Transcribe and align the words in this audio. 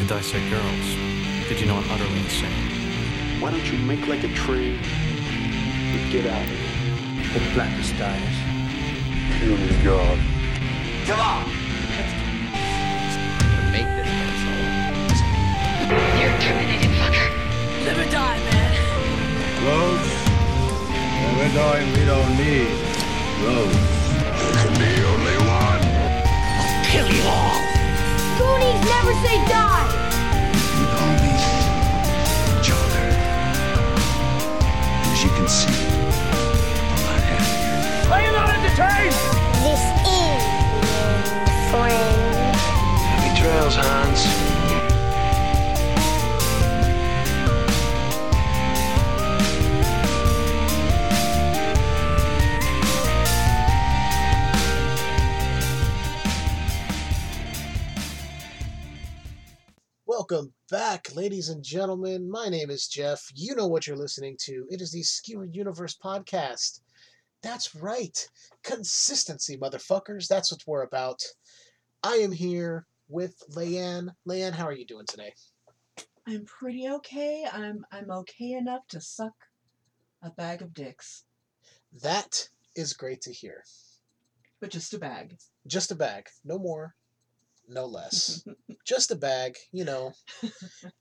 to 0.00 0.06
dissect 0.06 0.48
girls. 0.48 0.86
Did 1.48 1.60
you 1.60 1.66
know 1.66 1.76
I'm 1.76 1.90
utterly 1.90 2.20
insane? 2.20 3.40
Why 3.40 3.50
don't 3.50 3.70
you 3.70 3.78
make 3.78 4.06
like 4.06 4.24
a 4.24 4.32
tree 4.32 4.78
and 4.80 6.12
get 6.12 6.24
out 6.24 6.40
of 6.40 6.48
here? 6.48 7.34
The 7.34 7.40
blackest 7.52 7.98
dies. 7.98 8.36
Puny 9.36 9.68
oh, 9.68 9.84
God. 9.84 10.18
Come 11.04 11.20
on! 11.20 11.44
to 13.44 13.68
make 13.76 13.88
this 13.92 14.08
pencil. 14.08 14.56
You're 16.16 16.36
terminated, 16.40 16.92
fucker. 16.96 17.28
Live 17.84 17.98
or 18.00 18.10
die, 18.10 18.38
man. 18.48 18.72
Roads? 19.68 20.08
Well, 21.20 21.32
we're 21.36 21.52
going, 21.52 21.86
we 21.92 22.04
don't 22.08 22.32
need 22.40 22.72
roads. 23.44 23.76
There 24.40 24.56
can 24.64 24.72
be 24.80 24.92
only 25.12 25.36
one. 25.44 25.82
I'll 26.56 26.84
Kill 26.86 27.08
you 27.12 27.22
all. 27.28 27.69
Goonies 28.40 28.80
never 28.88 29.12
say 29.20 29.36
die. 29.52 29.86
We 30.78 30.84
all 30.96 31.12
need 31.20 31.44
each 32.56 32.70
other. 32.72 33.04
As 35.12 35.22
you 35.22 35.30
can 35.36 35.46
see, 35.46 35.76
I'm 36.88 37.02
not 37.04 37.20
happier. 37.20 38.10
Are 38.10 38.22
you 38.24 38.32
not 38.32 38.48
entertained? 38.48 39.16
This 39.60 39.82
is 39.84 39.92
the 39.92 40.08
end, 40.08 40.42
friend. 41.70 42.56
Happy 43.10 43.30
trails, 43.38 43.76
Hans. 43.76 44.49
Welcome 60.30 60.52
back, 60.70 61.16
ladies 61.16 61.48
and 61.48 61.60
gentlemen. 61.60 62.30
My 62.30 62.48
name 62.48 62.70
is 62.70 62.86
Jeff. 62.86 63.32
You 63.34 63.56
know 63.56 63.66
what 63.66 63.88
you're 63.88 63.96
listening 63.96 64.36
to. 64.42 64.64
It 64.70 64.80
is 64.80 64.92
the 64.92 65.02
Skewered 65.02 65.56
Universe 65.56 65.96
podcast. 65.96 66.82
That's 67.42 67.74
right. 67.74 68.28
Consistency, 68.62 69.56
motherfuckers. 69.56 70.28
That's 70.28 70.52
what 70.52 70.62
we're 70.68 70.82
about. 70.82 71.20
I 72.04 72.12
am 72.16 72.30
here 72.30 72.86
with 73.08 73.42
Leanne. 73.56 74.10
Leanne, 74.28 74.52
how 74.52 74.66
are 74.66 74.72
you 74.72 74.86
doing 74.86 75.06
today? 75.06 75.34
I'm 76.28 76.44
pretty 76.44 76.88
okay. 76.88 77.44
I'm 77.52 77.84
I'm 77.90 78.12
okay 78.12 78.52
enough 78.52 78.86
to 78.90 79.00
suck 79.00 79.34
a 80.22 80.30
bag 80.30 80.62
of 80.62 80.72
dicks, 80.72 81.24
That 82.02 82.48
is 82.76 82.92
great 82.92 83.22
to 83.22 83.32
hear. 83.32 83.64
but 84.60 84.70
just 84.70 84.94
a 84.94 84.98
bag. 84.98 85.38
Just 85.66 85.90
a 85.90 85.96
bag. 85.96 86.28
No 86.44 86.56
more, 86.56 86.94
no 87.70 87.86
less. 87.86 88.44
Just 88.86 89.10
a 89.10 89.16
bag, 89.16 89.56
you 89.72 89.84
know. 89.84 90.12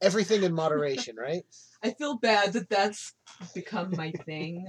Everything 0.02 0.44
in 0.44 0.54
moderation, 0.54 1.16
right? 1.20 1.44
I 1.84 1.92
feel 1.92 2.18
bad 2.18 2.54
that 2.54 2.70
that's 2.70 3.14
become 3.54 3.92
my 3.96 4.12
thing, 4.12 4.68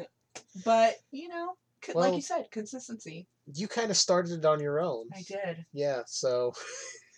but 0.64 0.94
you 1.10 1.28
know, 1.28 1.54
c- 1.84 1.92
like 1.94 2.14
you 2.14 2.22
said, 2.22 2.46
consistency. 2.50 3.26
You 3.52 3.68
kind 3.68 3.90
of 3.90 3.96
started 3.96 4.38
it 4.38 4.44
on 4.44 4.60
your 4.60 4.80
own. 4.80 5.06
I 5.14 5.22
did. 5.22 5.64
Yeah, 5.72 6.02
so 6.06 6.52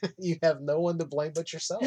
you 0.18 0.36
have 0.42 0.60
no 0.60 0.80
one 0.80 0.98
to 0.98 1.04
blame 1.04 1.32
but 1.34 1.52
yourself. 1.52 1.84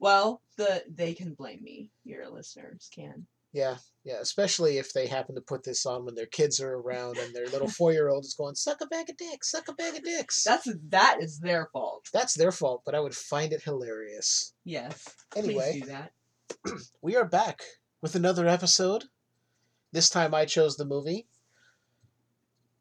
well, 0.00 0.42
the 0.56 0.82
they 0.92 1.14
can 1.14 1.34
blame 1.34 1.62
me. 1.62 1.90
Your 2.04 2.28
listeners 2.28 2.90
can. 2.94 3.26
Yeah, 3.52 3.76
yeah, 4.04 4.18
especially 4.20 4.78
if 4.78 4.92
they 4.92 5.06
happen 5.06 5.34
to 5.36 5.40
put 5.40 5.62
this 5.62 5.86
on 5.86 6.04
when 6.04 6.14
their 6.14 6.26
kids 6.26 6.60
are 6.60 6.74
around 6.74 7.18
and 7.18 7.34
their 7.34 7.46
little 7.46 7.68
four 7.78 7.92
year 7.92 8.08
old 8.08 8.24
is 8.24 8.34
going, 8.34 8.54
suck 8.54 8.80
a 8.80 8.86
bag 8.86 9.10
of 9.10 9.16
dicks, 9.16 9.50
suck 9.50 9.68
a 9.68 9.74
bag 9.74 9.94
of 9.94 10.02
dicks. 10.02 10.42
That's 10.42 10.68
that 10.88 11.18
is 11.20 11.38
their 11.38 11.68
fault. 11.72 12.08
That's 12.12 12.34
their 12.34 12.52
fault, 12.52 12.82
but 12.84 12.94
I 12.94 13.00
would 13.00 13.14
find 13.14 13.52
it 13.52 13.62
hilarious. 13.62 14.54
Yes. 14.64 15.08
Anyway. 15.36 15.72
Please 15.72 15.82
do 15.82 15.88
that. 15.88 16.12
We 17.02 17.16
are 17.16 17.24
back 17.24 17.62
with 18.00 18.14
another 18.14 18.46
episode. 18.46 19.04
This 19.92 20.08
time 20.08 20.34
I 20.34 20.44
chose 20.44 20.76
the 20.76 20.84
movie. 20.84 21.26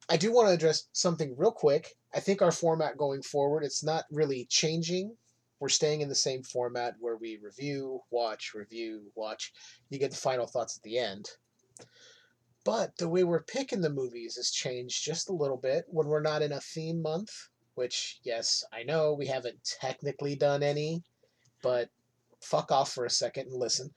I 0.10 0.18
do 0.18 0.32
want 0.32 0.48
to 0.50 0.54
address 0.54 0.88
something 0.94 1.36
real 1.38 1.52
quick. 1.52 1.96
I 2.14 2.20
think 2.20 2.42
our 2.42 2.52
format 2.52 2.98
going 2.98 3.22
forward, 3.22 3.64
it's 3.64 3.84
not 3.84 4.06
really 4.12 4.46
changing. 4.50 5.16
We're 5.62 5.70
staying 5.70 6.02
in 6.02 6.10
the 6.10 6.16
same 6.16 6.42
format 6.42 6.96
where 7.00 7.18
we 7.18 7.38
review, 7.38 8.02
watch, 8.10 8.54
review, 8.56 9.12
watch. 9.14 9.54
You 9.92 10.00
get 10.00 10.10
the 10.10 10.18
final 10.18 10.48
thoughts 10.48 10.76
at 10.76 10.82
the 10.82 10.98
end. 10.98 11.30
But 12.66 12.98
the 12.98 13.08
way 13.08 13.24
we're 13.24 13.44
picking 13.44 13.80
the 13.80 13.92
movies 13.92 14.38
has 14.38 14.50
changed 14.50 15.06
just 15.06 15.30
a 15.30 15.34
little 15.34 15.58
bit 15.58 15.86
when 15.88 16.08
we're 16.08 16.20
not 16.20 16.42
in 16.42 16.52
a 16.52 16.60
theme 16.60 17.00
month, 17.00 17.30
which, 17.76 18.20
yes, 18.24 18.64
I 18.74 18.82
know 18.82 19.14
we 19.14 19.28
haven't 19.28 19.78
technically 19.80 20.36
done 20.36 20.64
any, 20.64 21.04
but 21.62 21.90
fuck 22.42 22.72
off 22.72 22.92
for 22.92 23.06
a 23.06 23.10
second 23.12 23.50
and 23.52 23.60
listen. 23.60 23.92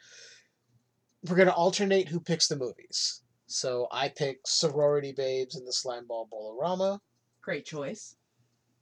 We're 1.27 1.37
going 1.37 1.49
to 1.49 1.55
alternate 1.55 2.09
who 2.09 2.21
picks 2.21 2.47
the 2.47 2.57
movies. 2.57 3.23
So 3.47 3.89
I 3.91 4.11
pick 4.11 4.41
Sorority 4.47 5.13
Babes 5.13 5.57
and 5.57 5.67
the 5.67 5.73
Slimeball 5.73 6.29
Bowl-O-Rama. 6.29 7.01
Great 7.41 7.65
choice. 7.65 8.17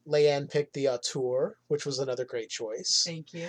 Leanne 0.06 0.50
picked 0.50 0.74
The 0.74 0.88
Auteur, 0.88 1.56
which 1.68 1.86
was 1.86 1.98
another 1.98 2.24
great 2.24 2.48
choice. 2.50 3.04
Thank 3.06 3.32
you. 3.32 3.48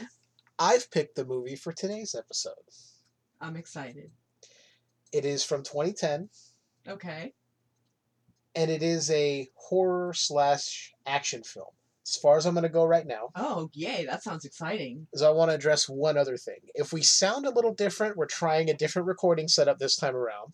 I've 0.59 0.89
picked 0.91 1.15
the 1.15 1.25
movie 1.25 1.55
for 1.55 1.73
today's 1.73 2.13
episode. 2.15 2.53
I'm 3.41 3.55
excited. 3.55 4.11
It 5.11 5.25
is 5.25 5.43
from 5.43 5.63
2010, 5.63 6.29
Okay. 6.87 7.33
and 8.55 8.69
it 8.71 8.83
is 8.83 9.09
a 9.11 9.49
horror 9.55 10.13
slash 10.13 10.93
action 11.05 11.43
film. 11.43 11.67
As 12.05 12.17
far 12.17 12.35
as 12.37 12.45
I'm 12.45 12.53
going 12.53 12.63
to 12.63 12.69
go 12.69 12.83
right 12.85 13.07
now, 13.07 13.29
Oh, 13.35 13.69
yay! 13.73 14.05
That 14.05 14.23
sounds 14.23 14.43
exciting. 14.45 15.07
is 15.13 15.21
I 15.21 15.29
want 15.29 15.51
to 15.51 15.55
address 15.55 15.87
one 15.87 16.17
other 16.17 16.35
thing. 16.37 16.59
If 16.75 16.91
we 16.93 17.01
sound 17.01 17.45
a 17.45 17.49
little 17.49 17.73
different, 17.73 18.17
we're 18.17 18.25
trying 18.25 18.69
a 18.69 18.73
different 18.73 19.07
recording 19.07 19.47
setup 19.47 19.79
this 19.79 19.95
time 19.95 20.15
around. 20.15 20.51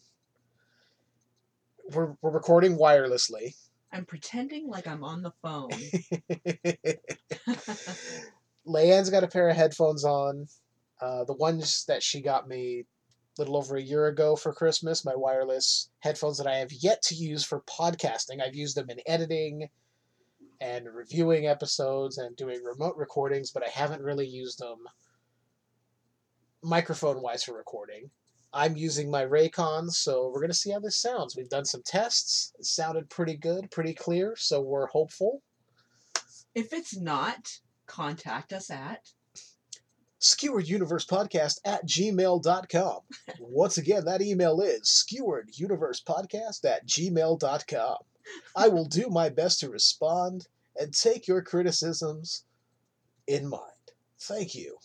We're, 1.92 2.14
we're 2.22 2.30
recording 2.32 2.78
wirelessly. 2.78 3.56
I'm 3.92 4.06
pretending 4.06 4.68
like 4.68 4.88
I'm 4.88 5.04
on 5.04 5.22
the 5.22 5.32
phone. 5.42 5.70
Leanne's 8.68 9.10
got 9.10 9.24
a 9.24 9.28
pair 9.28 9.50
of 9.50 9.56
headphones 9.56 10.06
on. 10.06 10.48
Uh, 11.02 11.24
the 11.24 11.34
ones 11.34 11.86
that 11.88 12.04
she 12.04 12.22
got 12.22 12.48
me 12.48 12.84
a 13.38 13.42
little 13.42 13.58
over 13.58 13.78
a 13.78 13.82
year 13.82 14.08
ago 14.08 14.36
for 14.36 14.54
Christmas, 14.54 15.06
my 15.06 15.16
wireless 15.16 15.90
headphones 16.00 16.38
that 16.38 16.48
I 16.48 16.58
have 16.58 16.72
yet 16.72 17.02
to 17.04 17.16
use 17.16 17.44
for 17.44 17.62
podcasting. 17.62 18.42
I've 18.42 18.56
used 18.56 18.76
them 18.76 18.90
in 18.90 19.00
editing 19.08 19.70
and 20.62 20.94
reviewing 20.94 21.48
episodes 21.48 22.18
and 22.18 22.36
doing 22.36 22.62
remote 22.64 22.98
recordings, 22.98 23.52
but 23.52 23.64
I 23.66 23.70
haven't 23.70 24.04
really 24.04 24.28
used 24.28 24.60
them 24.60 24.80
microphone 26.62 27.22
wise 27.22 27.44
for 27.44 27.56
recording. 27.56 28.12
I'm 28.54 28.76
using 28.76 29.12
my 29.12 29.26
Raycons, 29.26 29.92
so 29.92 30.30
we're 30.30 30.40
going 30.40 30.50
to 30.50 30.58
see 30.58 30.72
how 30.72 30.80
this 30.80 30.98
sounds. 30.98 31.36
We've 31.36 31.50
done 31.50 31.66
some 31.66 31.84
tests. 31.84 32.54
It 32.58 32.66
sounded 32.66 33.10
pretty 33.10 33.38
good, 33.38 33.70
pretty 33.70 33.94
clear, 33.94 34.36
so 34.38 34.62
we're 34.62 34.88
hopeful. 34.88 35.42
if 36.56 36.74
it's 36.74 36.98
not, 36.98 37.60
contact 37.86 38.54
us 38.54 38.72
at 38.72 39.12
skewereduniversepodcast 40.20 41.60
at 41.66 41.86
gmail.com. 41.88 43.00
Once 43.40 43.78
again, 43.78 44.06
that 44.06 44.22
email 44.22 44.62
is 44.62 45.06
skewereduniversepodcast 45.12 46.66
at 46.66 46.88
gmail.com. 46.88 47.98
I 48.56 48.68
will 48.68 48.86
do 48.86 49.10
my 49.10 49.30
best 49.30 49.60
to 49.62 49.70
respond 49.70 50.48
and 50.76 50.94
take 50.94 51.28
your 51.28 51.42
criticisms 51.42 52.46
in 53.28 53.48
mind. 53.48 53.64
Thank 54.20 54.56
you. 54.56 54.78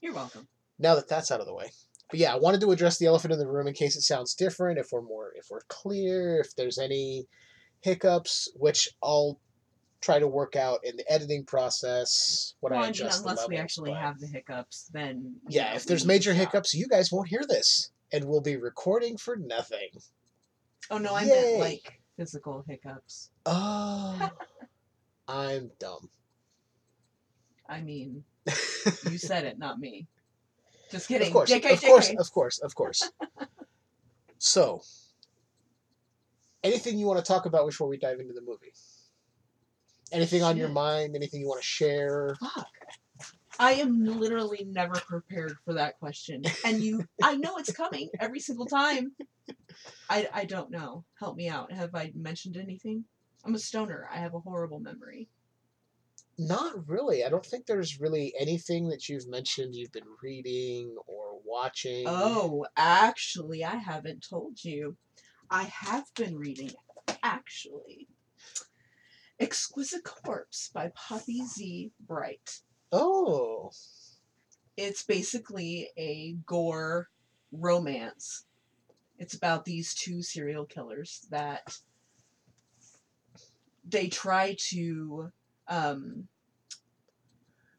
You're 0.00 0.14
welcome. 0.14 0.48
Now 0.78 0.94
that 0.94 1.08
that's 1.08 1.30
out 1.30 1.40
of 1.40 1.46
the 1.46 1.54
way. 1.54 1.72
But 2.10 2.18
yeah, 2.18 2.34
I 2.34 2.38
wanted 2.38 2.60
to 2.62 2.72
address 2.72 2.98
the 2.98 3.06
elephant 3.06 3.32
in 3.32 3.38
the 3.38 3.46
room 3.48 3.66
in 3.68 3.74
case 3.74 3.96
it 3.96 4.02
sounds 4.02 4.34
different, 4.34 4.78
if 4.78 4.88
we're 4.92 5.02
more 5.02 5.32
if 5.36 5.46
we're 5.50 5.60
clear, 5.68 6.40
if 6.40 6.54
there's 6.56 6.78
any 6.78 7.26
hiccups, 7.80 8.48
which 8.56 8.88
I'll 9.02 9.40
try 10.00 10.18
to 10.18 10.26
work 10.26 10.56
out 10.56 10.80
in 10.82 10.96
the 10.96 11.12
editing 11.12 11.44
process 11.44 12.54
when 12.60 12.72
Well, 12.72 12.82
I 12.82 12.88
adjust 12.88 13.20
unless 13.20 13.46
we 13.48 13.56
actually 13.56 13.92
but- 13.92 14.00
have 14.00 14.18
the 14.18 14.26
hiccups, 14.26 14.90
then 14.92 15.36
yeah, 15.48 15.74
if 15.74 15.84
there's 15.86 16.04
major 16.04 16.32
hiccups, 16.34 16.74
you 16.74 16.88
guys 16.88 17.12
won't 17.12 17.28
hear 17.28 17.42
this, 17.48 17.90
and 18.12 18.24
we'll 18.24 18.40
be 18.40 18.56
recording 18.56 19.16
for 19.16 19.36
nothing. 19.36 19.90
Oh 20.90 20.98
no, 20.98 21.14
I 21.14 21.22
Yay. 21.22 21.28
meant 21.28 21.60
like 21.60 22.00
physical 22.16 22.64
hiccups. 22.66 23.30
Oh, 23.46 24.30
I'm 25.28 25.70
dumb. 25.78 26.10
I 27.68 27.82
mean, 27.82 28.24
you 29.08 29.18
said 29.18 29.44
it, 29.44 29.58
not 29.58 29.78
me. 29.78 30.08
Just 30.90 31.08
kidding. 31.08 31.28
Of 31.28 31.32
course, 31.32 31.50
JK, 31.50 31.72
of 31.72 31.80
course, 31.82 32.10
of 32.18 32.32
course, 32.32 32.58
of 32.58 32.74
course. 32.74 33.10
so, 34.38 34.82
anything 36.64 36.98
you 36.98 37.06
want 37.06 37.18
to 37.18 37.24
talk 37.24 37.46
about 37.46 37.66
before 37.66 37.88
we 37.88 37.96
dive 37.96 38.20
into 38.20 38.32
the 38.32 38.42
movie? 38.42 38.72
Anything 40.12 40.42
on 40.42 40.56
your 40.56 40.68
mind? 40.68 41.14
Anything 41.14 41.40
you 41.40 41.48
want 41.48 41.60
to 41.60 41.66
share? 41.66 42.36
Fuck. 42.40 42.66
I 43.60 43.72
am 43.72 44.04
literally 44.04 44.66
never 44.68 44.94
prepared 44.94 45.56
for 45.64 45.74
that 45.74 45.98
question. 45.98 46.42
And 46.64 46.82
you 46.82 47.04
I 47.22 47.36
know 47.36 47.58
it's 47.58 47.72
coming 47.72 48.08
every 48.18 48.40
single 48.40 48.66
time. 48.66 49.12
I 50.08 50.28
I 50.32 50.44
don't 50.46 50.70
know. 50.70 51.04
Help 51.18 51.36
me 51.36 51.48
out. 51.48 51.70
Have 51.70 51.94
I 51.94 52.10
mentioned 52.14 52.56
anything? 52.56 53.04
I'm 53.44 53.54
a 53.54 53.58
stoner. 53.58 54.08
I 54.12 54.16
have 54.16 54.34
a 54.34 54.40
horrible 54.40 54.80
memory. 54.80 55.28
Not 56.40 56.88
really. 56.88 57.22
I 57.22 57.28
don't 57.28 57.44
think 57.44 57.66
there's 57.66 58.00
really 58.00 58.32
anything 58.40 58.88
that 58.88 59.10
you've 59.10 59.28
mentioned 59.28 59.74
you've 59.74 59.92
been 59.92 60.16
reading 60.22 60.96
or 61.06 61.38
watching. 61.44 62.04
Oh, 62.06 62.64
actually, 62.78 63.62
I 63.62 63.76
haven't 63.76 64.26
told 64.26 64.64
you. 64.64 64.96
I 65.50 65.64
have 65.64 66.06
been 66.14 66.38
reading, 66.38 66.70
actually. 67.22 68.08
Exquisite 69.38 70.02
Corpse 70.02 70.70
by 70.72 70.90
Poppy 70.94 71.44
Z. 71.44 71.92
Brite. 72.00 72.60
Oh. 72.90 73.70
It's 74.78 75.02
basically 75.02 75.90
a 75.98 76.38
gore 76.46 77.10
romance. 77.52 78.46
It's 79.18 79.34
about 79.34 79.66
these 79.66 79.92
two 79.92 80.22
serial 80.22 80.64
killers 80.64 81.26
that 81.30 81.76
they 83.86 84.08
try 84.08 84.56
to 84.70 85.32
um, 85.70 86.28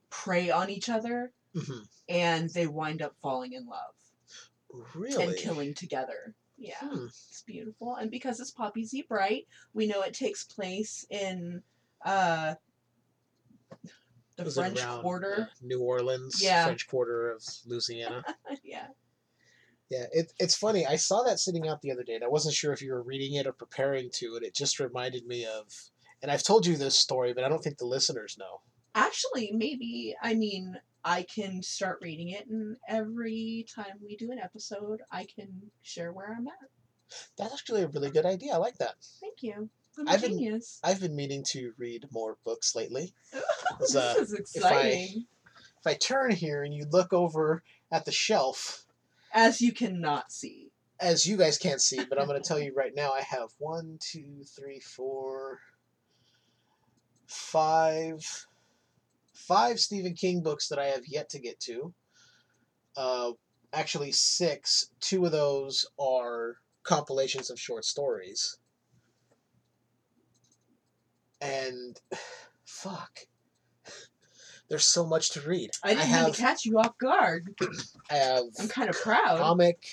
prey 0.10 0.50
on 0.50 0.70
each 0.70 0.90
other 0.90 1.32
Mhm. 1.56 1.88
and 2.10 2.50
they 2.52 2.66
wind 2.68 3.02
up 3.02 3.16
falling 3.22 3.54
in 3.54 3.68
love 3.68 3.94
Really? 4.96 5.24
and 5.24 5.36
killing 5.38 5.74
together. 5.74 6.34
Yeah, 6.58 6.80
Hmm. 6.80 7.06
it's 7.08 7.44
beautiful. 7.46 7.96
And 7.96 8.10
because 8.12 8.40
it's 8.40 8.52
Poppy 8.52 8.86
Z 8.86 9.04
Brite, 9.04 9.48
we 9.74 9.88
know 9.88 10.02
it 10.04 10.14
takes 10.14 10.44
place 10.46 11.06
in 11.10 11.64
uh, 12.06 12.56
the 14.38 14.44
Was 14.46 14.56
French 14.56 14.80
Quarter. 15.02 15.50
uh, 15.52 15.56
New 15.62 15.82
Orleans, 15.82 16.42
Yeah. 16.42 16.66
French 16.66 16.88
Quarter 16.88 17.32
of 17.32 17.44
Louisiana. 17.66 18.24
yeah. 18.64 18.88
yeah, 19.90 20.06
it, 20.12 20.34
it's 20.40 20.56
funny. 20.56 20.86
I 20.88 20.96
saw 20.96 21.22
that 21.24 21.40
sitting 21.40 21.68
out 21.68 21.82
the 21.82 21.92
other 21.92 22.04
day, 22.04 22.16
and 22.16 22.24
I 22.24 22.28
wasn't 22.28 22.56
sure 22.56 22.74
if 22.74 22.82
you 22.82 22.92
were 22.94 23.04
reading 23.04 23.36
it 23.36 23.46
or 23.46 23.54
preparing 23.54 24.10
to, 24.16 24.36
and 24.36 24.46
it 24.46 24.56
just 24.56 24.80
reminded 24.80 25.26
me 25.28 25.46
of. 25.46 25.92
And 26.22 26.32
I've 26.32 26.44
told 26.44 26.66
you 26.66 26.78
this 26.78 26.98
story, 26.98 27.34
but 27.34 27.44
I 27.44 27.50
don't 27.50 27.64
think 27.64 27.78
the 27.78 27.86
listeners 27.86 28.38
know. 28.38 28.62
Actually, 28.94 29.52
maybe, 29.54 30.16
I 30.22 30.34
mean, 30.36 30.78
I 31.04 31.24
can 31.24 31.64
start 31.64 32.00
reading 32.02 32.30
it, 32.30 32.48
and 32.48 32.78
every 32.88 33.66
time 33.74 33.98
we 34.04 34.16
do 34.18 34.32
an 34.32 34.38
episode, 34.40 35.02
I 35.12 35.26
can 35.36 35.72
share 35.82 36.12
where 36.12 36.36
I'm 36.38 36.48
at. 36.48 36.70
That's 37.38 37.54
actually 37.54 37.82
a 37.84 37.88
really 37.88 38.12
good 38.12 38.26
idea. 38.26 38.54
I 38.54 38.58
like 38.58 38.78
that. 38.78 38.96
Thank 39.20 39.42
you. 39.42 39.70
I'm 39.98 40.08
a 40.08 40.12
I've 40.12 40.22
been- 40.22 40.32
genius. 40.34 40.80
I've 40.84 41.02
been 41.02 41.16
meaning 41.16 41.44
to 41.50 41.74
read 41.78 42.06
more 42.12 42.38
books 42.46 42.76
lately. 42.76 43.14
this 43.80 43.96
uh, 43.96 44.16
is 44.20 44.34
exciting. 44.34 45.26
If 45.80 45.88
I 45.88 45.96
turn 45.96 46.32
here 46.32 46.64
and 46.64 46.74
you 46.74 46.86
look 46.92 47.12
over 47.12 47.64
at 47.92 48.06
the 48.06 48.12
shelf, 48.12 48.86
As 49.34 49.60
you 49.62 49.72
cannot 49.74 50.32
see. 50.32 50.70
as 51.00 51.26
you 51.26 51.36
guys 51.36 51.58
can't 51.58 51.82
see, 51.82 52.06
but 52.06 52.20
I'm 52.22 52.28
going 52.28 52.42
to 52.42 52.48
tell 52.48 52.60
you 52.64 52.74
right 52.76 52.94
now, 52.96 53.12
I 53.12 53.22
have 53.22 53.50
one, 53.58 53.98
two, 54.00 54.44
three, 54.56 54.80
four, 54.80 55.60
five, 57.32 58.46
five 59.34 59.80
Stephen 59.80 60.14
King 60.14 60.42
books 60.44 60.68
that 60.68 60.80
I 60.80 60.88
have 60.88 61.08
yet 61.08 61.30
to 61.30 61.40
get 61.40 61.60
to. 61.62 61.94
Uh, 62.98 63.32
actually, 63.74 64.12
six. 64.12 64.90
Two 65.00 65.26
of 65.26 65.32
those 65.32 65.86
are 65.98 66.58
compilations 66.84 67.50
of 67.50 67.60
short 67.60 67.86
stories. 67.86 68.58
And 71.40 72.00
fuck. 72.66 73.20
There's 74.70 74.86
so 74.86 75.06
much 75.06 75.32
to 75.32 75.42
read. 75.42 75.72
I 75.84 75.90
didn't 75.90 76.04
mean 76.04 76.12
have, 76.12 76.34
to 76.34 76.42
catch 76.42 76.66
you 76.66 76.80
off 76.80 76.98
guard. 76.98 77.48
I 78.12 78.16
have 78.16 78.44
I'm 78.60 78.68
kind 78.68 78.90
of 78.90 79.00
proud. 79.02 79.40
comic 79.40 79.86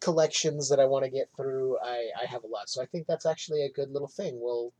collections 0.00 0.70
that 0.70 0.80
I 0.80 0.86
want 0.86 1.04
to 1.04 1.10
get 1.10 1.28
through. 1.36 1.76
I, 1.82 2.08
I 2.22 2.26
have 2.26 2.44
a 2.44 2.46
lot. 2.46 2.70
So 2.70 2.82
I 2.82 2.86
think 2.86 3.06
that's 3.06 3.26
actually 3.26 3.64
a 3.64 3.70
good 3.70 3.90
little 3.90 4.08
thing. 4.08 4.38
We'll 4.40 4.72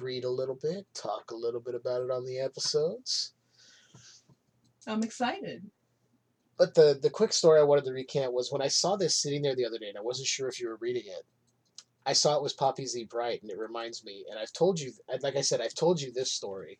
read 0.00 0.24
a 0.24 0.30
little 0.30 0.58
bit, 0.60 0.86
talk 0.94 1.30
a 1.30 1.36
little 1.36 1.60
bit 1.60 1.74
about 1.74 2.02
it 2.02 2.10
on 2.10 2.24
the 2.24 2.38
episodes. 2.38 3.32
I'm 4.86 5.02
excited. 5.02 5.62
But 6.58 6.74
the, 6.74 6.98
the 7.00 7.10
quick 7.10 7.32
story 7.32 7.60
I 7.60 7.64
wanted 7.64 7.84
to 7.84 7.92
recant 7.92 8.32
was 8.32 8.50
when 8.50 8.62
I 8.62 8.68
saw 8.68 8.96
this 8.96 9.14
sitting 9.14 9.42
there 9.42 9.54
the 9.54 9.66
other 9.66 9.78
day, 9.78 9.88
and 9.88 9.98
I 9.98 10.02
wasn't 10.02 10.28
sure 10.28 10.48
if 10.48 10.60
you 10.60 10.68
were 10.68 10.78
reading 10.80 11.04
it. 11.06 11.24
I 12.06 12.12
saw 12.12 12.36
it 12.36 12.42
was 12.42 12.52
Poppy 12.52 12.86
Z 12.86 13.04
Brite, 13.10 13.42
and 13.42 13.50
it 13.50 13.58
reminds 13.58 14.04
me, 14.04 14.24
and 14.30 14.38
I've 14.38 14.52
told 14.52 14.78
you, 14.78 14.92
like 15.22 15.36
I 15.36 15.40
said, 15.40 15.60
I've 15.60 15.74
told 15.74 16.00
you 16.00 16.12
this 16.12 16.32
story. 16.32 16.78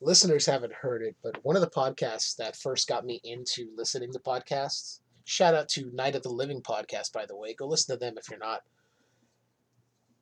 Listeners 0.00 0.46
haven't 0.46 0.72
heard 0.72 1.02
it, 1.02 1.14
but 1.22 1.44
one 1.44 1.56
of 1.56 1.62
the 1.62 1.70
podcasts 1.70 2.36
that 2.36 2.56
first 2.56 2.88
got 2.88 3.04
me 3.04 3.20
into 3.22 3.68
listening 3.76 4.12
to 4.12 4.18
podcasts, 4.18 5.00
shout 5.24 5.54
out 5.54 5.68
to 5.70 5.90
Night 5.94 6.16
of 6.16 6.22
the 6.22 6.30
Living 6.30 6.62
podcast, 6.62 7.12
by 7.12 7.26
the 7.26 7.36
way. 7.36 7.54
Go 7.54 7.66
listen 7.66 7.94
to 7.94 8.00
them 8.00 8.16
if 8.18 8.28
you're 8.30 8.38
not. 8.38 8.62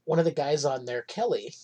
One 0.05 0.19
of 0.19 0.25
the 0.25 0.32
guys 0.32 0.64
on 0.64 0.84
there, 0.84 1.02
Kelly, 1.02 1.55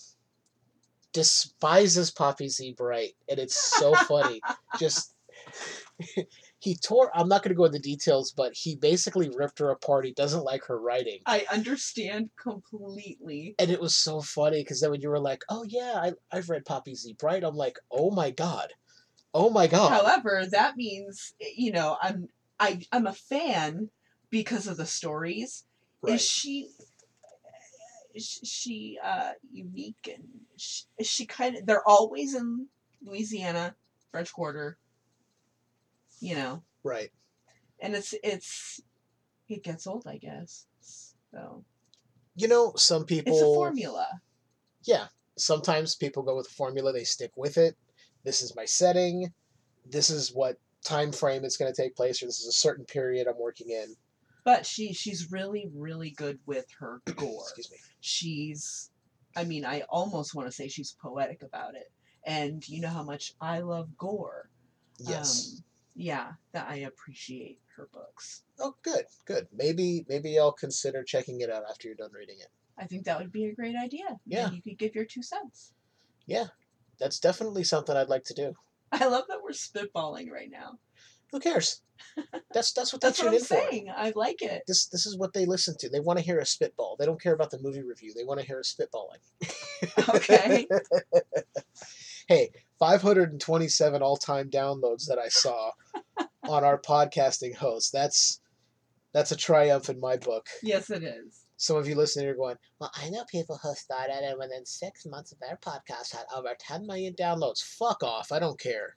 despises 1.12 2.11
Poppy 2.11 2.49
Z 2.49 2.75
Brite, 2.77 3.15
and 3.29 3.39
it's 3.39 3.57
so 3.57 3.95
funny. 3.95 4.41
Just 4.79 5.15
he 6.59 6.77
tore. 6.77 7.11
I'm 7.15 7.29
not 7.29 7.43
going 7.43 7.51
to 7.51 7.57
go 7.57 7.65
into 7.65 7.79
details, 7.79 8.33
but 8.33 8.53
he 8.55 8.77
basically 8.77 9.31
ripped 9.35 9.59
her 9.59 9.71
apart. 9.71 10.05
He 10.05 10.12
doesn't 10.12 10.45
like 10.45 10.65
her 10.65 10.79
writing, 10.79 11.21
I 11.27 11.47
understand 11.53 12.31
completely. 12.37 13.55
and 13.59 13.71
it 13.71 13.81
was 13.81 13.97
so 13.97 14.21
funny 14.21 14.62
because 14.62 14.81
then 14.81 14.91
when 14.91 15.01
you 15.01 15.09
were 15.09 15.19
like, 15.19 15.43
"Oh 15.49 15.65
yeah, 15.65 15.95
I, 15.97 16.12
I've 16.37 16.49
read 16.51 16.65
Poppy 16.65 16.95
Z 16.95 17.15
Brite," 17.19 17.45
I'm 17.45 17.57
like, 17.57 17.79
"Oh 17.91 18.11
my 18.11 18.31
god, 18.31 18.73
oh 19.35 19.51
my 19.51 19.67
god." 19.67 19.93
However, 19.93 20.45
that 20.51 20.77
means 20.77 21.35
eh, 21.41 21.47
you 21.57 21.73
know 21.73 21.97
I'm 22.01 22.29
I 22.59 22.81
I'm 22.93 23.07
a 23.07 23.15
fan 23.15 23.91
because 24.31 24.67
of 24.67 24.77
the 24.77 24.87
stories. 24.87 25.65
Right. 26.03 26.15
Is 26.15 26.27
she 26.27 26.69
she 28.17 28.99
uh 29.05 29.33
unique 29.53 30.09
and 30.12 30.25
she, 30.57 30.85
she 31.03 31.27
kind 31.27 31.57
of 31.57 31.67
they're 31.67 31.87
always 31.87 32.35
in 32.35 32.67
Louisiana, 33.03 33.75
French 34.11 34.33
Quarter. 34.33 34.79
You 36.21 36.35
know, 36.35 36.62
right. 36.85 37.11
and 37.81 37.95
it's 37.95 38.15
it's 38.23 38.81
it 39.49 39.62
gets 39.65 39.87
old, 39.87 40.07
I 40.07 40.19
guess. 40.19 40.67
So 41.33 41.65
You 42.37 42.49
know, 42.49 42.73
some 42.77 43.05
people. 43.05 43.33
it's 43.33 43.43
a 43.43 43.47
formula. 43.47 44.21
Yeah. 44.85 45.07
Sometimes 45.39 45.95
people 45.95 46.23
go 46.23 46.37
with 46.37 46.47
a 46.49 46.55
formula. 46.55 46.93
They 46.93 47.05
stick 47.05 47.33
with 47.37 47.57
it. 47.57 47.75
This 48.25 48.43
is 48.43 48.55
my 48.55 48.67
setting. 48.67 49.33
This 49.89 50.11
is 50.11 50.31
what 50.35 50.59
time 50.85 51.11
frame 51.12 51.45
it's 51.45 51.57
going 51.57 51.73
to 51.73 51.83
take 51.83 51.97
place, 51.97 52.23
or 52.23 52.27
this 52.27 52.41
is 52.41 52.49
a 52.49 52.53
certain 52.53 52.85
period 52.85 53.27
I'm 53.27 53.39
working 53.39 53.71
in. 53.71 53.95
But 54.45 54.67
she 54.67 54.93
she's 54.93 55.31
really 55.31 55.71
really 55.75 56.11
good 56.11 56.39
with 56.47 56.67
her 56.79 57.01
gore. 57.17 57.43
Excuse 57.43 57.71
me. 57.71 57.79
she's 58.01 58.91
I 59.37 59.45
mean, 59.45 59.65
I 59.65 59.83
almost 59.89 60.35
want 60.35 60.49
to 60.49 60.53
say 60.53 60.69
she's 60.69 60.97
poetic 61.01 61.43
about 61.43 61.75
it. 61.75 61.91
And 62.25 62.67
you 62.69 62.81
know 62.81 62.89
how 62.89 63.03
much 63.03 63.35
I 63.41 63.61
love 63.61 63.97
gore. 63.97 64.51
Yes. 64.99 65.57
Um, 65.59 65.64
yeah, 65.95 66.33
that 66.53 66.67
I 66.69 66.76
appreciate 66.76 67.59
her 67.76 67.88
books. 67.93 68.43
oh, 68.59 68.75
good, 68.83 69.05
good. 69.25 69.49
Maybe, 69.53 70.05
maybe 70.09 70.38
I'll 70.38 70.53
consider 70.53 71.03
checking 71.03 71.41
it 71.41 71.50
out 71.50 71.64
after 71.69 71.88
you're 71.88 71.97
done 71.97 72.12
reading 72.12 72.37
it. 72.41 72.49
I 72.79 72.85
think 72.87 73.05
that 73.05 73.19
would 73.19 73.33
be 73.33 73.47
a 73.47 73.55
great 73.55 73.76
idea. 73.76 74.19
Yeah. 74.26 74.47
And 74.47 74.57
you 74.57 74.62
could 74.62 74.79
give 74.79 74.95
your 74.95 75.05
two 75.05 75.23
cents. 75.23 75.73
Yeah, 76.26 76.47
that's 76.99 77.19
definitely 77.19 77.64
something 77.64 77.97
I'd 77.97 78.09
like 78.09 78.25
to 78.25 78.35
do. 78.35 78.55
I 78.93 79.07
love 79.07 79.25
that 79.29 79.43
we're 79.43 79.50
spitballing 79.50 80.31
right 80.31 80.50
now. 80.50 80.79
Who 81.33 81.41
cares? 81.41 81.83
That's 82.53 82.73
that's 82.73 82.93
what 82.93 83.01
they 83.01 83.09
That's 83.09 83.21
what 83.21 83.29
I'm 83.29 83.35
in 83.35 83.41
for. 83.41 83.47
saying. 83.47 83.93
I 83.95 84.13
like 84.17 84.43
it. 84.43 84.63
This 84.67 84.87
this 84.87 85.07
is 85.07 85.17
what 85.17 85.33
they 85.33 85.47
listen 85.47 85.77
to. 85.81 85.89
They 85.89 86.01
want 86.01 86.19
to 86.19 86.25
hear 86.25 86.39
a 86.39 86.47
spitball. 86.47 86.97
They 86.99 87.07
don't 87.07 87.21
care 87.23 87.35
about 87.35 87.51
the 87.51 87.61
movie 87.63 87.83
review. 87.83 88.13
They 88.15 88.25
want 88.25 88.41
to 88.41 88.47
hear 88.47 88.59
a 88.61 88.63
spitballing. 88.63 89.21
Okay. 90.15 90.67
hey, 92.29 92.51
527 92.79 94.03
all-time 94.03 94.51
downloads 94.51 95.07
that 95.07 95.19
I 95.19 95.29
saw 95.29 95.71
on 96.49 96.65
our 96.65 96.79
podcasting 96.81 97.55
host. 97.55 97.93
That's 97.93 98.41
that's 99.13 99.33
a 99.33 99.37
triumph 99.37 99.89
in 99.89 100.01
my 100.01 100.17
book. 100.17 100.47
yes, 100.63 100.91
it 100.91 101.03
is. 101.03 101.47
Some 101.57 101.77
of 101.77 101.87
you 101.87 101.95
listening 101.95 102.27
are 102.27 102.35
going, 102.35 102.57
Well, 102.81 102.91
I 102.95 103.11
know 103.11 103.25
people 103.31 103.59
who 103.63 103.75
started 103.75 104.25
and 104.25 104.39
within 104.39 104.65
six 104.65 105.05
months 105.05 105.31
of 105.33 105.39
their 105.41 105.59
podcast 105.63 106.13
had 106.15 106.25
over 106.35 106.55
10 106.59 106.87
million 106.87 107.13
downloads. 107.15 107.63
Fuck 107.63 108.03
off. 108.03 108.33
I 108.33 108.39
don't 108.39 108.59
care. 108.59 108.97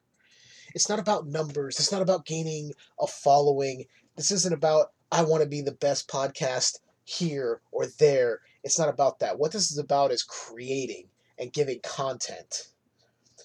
It's 0.74 0.90
not 0.90 1.00
about 1.00 1.28
numbers. 1.28 1.80
It's 1.80 1.92
not 1.92 2.02
about 2.02 2.26
gaining 2.26 2.74
a 3.00 3.08
following. 3.08 3.86
This 4.16 4.32
isn't 4.32 4.54
about, 4.54 4.92
I 5.12 5.24
want 5.24 5.44
to 5.44 5.50
be 5.50 5.62
the 5.62 5.72
best 5.72 6.08
podcast 6.08 6.80
here 7.06 7.62
or 7.72 7.88
there. 8.00 8.40
It's 8.64 8.80
not 8.80 8.90
about 8.90 9.20
that. 9.20 9.38
What 9.38 9.52
this 9.52 9.72
is 9.72 9.78
about 9.78 10.12
is 10.12 10.24
creating 10.24 11.08
and 11.38 11.54
giving 11.54 11.80
content. 11.82 12.70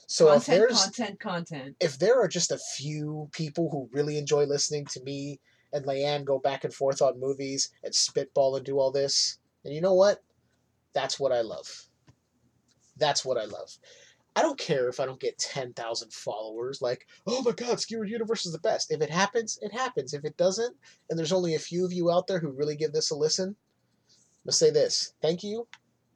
So 0.06 0.32
if 0.32 0.46
there's 0.46 0.84
content, 0.84 1.20
content. 1.20 1.76
if 1.80 1.98
there 1.98 2.18
are 2.18 2.28
just 2.28 2.50
a 2.50 2.58
few 2.76 3.28
people 3.32 3.68
who 3.70 3.90
really 3.92 4.16
enjoy 4.16 4.44
listening 4.44 4.86
to 4.86 5.02
me 5.02 5.38
and 5.72 5.84
Leanne 5.84 6.24
go 6.24 6.38
back 6.38 6.64
and 6.64 6.72
forth 6.72 7.02
on 7.02 7.20
movies 7.20 7.70
and 7.84 7.94
spitball 7.94 8.56
and 8.56 8.64
do 8.64 8.78
all 8.78 8.90
this, 8.90 9.38
and 9.64 9.74
you 9.74 9.82
know 9.82 9.92
what? 9.92 10.22
That's 10.94 11.20
what 11.20 11.30
I 11.30 11.42
love. 11.42 11.88
That's 12.96 13.22
what 13.22 13.36
I 13.36 13.44
love. 13.44 13.76
I 14.38 14.42
don't 14.42 14.56
care 14.56 14.88
if 14.88 15.00
I 15.00 15.06
don't 15.06 15.18
get 15.18 15.36
10,000 15.38 16.12
followers, 16.12 16.80
like, 16.80 17.08
oh 17.26 17.42
my 17.42 17.50
god, 17.50 17.80
Skewered 17.80 18.08
Universe 18.08 18.46
is 18.46 18.52
the 18.52 18.60
best. 18.60 18.92
If 18.92 19.00
it 19.00 19.10
happens, 19.10 19.58
it 19.62 19.72
happens. 19.72 20.14
If 20.14 20.24
it 20.24 20.36
doesn't, 20.36 20.76
and 21.10 21.18
there's 21.18 21.32
only 21.32 21.56
a 21.56 21.58
few 21.58 21.84
of 21.84 21.92
you 21.92 22.08
out 22.12 22.28
there 22.28 22.38
who 22.38 22.52
really 22.52 22.76
give 22.76 22.92
this 22.92 23.10
a 23.10 23.16
listen, 23.16 23.48
I'm 23.48 23.54
going 24.44 24.50
to 24.50 24.52
say 24.52 24.70
this 24.70 25.14
thank 25.20 25.42
you, 25.42 25.66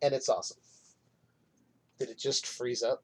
and 0.02 0.14
it's 0.14 0.28
awesome. 0.28 0.58
Did 1.98 2.10
it 2.10 2.18
just 2.18 2.46
freeze 2.46 2.84
up? 2.84 3.02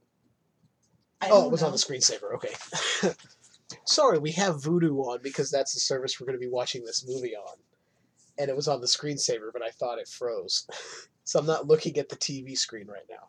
I 1.20 1.30
Oh, 1.32 1.46
it 1.46 1.50
was 1.50 1.64
on 1.64 1.72
the 1.72 1.78
screensaver. 1.78 2.34
Okay. 2.36 2.54
Sorry, 3.86 4.20
we 4.20 4.30
have 4.32 4.62
Vudu 4.62 5.00
on 5.00 5.18
because 5.20 5.50
that's 5.50 5.74
the 5.74 5.80
service 5.80 6.20
we're 6.20 6.26
going 6.26 6.38
to 6.38 6.46
be 6.46 6.48
watching 6.48 6.84
this 6.84 7.04
movie 7.08 7.34
on. 7.34 7.56
And 8.38 8.48
it 8.48 8.54
was 8.54 8.68
on 8.68 8.80
the 8.80 8.86
screensaver, 8.86 9.50
but 9.52 9.64
I 9.64 9.70
thought 9.70 9.98
it 9.98 10.06
froze. 10.06 10.68
so 11.24 11.40
I'm 11.40 11.46
not 11.46 11.66
looking 11.66 11.98
at 11.98 12.08
the 12.08 12.14
TV 12.14 12.56
screen 12.56 12.86
right 12.86 13.02
now. 13.10 13.26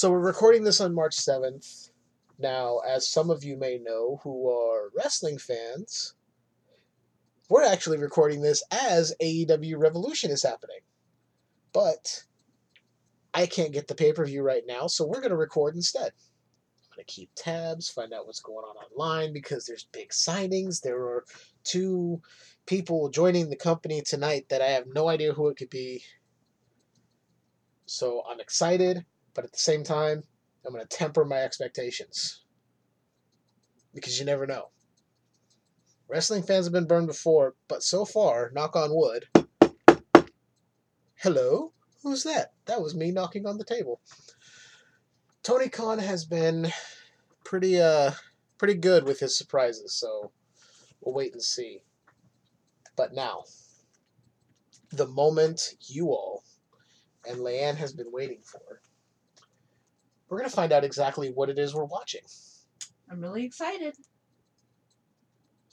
So 0.00 0.10
we're 0.10 0.18
recording 0.20 0.64
this 0.64 0.80
on 0.80 0.94
March 0.94 1.14
7th. 1.14 1.90
Now, 2.38 2.78
as 2.88 3.06
some 3.06 3.28
of 3.28 3.44
you 3.44 3.58
may 3.58 3.76
know 3.76 4.18
who 4.22 4.48
are 4.48 4.90
wrestling 4.96 5.36
fans, 5.36 6.14
we're 7.50 7.66
actually 7.66 7.98
recording 7.98 8.40
this 8.40 8.62
as 8.70 9.14
AEW 9.22 9.76
Revolution 9.76 10.30
is 10.30 10.42
happening. 10.42 10.78
But 11.74 12.24
I 13.34 13.44
can't 13.44 13.74
get 13.74 13.88
the 13.88 13.94
pay 13.94 14.14
per 14.14 14.24
view 14.24 14.40
right 14.42 14.62
now, 14.66 14.86
so 14.86 15.06
we're 15.06 15.20
going 15.20 15.32
to 15.32 15.36
record 15.36 15.74
instead. 15.74 16.12
I'm 16.12 16.96
going 16.96 17.04
to 17.06 17.12
keep 17.12 17.28
tabs, 17.36 17.90
find 17.90 18.14
out 18.14 18.26
what's 18.26 18.40
going 18.40 18.64
on 18.64 18.76
online 18.76 19.34
because 19.34 19.66
there's 19.66 19.86
big 19.92 20.08
signings. 20.12 20.80
There 20.80 21.02
are 21.02 21.26
two 21.62 22.22
people 22.64 23.10
joining 23.10 23.50
the 23.50 23.54
company 23.54 24.00
tonight 24.00 24.46
that 24.48 24.62
I 24.62 24.68
have 24.68 24.86
no 24.94 25.10
idea 25.10 25.34
who 25.34 25.48
it 25.48 25.58
could 25.58 25.68
be. 25.68 26.02
So 27.84 28.22
I'm 28.26 28.40
excited, 28.40 29.04
but 29.40 29.46
at 29.46 29.52
the 29.52 29.58
same 29.58 29.82
time, 29.82 30.22
I'm 30.66 30.74
going 30.74 30.86
to 30.86 30.96
temper 30.98 31.24
my 31.24 31.38
expectations 31.38 32.42
because 33.94 34.18
you 34.18 34.26
never 34.26 34.46
know. 34.46 34.68
Wrestling 36.08 36.42
fans 36.42 36.66
have 36.66 36.74
been 36.74 36.86
burned 36.86 37.06
before, 37.06 37.54
but 37.66 37.82
so 37.82 38.04
far, 38.04 38.50
knock 38.52 38.76
on 38.76 38.90
wood. 38.92 39.28
Hello? 41.14 41.72
Who's 42.02 42.22
that? 42.24 42.52
That 42.66 42.82
was 42.82 42.94
me 42.94 43.12
knocking 43.12 43.46
on 43.46 43.56
the 43.56 43.64
table. 43.64 44.02
Tony 45.42 45.70
Khan 45.70 45.98
has 45.98 46.26
been 46.26 46.70
pretty 47.42 47.80
uh 47.80 48.10
pretty 48.58 48.74
good 48.74 49.04
with 49.04 49.20
his 49.20 49.38
surprises, 49.38 49.94
so 49.94 50.32
we'll 51.00 51.14
wait 51.14 51.32
and 51.32 51.42
see. 51.42 51.80
But 52.94 53.14
now, 53.14 53.44
the 54.92 55.06
moment 55.06 55.76
you 55.88 56.08
all 56.08 56.42
and 57.26 57.38
Leanne 57.38 57.76
has 57.76 57.94
been 57.94 58.12
waiting 58.12 58.42
for. 58.44 58.82
We're 60.30 60.38
gonna 60.38 60.48
find 60.48 60.72
out 60.72 60.84
exactly 60.84 61.32
what 61.32 61.50
it 61.50 61.58
is 61.58 61.74
we're 61.74 61.84
watching. 61.84 62.22
I'm 63.10 63.20
really 63.20 63.44
excited. 63.44 63.96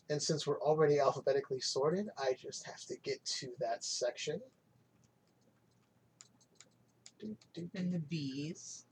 And 0.10 0.22
since 0.22 0.48
we're 0.48 0.60
already 0.60 1.00
alphabetically 1.00 1.60
sorted, 1.60 2.10
I 2.18 2.36
just 2.42 2.66
have 2.66 2.82
to 2.86 2.96
get 3.04 3.24
to 3.26 3.50
that 3.60 3.84
section. 3.84 4.42
And 7.22 7.94
the 7.94 8.00
bees. 8.00 8.86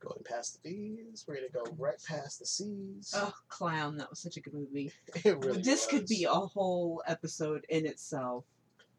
Going 0.00 0.22
past 0.24 0.62
the 0.62 0.68
bees, 0.68 1.24
we're 1.26 1.36
gonna 1.36 1.48
go 1.48 1.64
right 1.78 1.94
past 2.06 2.40
the 2.40 2.46
C's. 2.46 3.14
Oh, 3.16 3.32
clown! 3.48 3.96
That 3.96 4.10
was 4.10 4.18
such 4.18 4.36
a 4.36 4.40
good 4.40 4.52
movie. 4.52 4.92
it 5.24 5.38
really 5.38 5.62
this 5.62 5.86
could 5.86 6.06
be 6.06 6.24
a 6.24 6.30
whole 6.30 7.02
episode 7.06 7.64
in 7.70 7.86
itself. 7.86 8.44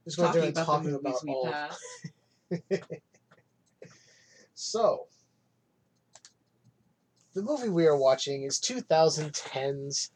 Just 0.03 0.17
going 0.17 0.34
Talking 0.34 0.50
about 0.50 0.65
talking 0.65 0.96
about 0.96 1.22
all. 1.27 1.70
So, 4.58 5.08
the 7.34 7.42
movie 7.42 7.68
we 7.68 7.88
are 7.88 7.98
watching 7.98 8.44
is 8.44 8.58
2010's 8.62 10.12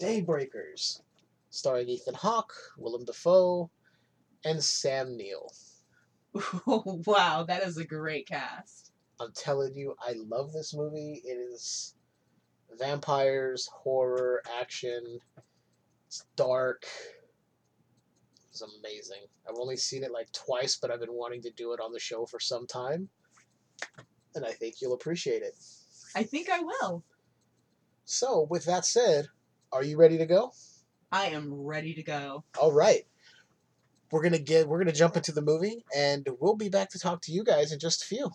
Daybreakers, 0.00 1.00
starring 1.50 1.88
Ethan 1.88 2.14
Hawke, 2.14 2.52
Willem 2.76 3.04
Dafoe, 3.04 3.70
and 4.44 4.62
Sam 4.62 5.16
Neill. 5.16 5.52
Wow, 6.66 7.44
that 7.46 7.62
is 7.62 7.78
a 7.78 7.84
great 7.84 8.26
cast. 8.26 8.90
I'm 9.20 9.30
telling 9.32 9.76
you, 9.76 9.94
I 10.04 10.14
love 10.16 10.52
this 10.52 10.74
movie. 10.74 11.22
It 11.24 11.38
is 11.52 11.94
vampires, 12.76 13.68
horror, 13.72 14.42
action. 14.60 15.20
It's 16.08 16.26
dark. 16.34 16.84
It's 18.50 18.62
amazing. 18.62 19.22
I've 19.48 19.60
only 19.60 19.76
seen 19.76 20.02
it 20.02 20.10
like 20.10 20.32
twice, 20.32 20.76
but 20.82 20.90
I've 20.90 20.98
been 20.98 21.12
wanting 21.12 21.42
to 21.42 21.50
do 21.50 21.72
it 21.72 21.80
on 21.80 21.92
the 21.92 22.00
show 22.00 22.26
for 22.26 22.40
some 22.40 22.66
time. 22.66 23.08
And 24.34 24.44
I 24.44 24.52
think 24.52 24.76
you'll 24.80 24.94
appreciate 24.94 25.42
it. 25.42 25.54
I 26.16 26.22
think 26.22 26.48
I 26.50 26.60
will. 26.60 27.04
So, 28.04 28.46
with 28.50 28.64
that 28.66 28.84
said, 28.84 29.28
are 29.72 29.82
you 29.82 29.96
ready 29.96 30.18
to 30.18 30.26
go? 30.26 30.52
I 31.10 31.26
am 31.26 31.52
ready 31.52 31.94
to 31.94 32.02
go. 32.02 32.44
All 32.60 32.72
right. 32.72 33.06
We're 34.10 34.22
gonna 34.22 34.38
get 34.38 34.68
we're 34.68 34.78
gonna 34.78 34.92
jump 34.92 35.16
into 35.16 35.32
the 35.32 35.42
movie 35.42 35.84
and 35.96 36.28
we'll 36.40 36.56
be 36.56 36.68
back 36.68 36.90
to 36.90 36.98
talk 36.98 37.22
to 37.22 37.32
you 37.32 37.42
guys 37.44 37.72
in 37.72 37.78
just 37.78 38.02
a 38.02 38.06
few. 38.06 38.30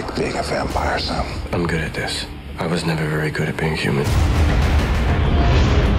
Like 0.00 0.16
being 0.16 0.36
a 0.36 0.42
vampire, 0.42 0.98
son? 0.98 1.26
I'm 1.52 1.66
good 1.66 1.80
at 1.80 1.92
this. 1.92 2.26
I 2.58 2.66
was 2.66 2.84
never 2.84 3.06
very 3.08 3.30
good 3.30 3.48
at 3.48 3.56
being 3.56 3.76
human. 3.76 4.06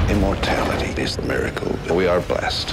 Immortality 0.09 0.99
is 1.01 1.15
the 1.15 1.23
miracle. 1.23 1.77
We 1.95 2.07
are 2.07 2.21
blessed. 2.21 2.71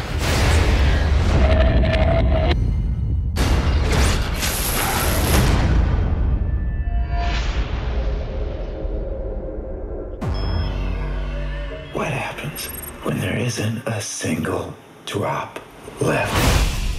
What 11.92 12.12
happens 12.12 12.66
when 13.04 13.18
there 13.20 13.37
isn't 13.37 13.82
a 13.87 14.00
single 14.00 14.75
drop 15.04 15.61
left? 16.00 16.57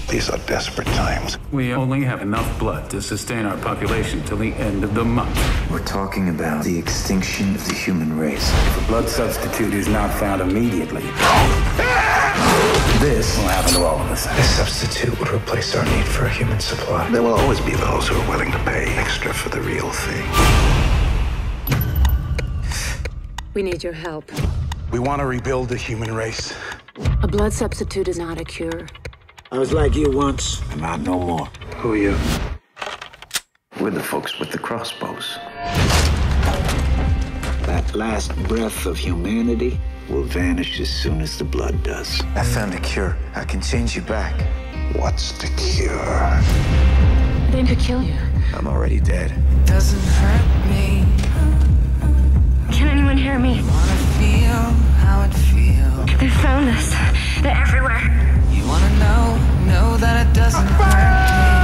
These 0.10 0.32
are 0.32 0.40
desperate 0.48 0.88
times. 0.88 1.38
We 1.52 1.72
only 1.72 2.04
have 2.04 2.24
enough 2.24 2.58
blood 2.58 2.90
to 2.90 3.00
sustain 3.00 3.46
our 3.46 3.58
population 3.58 4.24
till 4.24 4.38
the 4.38 4.54
end 4.54 4.84
of 4.84 4.96
the 4.96 5.06
month. 5.06 5.38
We're 5.70 5.86
talking 5.86 6.30
about 6.30 6.64
the 6.64 6.80
extinction 6.80 7.54
of 7.54 7.64
the 7.68 7.76
human 7.76 8.18
race. 8.18 8.52
If 8.70 8.84
a 8.84 8.88
blood 8.88 9.08
substitute 9.08 9.72
is 9.76 9.88
not 9.88 10.12
found 10.12 10.42
immediately, 10.42 11.04
this 13.00 13.38
will 13.38 13.50
happen 13.50 13.76
to 13.76 13.86
all 13.86 14.00
of 14.00 14.10
us. 14.10 14.26
A 14.26 14.44
substitute 14.44 15.18
would 15.20 15.30
replace 15.30 15.76
our 15.76 15.86
need 15.86 16.06
for 16.06 16.26
a 16.26 16.30
human 16.30 16.60
supply. 16.60 17.08
There 17.12 17.22
will 17.22 17.36
always 17.36 17.62
be 17.62 17.76
those 17.76 18.08
who 18.08 18.20
are 18.20 18.30
willing 18.30 18.52
to 18.52 18.60
pay 18.60 18.86
extra 18.96 19.32
for 19.32 19.50
the 19.50 19.62
real 19.62 19.92
thing. 19.92 20.26
We 23.54 23.62
need 23.62 23.84
your 23.84 23.94
help. 23.94 24.32
We 24.92 24.98
want 24.98 25.20
to 25.20 25.28
rebuild 25.28 25.70
the 25.70 25.78
human 25.78 26.16
race. 26.16 26.52
A 27.22 27.28
blood 27.28 27.54
substitute 27.54 28.08
is 28.08 28.18
not 28.18 28.40
a 28.40 28.44
cure. 28.44 28.88
I 29.52 29.58
was 29.58 29.74
like 29.74 29.96
you 29.96 30.12
once, 30.12 30.62
and 30.72 30.80
not 30.80 31.02
no 31.02 31.18
more. 31.18 31.46
Who 31.78 31.94
are 31.94 31.98
you? 31.98 32.16
We're 33.82 33.90
the 33.90 34.04
folks 34.04 34.38
with 34.40 34.52
the 34.52 34.60
crossbows. 34.60 35.40
That 37.66 37.96
last 37.96 38.36
breath 38.48 38.86
of 38.86 38.96
humanity 38.96 39.80
will 40.08 40.22
vanish 40.22 40.80
as 40.80 40.90
soon 40.92 41.20
as 41.22 41.40
the 41.40 41.46
blood 41.46 41.82
does. 41.82 42.22
I 42.36 42.44
found 42.44 42.76
a 42.76 42.80
cure. 42.80 43.18
I 43.34 43.44
can 43.44 43.60
change 43.60 43.96
you 43.96 44.04
back. 44.04 44.40
What's 44.96 45.32
the 45.40 45.48
cure? 45.58 46.40
They 47.52 47.64
could 47.68 47.80
kill 47.80 48.04
you. 48.04 48.18
I'm 48.54 48.68
already 48.68 49.00
dead. 49.00 49.34
Doesn't 49.66 50.00
hurt 50.00 50.70
me. 50.70 51.06
Can 52.72 52.88
anyone 52.88 53.18
hear 53.18 53.40
me? 53.40 53.64
Wanna 53.64 53.98
feel 54.20 54.62
how 55.02 55.24
it 55.24 55.34
feels. 55.34 56.20
They 56.20 56.30
found 56.30 56.70
us. 56.70 56.94
They're 57.42 57.58
everywhere. 57.58 58.02
You 58.52 58.68
wanna 58.68 58.90
know, 59.00 59.39
know 59.70 59.98
that 59.98 60.26
it 60.26 60.34
doesn't 60.34 60.68
hurt 60.68 61.30
me. 61.30 61.60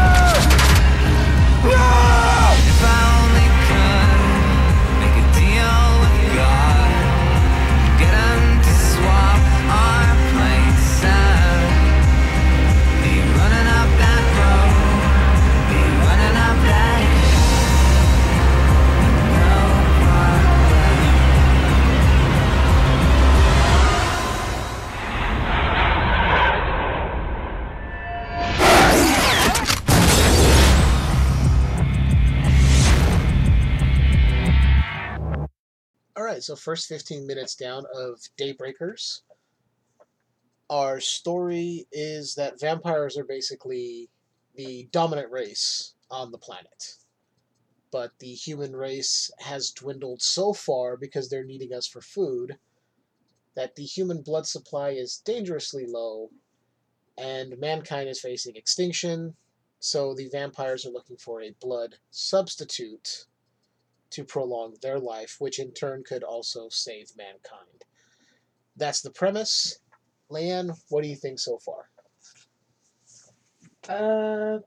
If 2.69 3.14
so 36.45 36.55
first 36.55 36.87
15 36.87 37.25
minutes 37.25 37.55
down 37.55 37.85
of 37.95 38.21
Daybreakers. 38.37 39.21
Our 40.69 40.99
story 40.99 41.87
is 41.91 42.35
that 42.35 42.59
vampires 42.59 43.17
are 43.17 43.23
basically 43.23 44.09
the 44.55 44.87
dominant 44.91 45.31
race 45.31 45.93
on 46.11 46.31
the 46.31 46.37
planet. 46.37 46.97
But 47.91 48.11
the 48.19 48.33
human 48.33 48.75
race 48.75 49.31
has 49.39 49.71
dwindled 49.71 50.21
so 50.21 50.53
far 50.53 50.97
because 50.97 51.29
they're 51.29 51.43
needing 51.43 51.73
us 51.73 51.87
for 51.87 52.01
food 52.01 52.57
that 53.55 53.75
the 53.75 53.83
human 53.83 54.21
blood 54.21 54.45
supply 54.45 54.89
is 54.89 55.21
dangerously 55.25 55.85
low 55.87 56.29
and 57.17 57.57
mankind 57.59 58.09
is 58.09 58.19
facing 58.19 58.55
extinction. 58.55 59.35
So 59.79 60.13
the 60.13 60.29
vampires 60.29 60.85
are 60.85 60.91
looking 60.91 61.17
for 61.17 61.41
a 61.41 61.55
blood 61.59 61.95
substitute 62.11 63.25
to 64.11 64.23
prolong 64.23 64.75
their 64.81 64.99
life, 64.99 65.37
which 65.39 65.59
in 65.59 65.71
turn 65.71 66.03
could 66.03 66.23
also 66.23 66.69
save 66.69 67.11
mankind. 67.17 67.83
That's 68.77 69.01
the 69.01 69.11
premise. 69.11 69.79
Leanne, 70.31 70.77
what 70.89 71.03
do 71.03 71.09
you 71.09 71.15
think 71.15 71.39
so 71.39 71.59
far? 71.59 71.89
Uh, 73.87 74.59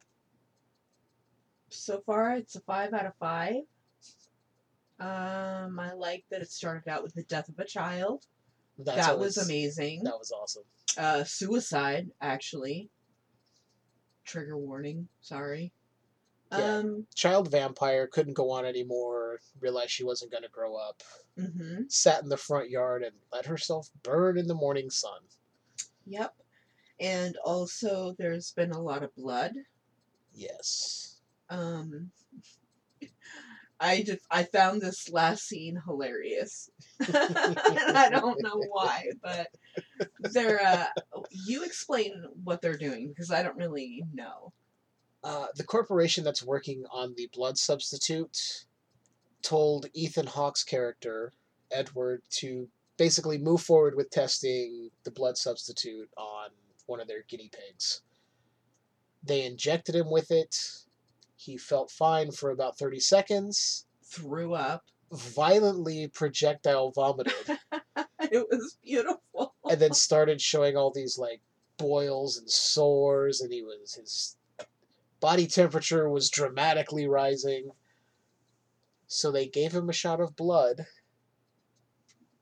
so 1.71 2.01
far 2.07 2.37
it's 2.37 2.57
a 2.57 2.61
five 2.61 2.93
out 2.93 3.07
of 3.07 3.15
five. 3.19 3.63
Um, 5.01 5.79
I 5.79 5.93
like 5.97 6.25
that 6.31 6.43
it 6.43 6.51
started 6.51 6.89
out 6.89 7.03
with 7.03 7.15
the 7.15 7.23
death 7.25 7.49
of 7.49 7.59
a 7.59 7.65
child. 7.65 8.25
That's 8.79 9.07
that 9.07 9.19
was 9.19 9.37
amazing. 9.37 10.03
That 10.05 10.19
was 10.19 10.33
awesome. 10.33 10.65
Uh, 10.97 11.25
suicide 11.25 12.09
actually. 12.21 12.91
Trigger 14.25 14.59
warning. 14.59 15.09
Sorry. 15.21 15.73
Yeah. 16.51 16.79
Um. 16.79 17.07
Child 17.15 17.51
vampire 17.51 18.07
couldn't 18.07 18.35
go 18.35 18.51
on 18.51 18.65
anymore, 18.65 19.41
realized 19.61 19.91
she 19.91 20.05
wasn't 20.05 20.33
going 20.33 20.45
to 20.45 20.49
grow 20.49 20.77
up, 20.77 21.03
hmm 21.37 21.83
sat 21.89 22.23
in 22.23 22.29
the 22.29 22.37
front 22.37 22.71
yard 22.71 23.03
and 23.03 23.15
let 23.33 23.47
herself 23.47 23.89
burn 24.03 24.39
in 24.39 24.47
the 24.47 24.55
morning 24.55 24.91
sun. 24.91 25.21
Yep. 26.07 26.35
And 27.01 27.37
also, 27.45 28.15
there's 28.19 28.53
been 28.53 28.73
a 28.73 28.81
lot 28.81 29.03
of 29.03 29.15
blood. 29.15 29.53
Yes. 30.33 31.21
Um. 31.51 32.11
I 33.81 34.03
just 34.03 34.23
I 34.31 34.43
found 34.43 34.81
this 34.81 35.09
last 35.11 35.47
scene 35.47 35.81
hilarious. 35.87 36.71
and 36.99 37.17
I 37.97 38.09
don't 38.11 38.43
know 38.43 38.61
why, 38.71 39.05
but 39.23 39.49
they're 40.33 40.61
uh 40.61 40.87
you 41.31 41.65
explain 41.65 42.25
what 42.43 42.61
they're 42.61 42.77
doing 42.77 43.09
because 43.09 43.31
I 43.31 43.43
don't 43.43 43.57
really 43.57 44.03
know. 44.13 44.53
Uh, 45.29 45.49
the 45.57 45.65
corporation 45.65 46.25
that's 46.25 46.43
working 46.43 46.85
on 46.91 47.13
the 47.15 47.29
blood 47.35 47.59
substitute 47.59 48.65
told 49.43 49.85
Ethan 49.93 50.27
Hawke's 50.27 50.65
character, 50.65 51.35
Edward, 51.71 52.23
to 52.31 52.67
basically 52.97 53.37
move 53.37 53.61
forward 53.61 53.95
with 53.95 54.09
testing 54.09 54.89
the 55.05 55.11
blood 55.11 55.37
substitute 55.37 56.09
on 56.17 56.49
one 56.87 56.99
of 56.99 57.09
their 57.09 57.25
guinea 57.29 57.51
pigs. 57.53 58.01
They 59.23 59.45
injected 59.45 59.95
him 59.95 60.11
with 60.11 60.31
it. 60.31 60.57
He 61.37 61.59
felt 61.59 61.91
fine 61.91 62.31
for 62.33 62.49
about 62.51 62.79
30 62.79 62.99
seconds, 62.99 63.85
Threw 64.03 64.55
up. 64.55 64.85
violently 65.13 66.09
projectile 66.09 66.91
vomited, 66.93 67.35
It 68.33 68.47
was 68.51 68.79
beautiful. 68.83 69.53
and 69.71 69.79
then 69.79 69.93
started 69.93 70.41
showing 70.41 70.75
all 70.79 70.91
these 70.91 71.19
like 71.19 71.43
boils 71.77 72.39
and 72.39 72.49
sores, 72.51 73.43
and 73.43 73.53
he 73.53 73.63
was 73.63 73.95
his 73.95 74.38
body 75.21 75.47
temperature 75.47 76.09
was 76.09 76.31
dramatically 76.31 77.07
rising. 77.07 77.71
So 79.07 79.31
they 79.31 79.47
gave 79.47 79.73
him 79.73 79.89
a 79.89 79.95
shot 79.95 80.21
of 80.21 80.37
blood 80.37 80.87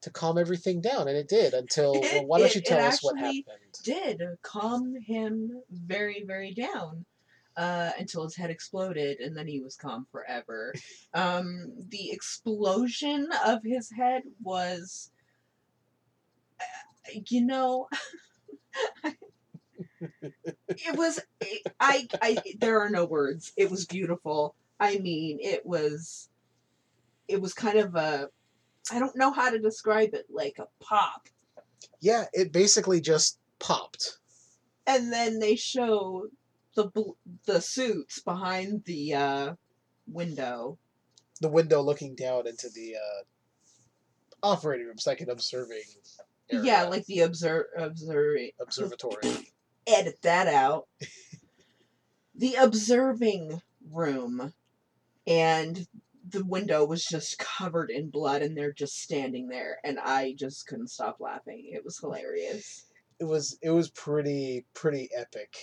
to 0.03 0.11
calm 0.11 0.39
everything 0.39 0.81
down, 0.81 1.09
and 1.09 1.17
it 1.17 1.29
did 1.29 1.55
until. 1.55 1.93
well, 2.01 2.27
why 2.27 2.39
don't 2.39 2.55
you 2.55 2.61
tell 2.61 2.85
us 2.85 3.03
what 3.03 3.19
happened? 3.19 3.45
Did 3.83 4.23
calm 4.43 4.95
him 5.01 5.63
very, 5.71 6.25
very 6.27 6.53
down 6.55 7.05
uh, 7.57 7.91
until 7.99 8.25
his 8.25 8.37
head 8.37 8.51
exploded, 8.51 9.21
and 9.21 9.37
then 9.37 9.47
he 9.47 9.61
was 9.61 9.77
calm 9.77 10.07
forever. 10.13 10.75
um, 11.15 11.73
the 11.89 12.11
explosion 12.11 13.29
of 13.45 13.61
his 13.65 13.91
head 13.91 14.23
was, 14.43 15.11
uh, 16.61 17.21
you 17.29 17.45
know, 17.45 17.89
it 20.01 20.97
was. 20.97 21.21
I, 21.81 22.07
I. 22.23 22.37
There 22.59 22.81
are 22.81 22.91
no 22.91 23.05
words. 23.05 23.53
It 23.57 23.71
was 23.71 23.87
beautiful. 23.87 24.55
I 24.81 24.99
mean, 24.99 25.39
it 25.41 25.65
was. 25.65 26.29
It 27.29 27.41
was 27.41 27.55
kind 27.55 27.79
of 27.79 27.95
a. 27.95 28.29
I 28.93 28.99
don't 28.99 29.17
know 29.17 29.33
how 29.33 29.51
to 29.51 29.59
describe 29.59 30.15
it. 30.15 30.27
Like 30.31 30.57
a 30.59 30.67
pop. 30.81 31.29
Yeah, 32.01 32.25
it 32.33 32.53
basically 32.53 33.01
just 33.01 33.39
popped. 33.59 34.19
and 34.87 35.13
then 35.13 35.39
they 35.41 35.57
show 35.57 36.27
the 36.75 36.89
bl- 36.89 37.13
the 37.47 37.61
suits 37.61 38.21
behind 38.21 38.85
the 38.85 39.15
uh, 39.15 39.55
window. 40.07 40.79
The 41.41 41.49
window 41.49 41.81
looking 41.83 42.15
down 42.15 42.47
into 42.47 42.69
the 42.75 42.97
uh, 42.97 43.23
operating 44.43 44.87
room, 44.87 44.99
second 44.99 45.31
observing 45.31 45.83
area, 46.51 46.65
Yeah, 46.65 46.83
like 46.85 47.05
the 47.07 47.21
observe 47.21 47.65
observing. 47.77 48.51
observatory. 48.61 49.51
Edit 49.87 50.19
that 50.23 50.49
out. 50.49 50.89
the 52.35 52.55
observing 52.55 53.63
room, 53.91 54.53
and 55.27 55.87
the 56.29 56.45
window 56.45 56.85
was 56.85 57.05
just 57.05 57.39
covered 57.39 57.91
in 57.91 58.11
blood, 58.11 58.43
and 58.43 58.57
they're 58.57 58.73
just 58.73 59.01
standing 59.01 59.49
there, 59.49 59.79
and 59.85 59.99
I 59.99 60.35
just 60.37 60.67
couldn't 60.67 60.89
stop 60.91 61.19
laughing. 61.21 61.71
It 61.73 61.85
was 61.85 61.99
hilarious. 61.99 62.87
it 63.21 63.25
was 63.25 63.59
it 63.63 63.71
was 63.71 63.91
pretty 63.91 64.67
pretty 64.75 65.09
epic 65.17 65.57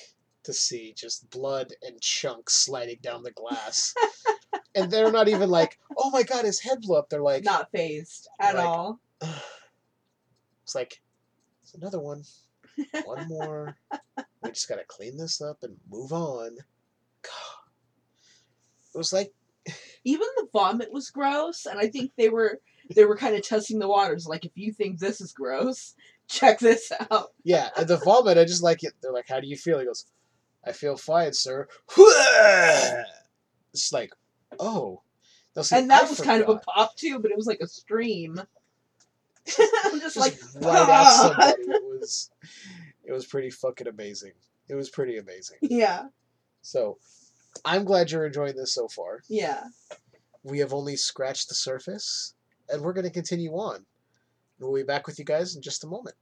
to 0.44 0.54
see 0.54 0.94
just 0.98 1.30
blood 1.30 1.72
and 1.84 2.02
chunks 2.02 2.54
sliding 2.54 3.00
down 3.02 3.24
the 3.24 3.32
glass. 3.32 3.94
and 4.76 4.90
they're 4.90 5.12
not 5.12 5.28
even 5.28 5.50
like, 5.50 5.78
"Oh 5.98 6.10
my 6.12 6.24
god, 6.24 6.46
his 6.46 6.60
head 6.62 6.82
blew 6.82 6.96
up." 6.98 7.10
They're 7.10 7.22
like, 7.22 7.44
Not 7.44 7.72
phased 7.72 8.28
at 8.40 8.56
Like- 8.56 8.66
all. 8.66 9.00
It's 10.64 10.76
like, 10.76 11.02
it's 11.62 11.74
another 11.74 12.00
one. 12.00 12.24
One 13.06 13.28
more. 13.28 13.76
we 14.44 14.50
just 14.52 14.70
gotta 14.70 14.84
clean 14.88 15.18
this 15.18 15.42
up 15.42 15.64
and 15.64 15.76
move 15.90 16.14
on. 16.14 16.58
God. 17.22 17.64
It 18.94 18.98
was 18.98 19.14
like 19.14 19.34
even 20.04 20.28
the 20.38 20.48
vomit 20.52 20.92
was 20.92 21.10
gross 21.10 21.66
and 21.66 21.80
i 21.80 21.88
think 21.88 22.12
they 22.18 22.28
were 22.28 22.60
they 22.94 23.06
were 23.06 23.16
kind 23.16 23.34
of 23.34 23.42
testing 23.42 23.80
the 23.80 23.88
waters 23.88 24.28
like 24.28 24.44
if 24.44 24.52
you 24.56 24.74
think 24.74 25.00
this 25.00 25.22
is 25.22 25.32
gross 25.32 25.96
check 26.28 26.60
this 26.60 26.92
out 27.12 27.34
Yeah, 27.44 27.70
and 27.78 27.88
the 27.88 27.98
vomit, 27.98 28.38
I 28.38 28.46
just 28.46 28.64
like 28.64 28.84
it. 28.84 28.94
They're 29.02 29.14
like, 29.14 29.28
"How 29.28 29.40
do 29.40 29.48
you 29.48 29.58
feel?" 29.58 29.80
He 29.80 29.86
goes, 29.86 30.06
"I 30.66 30.72
feel 30.72 30.98
fine, 30.98 31.34
sir." 31.34 31.68
It's 33.74 33.92
like, 33.92 34.12
oh, 34.60 35.02
see, 35.62 35.76
and 35.78 35.90
that 35.90 36.04
I 36.04 36.10
was 36.10 36.22
kind 36.22 36.44
of 36.44 36.50
a 36.50 36.58
pop 36.60 36.96
too 36.96 37.18
but 37.20 37.32
it 37.32 37.38
was 37.38 37.48
like 37.48 37.60
a 37.60 37.68
stream 37.68 38.40
i'm 39.86 40.00
just 40.00 40.16
Just 40.16 40.18
like 40.18 40.38
right 40.62 41.14
somebody. 41.16 41.64
It 41.64 42.00
was, 42.00 42.30
it 43.04 43.12
was 43.12 43.26
pretty 43.26 43.50
fucking 43.50 43.88
amazing. 43.88 44.32
It 44.70 44.76
was 44.76 44.90
pretty 44.90 45.18
amazing. 45.18 45.58
yeah 45.62 46.04
So, 46.62 46.98
I'm 47.66 47.84
glad 47.84 48.10
you're 48.12 48.26
enjoying 48.26 48.56
this 48.56 48.74
so 48.74 48.88
far. 48.88 49.22
yeah 49.30 49.64
We 50.44 50.60
have 50.60 50.74
only 50.74 50.96
scratched 50.96 51.50
the 51.50 51.56
surface, 51.56 52.34
and 52.70 52.82
we're 52.82 52.94
going 52.94 53.06
to 53.06 53.12
continue 53.12 53.52
on. 53.54 53.86
We'll 54.60 54.74
be 54.74 54.84
back 54.84 55.06
with 55.08 55.20
you 55.20 55.26
guys 55.26 55.56
in 55.56 55.62
just 55.62 55.84
a 55.84 55.88
moment. 55.88 56.16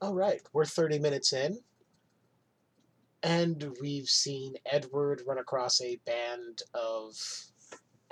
All 0.00 0.14
right, 0.14 0.40
we're 0.52 0.64
30 0.64 0.98
minutes 0.98 1.32
in, 1.32 1.58
and 3.22 3.76
we've 3.80 4.08
seen 4.08 4.54
Edward 4.66 5.22
run 5.26 5.38
across 5.38 5.80
a 5.80 5.96
band 6.06 6.62
of, 6.74 7.14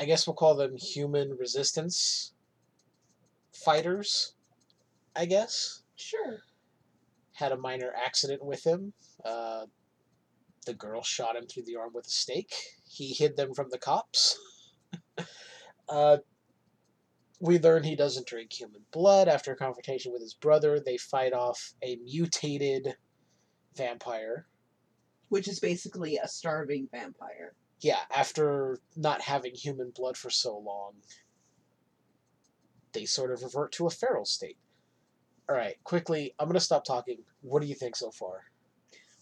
I 0.00 0.04
guess 0.04 0.26
we'll 0.26 0.34
call 0.34 0.54
them 0.56 0.76
human 0.76 1.36
resistance 1.38 2.32
fighters, 3.64 4.34
I 5.14 5.26
guess. 5.26 5.82
sure 5.96 6.40
Had 7.34 7.52
a 7.52 7.56
minor 7.56 7.92
accident 7.96 8.44
with 8.44 8.64
him. 8.64 8.92
Uh, 9.24 9.66
the 10.66 10.74
girl 10.74 11.02
shot 11.02 11.36
him 11.36 11.46
through 11.46 11.64
the 11.64 11.76
arm 11.76 11.92
with 11.94 12.06
a 12.06 12.10
stake. 12.10 12.54
He 12.88 13.14
hid 13.14 13.36
them 13.36 13.54
from 13.54 13.68
the 13.70 13.78
cops. 13.78 14.38
uh, 15.88 16.18
we 17.40 17.58
learn 17.58 17.84
he 17.84 17.96
doesn't 17.96 18.26
drink 18.26 18.52
human 18.52 18.82
blood. 18.92 19.28
After 19.28 19.52
a 19.52 19.56
confrontation 19.56 20.12
with 20.12 20.22
his 20.22 20.34
brother, 20.34 20.80
they 20.80 20.96
fight 20.96 21.32
off 21.32 21.74
a 21.82 21.96
mutated 21.96 22.96
vampire. 23.76 24.46
which 25.28 25.48
is 25.48 25.60
basically 25.60 26.16
a 26.16 26.28
starving 26.28 26.88
vampire 26.90 27.54
Yeah, 27.80 28.00
after 28.14 28.78
not 28.96 29.20
having 29.20 29.54
human 29.54 29.90
blood 29.90 30.16
for 30.16 30.30
so 30.30 30.56
long, 30.56 30.94
they 32.96 33.04
sort 33.04 33.30
of 33.30 33.42
revert 33.42 33.72
to 33.72 33.86
a 33.86 33.90
feral 33.90 34.24
state. 34.24 34.56
All 35.48 35.54
right, 35.54 35.76
quickly, 35.84 36.34
I'm 36.38 36.46
going 36.46 36.54
to 36.54 36.60
stop 36.60 36.84
talking. 36.84 37.18
What 37.42 37.60
do 37.60 37.68
you 37.68 37.74
think 37.74 37.94
so 37.94 38.10
far? 38.10 38.44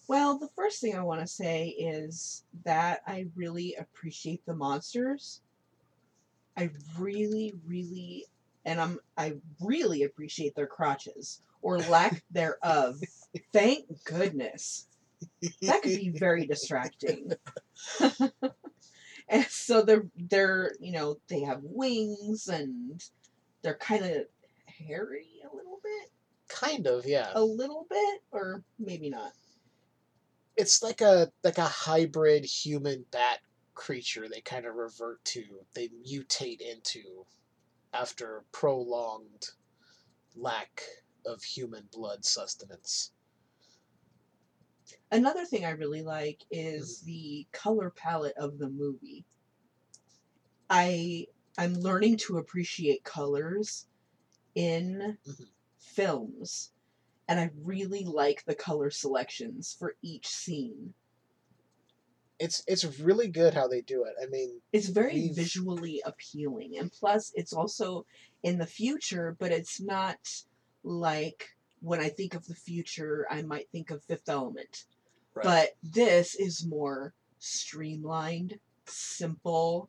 Well, 0.06 0.38
the 0.38 0.48
first 0.54 0.80
thing 0.80 0.96
I 0.96 1.02
want 1.02 1.20
to 1.20 1.26
say 1.26 1.68
is 1.70 2.44
that 2.64 3.00
I 3.06 3.26
really 3.34 3.74
appreciate 3.78 4.46
the 4.46 4.54
monsters. 4.54 5.40
I 6.56 6.70
really, 6.98 7.52
really, 7.66 8.26
and 8.64 8.80
I'm 8.80 9.00
I 9.18 9.38
really 9.60 10.04
appreciate 10.04 10.54
their 10.54 10.68
crotches 10.68 11.40
or 11.60 11.80
lack 11.80 12.22
thereof. 12.30 13.00
Thank 13.52 13.87
goodness. 14.04 14.87
that 15.62 15.82
could 15.82 15.98
be 15.98 16.10
very 16.10 16.46
distracting. 16.46 17.32
and 19.28 19.44
so 19.48 19.82
they're 19.82 20.06
they're 20.16 20.72
you 20.80 20.92
know 20.92 21.18
they 21.28 21.40
have 21.40 21.60
wings 21.62 22.48
and 22.48 23.02
they're 23.64 23.74
kind 23.74 24.05
of 24.05 24.27
hairy 24.66 25.40
a 25.50 25.57
little 25.57 25.81
bit. 25.83 26.11
Kind 26.48 26.87
of, 26.87 27.07
yeah. 27.07 27.31
A 27.35 27.42
little 27.42 27.87
bit, 27.90 28.20
or 28.31 28.62
maybe 28.79 29.11
not. 29.11 29.33
It's 30.57 30.83
like 30.83 31.00
a 31.00 31.33
like 31.42 31.59
a 31.59 31.64
hybrid 31.64 32.44
human 32.44 33.05
bat 33.11 33.40
creature. 33.74 34.29
They 34.29 34.42
kind 34.42 34.66
of 34.66 34.77
revert 34.77 35.24
to. 35.24 35.42
They 35.74 35.88
mutate 35.88 36.61
into 36.61 37.27
after 37.92 38.44
prolonged 38.53 39.48
lack 40.37 40.83
of 41.27 41.42
human 41.42 41.88
blood 41.90 42.24
sustenance. 42.24 43.11
Another 45.11 45.44
thing 45.44 45.64
I 45.64 45.70
really 45.70 46.03
like 46.03 46.42
is 46.50 46.98
mm-hmm. 46.98 47.07
the 47.07 47.46
color 47.53 47.90
palette 47.90 48.37
of 48.37 48.59
the 48.59 48.68
movie. 48.68 49.24
I 50.68 51.27
I'm 51.56 51.74
learning 51.74 52.16
to 52.18 52.38
appreciate 52.38 53.04
colors 53.04 53.86
in 54.54 55.18
films 55.78 56.72
and 57.28 57.40
I 57.40 57.50
really 57.62 58.04
like 58.04 58.44
the 58.44 58.54
color 58.54 58.90
selections 58.90 59.74
for 59.78 59.94
each 60.02 60.28
scene. 60.28 60.94
It's 62.38 62.64
it's 62.66 62.84
really 63.00 63.28
good 63.28 63.54
how 63.54 63.68
they 63.68 63.80
do 63.80 64.04
it. 64.04 64.14
I 64.20 64.26
mean, 64.26 64.60
It's 64.72 64.88
very 64.88 65.14
we've- 65.14 65.34
visually 65.34 66.02
appealing 66.04 66.76
and 66.78 66.90
plus 66.92 67.32
it's 67.34 67.52
also 67.52 68.04
in 68.42 68.58
the 68.58 68.66
future, 68.66 69.36
but 69.38 69.52
it's 69.52 69.80
not 69.80 70.44
like 70.82 71.56
when 71.80 72.00
I 72.00 72.08
think 72.08 72.34
of 72.34 72.46
the 72.46 72.54
future, 72.54 73.26
I 73.30 73.42
might 73.42 73.70
think 73.70 73.90
of 73.90 74.02
Fifth 74.02 74.28
Element. 74.28 74.84
Right. 75.34 75.44
But 75.44 75.76
this 75.82 76.34
is 76.34 76.66
more 76.66 77.14
streamlined, 77.38 78.58
simple, 78.86 79.88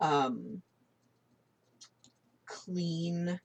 um, 0.00 0.62
clean. 2.46 3.40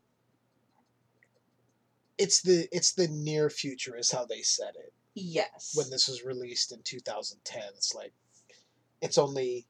it's 2.18 2.42
the 2.42 2.68
it's 2.72 2.94
the 2.94 3.08
near 3.08 3.50
future 3.50 3.98
is 3.98 4.12
how 4.12 4.26
they 4.26 4.42
said 4.42 4.74
it. 4.76 4.94
Yes. 5.16 5.74
When 5.76 5.90
this 5.90 6.08
was 6.08 6.24
released 6.24 6.72
in 6.72 6.80
2010, 6.84 7.62
it's 7.76 7.94
like 7.96 8.14
it's 9.02 9.18
only 9.18 9.66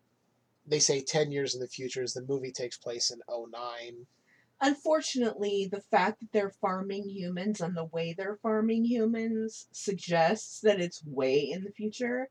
they 0.67 0.79
say 0.79 1.01
10 1.01 1.31
years 1.31 1.55
in 1.55 1.61
the 1.61 1.67
future 1.67 2.03
as 2.03 2.13
the 2.13 2.25
movie 2.27 2.51
takes 2.51 2.77
place 2.77 3.09
in 3.11 3.19
09. 3.29 4.05
Unfortunately, 4.63 5.67
the 5.71 5.81
fact 5.81 6.19
that 6.19 6.31
they're 6.31 6.53
farming 6.61 7.09
humans 7.09 7.61
and 7.61 7.75
the 7.75 7.85
way 7.85 8.13
they're 8.15 8.37
farming 8.43 8.85
humans 8.85 9.67
suggests 9.71 10.59
that 10.61 10.79
it's 10.79 11.03
way 11.05 11.49
in 11.51 11.63
the 11.63 11.71
future. 11.71 12.29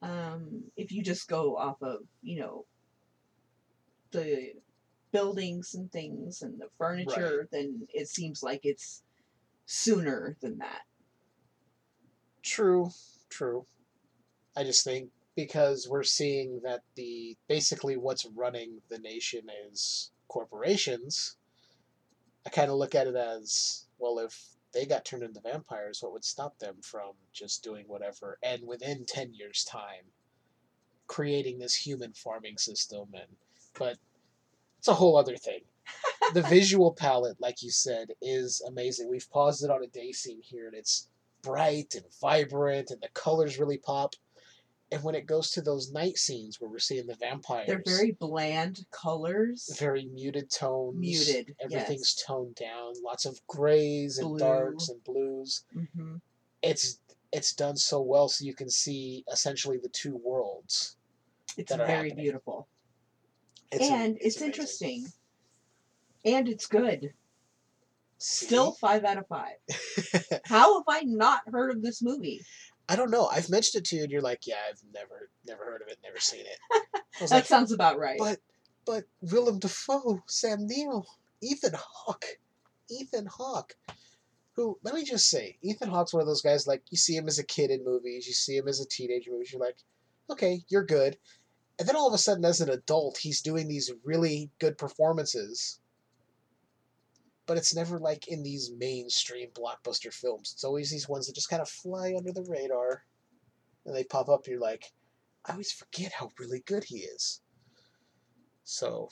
Um, 0.00 0.64
if 0.76 0.92
you 0.92 1.02
just 1.02 1.26
go 1.26 1.56
off 1.56 1.82
of, 1.82 2.00
you 2.22 2.40
know, 2.40 2.66
the 4.12 4.52
buildings 5.14 5.76
and 5.76 5.92
things 5.92 6.42
and 6.42 6.60
the 6.60 6.66
furniture, 6.76 7.48
then 7.52 7.86
it 7.94 8.08
seems 8.08 8.42
like 8.42 8.62
it's 8.64 9.04
sooner 9.64 10.36
than 10.42 10.58
that. 10.58 10.80
True, 12.42 12.90
true. 13.30 13.64
I 14.56 14.64
just 14.64 14.82
think 14.82 15.10
because 15.36 15.86
we're 15.88 16.02
seeing 16.02 16.60
that 16.64 16.82
the 16.96 17.36
basically 17.46 17.96
what's 17.96 18.26
running 18.26 18.80
the 18.88 18.98
nation 18.98 19.42
is 19.70 20.10
corporations. 20.26 21.36
I 22.44 22.50
kind 22.50 22.70
of 22.70 22.76
look 22.76 22.96
at 22.96 23.06
it 23.06 23.14
as 23.14 23.86
well 23.98 24.18
if 24.18 24.36
they 24.72 24.84
got 24.84 25.04
turned 25.04 25.22
into 25.22 25.40
vampires, 25.40 26.00
what 26.02 26.12
would 26.12 26.24
stop 26.24 26.58
them 26.58 26.74
from 26.82 27.12
just 27.32 27.62
doing 27.62 27.84
whatever 27.86 28.36
and 28.42 28.66
within 28.66 29.04
10 29.06 29.32
years 29.32 29.62
time 29.62 30.10
creating 31.06 31.60
this 31.60 31.74
human 31.76 32.12
farming 32.12 32.58
system 32.58 33.06
and 33.14 33.28
but 33.78 33.98
it's 34.84 34.88
a 34.90 34.92
whole 34.92 35.16
other 35.16 35.34
thing. 35.38 35.60
the 36.34 36.42
visual 36.42 36.92
palette 36.92 37.40
like 37.40 37.62
you 37.62 37.70
said 37.70 38.08
is 38.20 38.60
amazing. 38.68 39.08
We've 39.08 39.30
paused 39.30 39.64
it 39.64 39.70
on 39.70 39.82
a 39.82 39.86
day 39.86 40.12
scene 40.12 40.42
here 40.42 40.66
and 40.66 40.76
it's 40.76 41.08
bright 41.42 41.94
and 41.94 42.04
vibrant 42.20 42.90
and 42.90 43.00
the 43.00 43.08
colors 43.14 43.58
really 43.58 43.78
pop. 43.78 44.14
And 44.92 45.02
when 45.02 45.14
it 45.14 45.24
goes 45.24 45.50
to 45.52 45.62
those 45.62 45.90
night 45.90 46.18
scenes 46.18 46.60
where 46.60 46.70
we're 46.70 46.78
seeing 46.80 47.06
the 47.06 47.14
vampires, 47.14 47.66
They're 47.66 47.82
very 47.86 48.12
bland 48.12 48.84
colors. 48.90 49.74
very 49.80 50.04
muted 50.04 50.50
tones. 50.50 50.96
Muted, 50.98 51.56
Everything's 51.62 52.14
yes. 52.18 52.24
toned 52.26 52.54
down. 52.56 52.92
Lots 53.02 53.24
of 53.24 53.40
grays 53.46 54.18
and 54.18 54.28
Blue. 54.28 54.38
darks 54.38 54.90
and 54.90 55.02
blues. 55.02 55.64
hmm 55.72 56.16
It's 56.60 57.00
it's 57.32 57.54
done 57.54 57.76
so 57.78 58.02
well 58.02 58.28
so 58.28 58.44
you 58.44 58.54
can 58.54 58.68
see 58.68 59.24
essentially 59.32 59.78
the 59.82 59.88
two 59.88 60.20
worlds. 60.22 60.98
It's 61.56 61.74
very 61.74 61.88
happening. 61.90 62.16
beautiful. 62.16 62.68
It's 63.72 63.88
a- 63.88 63.92
and 63.92 64.18
it's, 64.20 64.40
interesting. 64.40 65.06
And 66.24 66.48
it's 66.48 66.66
good. 66.66 67.12
Still 68.18 68.72
mm-hmm. 68.72 68.86
five 68.86 69.04
out 69.04 69.18
of 69.18 69.26
five. 69.26 69.56
How 70.44 70.78
have 70.78 70.84
I 70.88 71.02
not 71.02 71.42
heard 71.50 71.70
of 71.70 71.82
this 71.82 72.02
movie? 72.02 72.40
I 72.88 72.96
don't 72.96 73.10
know. 73.10 73.26
I've 73.26 73.50
mentioned 73.50 73.82
it 73.82 73.88
to 73.88 73.96
you, 73.96 74.02
and 74.02 74.12
you're 74.12 74.22
like, 74.22 74.46
"Yeah, 74.46 74.56
I've 74.68 74.80
never, 74.92 75.30
never 75.46 75.64
heard 75.64 75.82
of 75.82 75.88
it, 75.88 75.98
never 76.02 76.20
seen 76.20 76.40
it." 76.40 76.82
That 77.20 77.30
like, 77.30 77.46
sounds 77.46 77.70
about 77.70 77.96
right. 78.00 78.18
But, 78.18 78.40
but 78.84 79.04
Willem 79.20 79.60
Dafoe, 79.60 80.20
Sam 80.26 80.66
Neill, 80.66 81.06
Ethan 81.40 81.74
Hawke, 81.76 82.24
Ethan 82.90 83.26
Hawke, 83.26 83.72
who 84.54 84.78
let 84.82 84.94
me 84.94 85.04
just 85.04 85.30
say, 85.30 85.56
Ethan 85.62 85.88
Hawke's 85.88 86.12
one 86.12 86.22
of 86.22 86.26
those 86.26 86.42
guys. 86.42 86.66
Like 86.66 86.82
you 86.90 86.96
see 86.96 87.16
him 87.16 87.28
as 87.28 87.38
a 87.38 87.44
kid 87.44 87.70
in 87.70 87.84
movies, 87.84 88.26
you 88.26 88.32
see 88.32 88.56
him 88.56 88.66
as 88.66 88.80
a 88.80 88.88
teenager 88.88 89.30
movies. 89.30 89.52
You're 89.52 89.60
like, 89.60 89.76
okay, 90.30 90.62
you're 90.68 90.84
good, 90.84 91.16
and 91.78 91.88
then 91.88 91.96
all 91.96 92.08
of 92.08 92.14
a 92.14 92.18
sudden, 92.18 92.44
as 92.44 92.60
an 92.60 92.70
adult, 92.70 93.18
he's 93.18 93.40
doing 93.42 93.68
these 93.68 93.90
really 94.04 94.50
good 94.58 94.78
performances. 94.78 95.80
But 97.46 97.58
it's 97.58 97.74
never 97.74 97.98
like 97.98 98.28
in 98.28 98.42
these 98.42 98.70
mainstream 98.78 99.48
blockbuster 99.50 100.12
films. 100.12 100.52
It's 100.54 100.64
always 100.64 100.90
these 100.90 101.08
ones 101.08 101.26
that 101.26 101.34
just 101.34 101.50
kind 101.50 101.60
of 101.60 101.68
fly 101.68 102.14
under 102.16 102.32
the 102.32 102.46
radar, 102.48 103.04
and 103.84 103.94
they 103.94 104.04
pop 104.04 104.28
up. 104.28 104.44
And 104.44 104.52
you're 104.52 104.60
like, 104.60 104.92
I 105.44 105.52
always 105.52 105.72
forget 105.72 106.12
how 106.12 106.30
really 106.38 106.62
good 106.66 106.84
he 106.84 106.98
is. 106.98 107.42
So, 108.64 109.10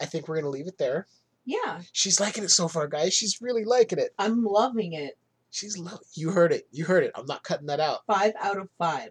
I 0.00 0.06
think 0.06 0.28
we're 0.28 0.36
gonna 0.36 0.48
leave 0.48 0.66
it 0.66 0.78
there. 0.78 1.06
yeah, 1.44 1.82
She's 1.92 2.20
liking 2.20 2.44
it 2.44 2.50
so 2.50 2.68
far, 2.68 2.88
guys. 2.88 3.12
She's 3.12 3.42
really 3.42 3.64
liking 3.64 3.98
it. 3.98 4.14
I'm 4.18 4.44
loving 4.44 4.94
it. 4.94 5.18
She's 5.50 5.76
love. 5.76 6.00
You 6.14 6.30
heard 6.30 6.52
it. 6.52 6.66
You 6.70 6.86
heard 6.86 7.04
it. 7.04 7.12
I'm 7.14 7.26
not 7.26 7.42
cutting 7.44 7.66
that 7.66 7.80
out. 7.80 8.00
Five 8.06 8.32
out 8.40 8.56
of 8.56 8.70
five. 8.78 9.10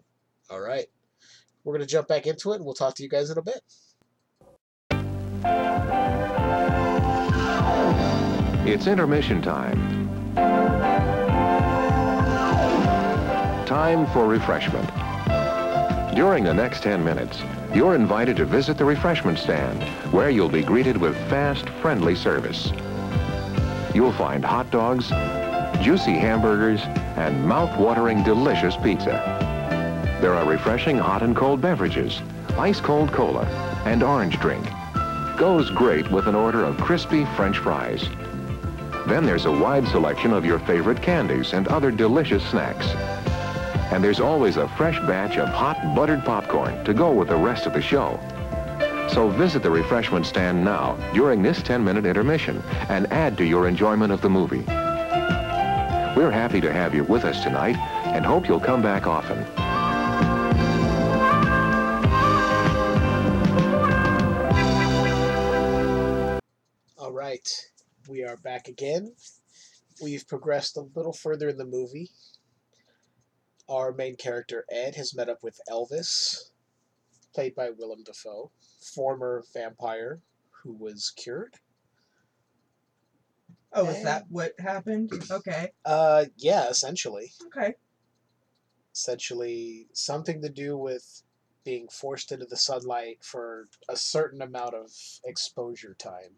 All 0.50 0.60
right. 0.60 0.88
We're 1.63 1.74
gonna 1.74 1.86
jump 1.86 2.08
back 2.08 2.26
into 2.26 2.52
it, 2.52 2.56
and 2.56 2.65
we'll 2.65 2.74
talk 2.74 2.95
to 2.95 3.04
you 3.04 3.10
guys 3.10 3.30
in 3.30 3.38
a 3.38 3.41
bit. 3.41 3.62
It's 8.63 8.88
intermission 8.88 9.41
time. 9.41 10.10
Time 13.65 14.06
for 14.08 14.28
refreshment. 14.28 14.89
During 16.15 16.43
the 16.43 16.54
next 16.54 16.84
10 16.84 17.04
minutes, 17.04 17.41
you're 17.74 17.95
invited 17.95 18.38
to 18.38 18.45
visit 18.45 18.78
the 18.78 18.86
refreshment 18.86 19.39
stand, 19.39 19.82
where 20.13 20.30
you'll 20.30 20.50
be 20.50 20.63
greeted 20.63 20.97
with 20.97 21.15
fast, 21.30 21.69
friendly 21.82 22.15
service. 22.15 22.71
You'll 23.95 24.12
find 24.13 24.43
hot 24.43 24.69
dogs, 24.71 25.10
juicy 25.82 26.13
hamburgers, 26.13 26.82
and 27.17 27.45
mouth-watering 27.45 28.24
delicious 28.24 28.76
pizza. 28.78 29.51
There 30.22 30.36
are 30.36 30.46
refreshing 30.46 31.00
hot 31.00 31.24
and 31.24 31.36
cold 31.36 31.62
beverages, 31.62 32.22
ice-cold 32.56 33.12
cola, 33.12 33.44
and 33.86 34.04
orange 34.04 34.40
drink. 34.40 34.64
Goes 35.36 35.72
great 35.72 36.12
with 36.12 36.28
an 36.28 36.36
order 36.36 36.64
of 36.64 36.78
crispy 36.78 37.26
French 37.36 37.58
fries. 37.58 38.08
Then 39.08 39.26
there's 39.26 39.46
a 39.46 39.52
wide 39.52 39.88
selection 39.88 40.32
of 40.32 40.46
your 40.46 40.60
favorite 40.60 41.02
candies 41.02 41.54
and 41.54 41.68
other 41.68 41.90
delicious 41.90 42.46
snacks. 42.46 42.86
And 43.92 44.04
there's 44.04 44.20
always 44.20 44.58
a 44.58 44.68
fresh 44.78 45.00
batch 45.08 45.38
of 45.38 45.50
hot 45.50 45.96
buttered 45.96 46.24
popcorn 46.24 46.84
to 46.86 46.94
go 46.94 47.12
with 47.12 47.30
the 47.30 47.36
rest 47.36 47.66
of 47.66 47.74
the 47.74 47.82
show. 47.82 48.20
So 49.10 49.28
visit 49.28 49.64
the 49.64 49.72
refreshment 49.72 50.28
stand 50.28 50.64
now 50.64 50.98
during 51.16 51.42
this 51.42 51.62
10-minute 51.62 52.06
intermission 52.06 52.62
and 52.90 53.12
add 53.12 53.40
to 53.40 53.44
your 53.44 53.68
enjoyment 53.68 54.14
of 54.14 54.22
the 54.22 54.30
movie. 54.30 54.66
We're 56.16 56.30
happy 56.32 56.62
to 56.62 56.72
have 56.72 56.94
you 56.94 57.06
with 57.06 57.26
us 57.26 57.42
tonight 57.42 57.76
and 58.06 58.24
hope 58.24 58.48
you'll 58.48 58.60
come 58.60 58.84
back 58.84 59.08
often. 59.08 59.44
All 67.12 67.17
right, 67.17 67.65
we 68.08 68.24
are 68.24 68.38
back 68.38 68.69
again. 68.69 69.13
We've 70.02 70.26
progressed 70.26 70.78
a 70.78 70.88
little 70.95 71.12
further 71.12 71.50
in 71.50 71.58
the 71.58 71.65
movie. 71.65 72.10
Our 73.67 73.91
main 73.91 74.15
character, 74.15 74.63
Ed, 74.71 74.95
has 74.95 75.13
met 75.13 75.28
up 75.28 75.43
with 75.43 75.60
Elvis, 75.69 76.52
played 77.36 77.54
by 77.54 77.71
Willem 77.71 78.06
Dafoe, 78.06 78.50
former 78.95 79.43
vampire 79.54 80.21
who 80.63 80.71
was 80.71 81.12
cured. 81.13 81.56
Oh, 83.74 83.88
is 83.88 84.04
that 84.06 84.24
what 84.30 84.54
happened? 84.58 85.12
Okay. 85.30 85.71
Uh, 85.84 86.28
yeah, 86.38 86.69
essentially. 86.69 87.34
Okay. 87.47 87.74
Essentially, 88.95 89.89
something 89.91 90.41
to 90.41 90.50
do 90.50 90.78
with 90.78 91.24
being 91.65 91.89
forced 91.89 92.32
into 92.32 92.45
the 92.45 92.56
sunlight 92.56 93.17
for 93.21 93.67
a 93.89 93.97
certain 93.97 94.41
amount 94.41 94.76
of 94.76 94.89
exposure 95.26 95.93
time. 95.93 96.38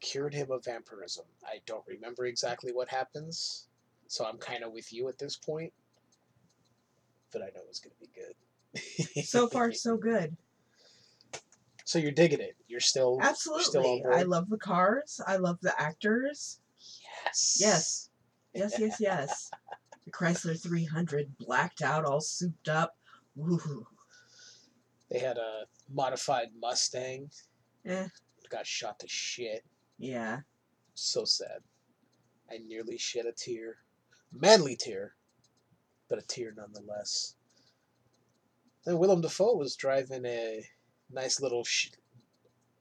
Cured 0.00 0.34
him 0.34 0.50
of 0.50 0.64
vampirism. 0.64 1.24
I 1.44 1.58
don't 1.66 1.84
remember 1.86 2.26
exactly 2.26 2.72
what 2.72 2.88
happens, 2.88 3.68
so 4.06 4.24
I'm 4.24 4.38
kind 4.38 4.64
of 4.64 4.72
with 4.72 4.92
you 4.92 5.08
at 5.08 5.18
this 5.18 5.36
point. 5.36 5.72
But 7.32 7.42
I 7.42 7.46
know 7.46 7.60
it's 7.68 7.80
going 7.80 7.92
to 7.92 8.00
be 8.00 8.10
good. 8.14 9.24
So 9.24 9.46
far, 9.48 9.72
so 9.72 9.96
good. 9.96 10.36
So 11.86 11.98
you're 11.98 12.12
digging 12.12 12.40
it. 12.40 12.54
You're 12.68 12.78
still 12.78 13.18
you're 13.20 13.34
still 13.34 13.84
on 13.84 14.02
board? 14.02 14.14
I 14.14 14.22
love 14.22 14.48
the 14.48 14.58
cars. 14.58 15.20
I 15.26 15.38
love 15.38 15.58
the 15.60 15.74
actors. 15.76 16.60
Yes. 17.24 17.58
Yes. 17.60 18.10
Yes, 18.54 18.78
yes, 18.78 18.96
yes. 19.00 19.50
the 20.04 20.12
Chrysler 20.12 20.56
300 20.60 21.36
blacked 21.38 21.82
out, 21.82 22.04
all 22.04 22.20
souped 22.20 22.68
up. 22.68 22.96
Woo. 23.34 23.88
They 25.10 25.18
had 25.18 25.36
a 25.36 25.64
modified 25.92 26.48
Mustang. 26.60 27.28
Eh, 27.84 28.06
Got 28.50 28.66
shot 28.68 29.00
to 29.00 29.08
shit. 29.08 29.64
Yeah. 30.00 30.40
So 30.94 31.24
sad. 31.24 31.60
I 32.50 32.58
nearly 32.66 32.98
shed 32.98 33.26
a 33.26 33.32
tear. 33.32 33.76
Manly 34.32 34.74
tear, 34.76 35.14
but 36.08 36.18
a 36.18 36.22
tear 36.22 36.52
nonetheless. 36.56 37.34
Then 38.84 38.98
Willem 38.98 39.20
Dafoe 39.20 39.54
was 39.56 39.76
driving 39.76 40.24
a 40.24 40.64
nice 41.10 41.40
little, 41.40 41.64
sh- 41.64 41.90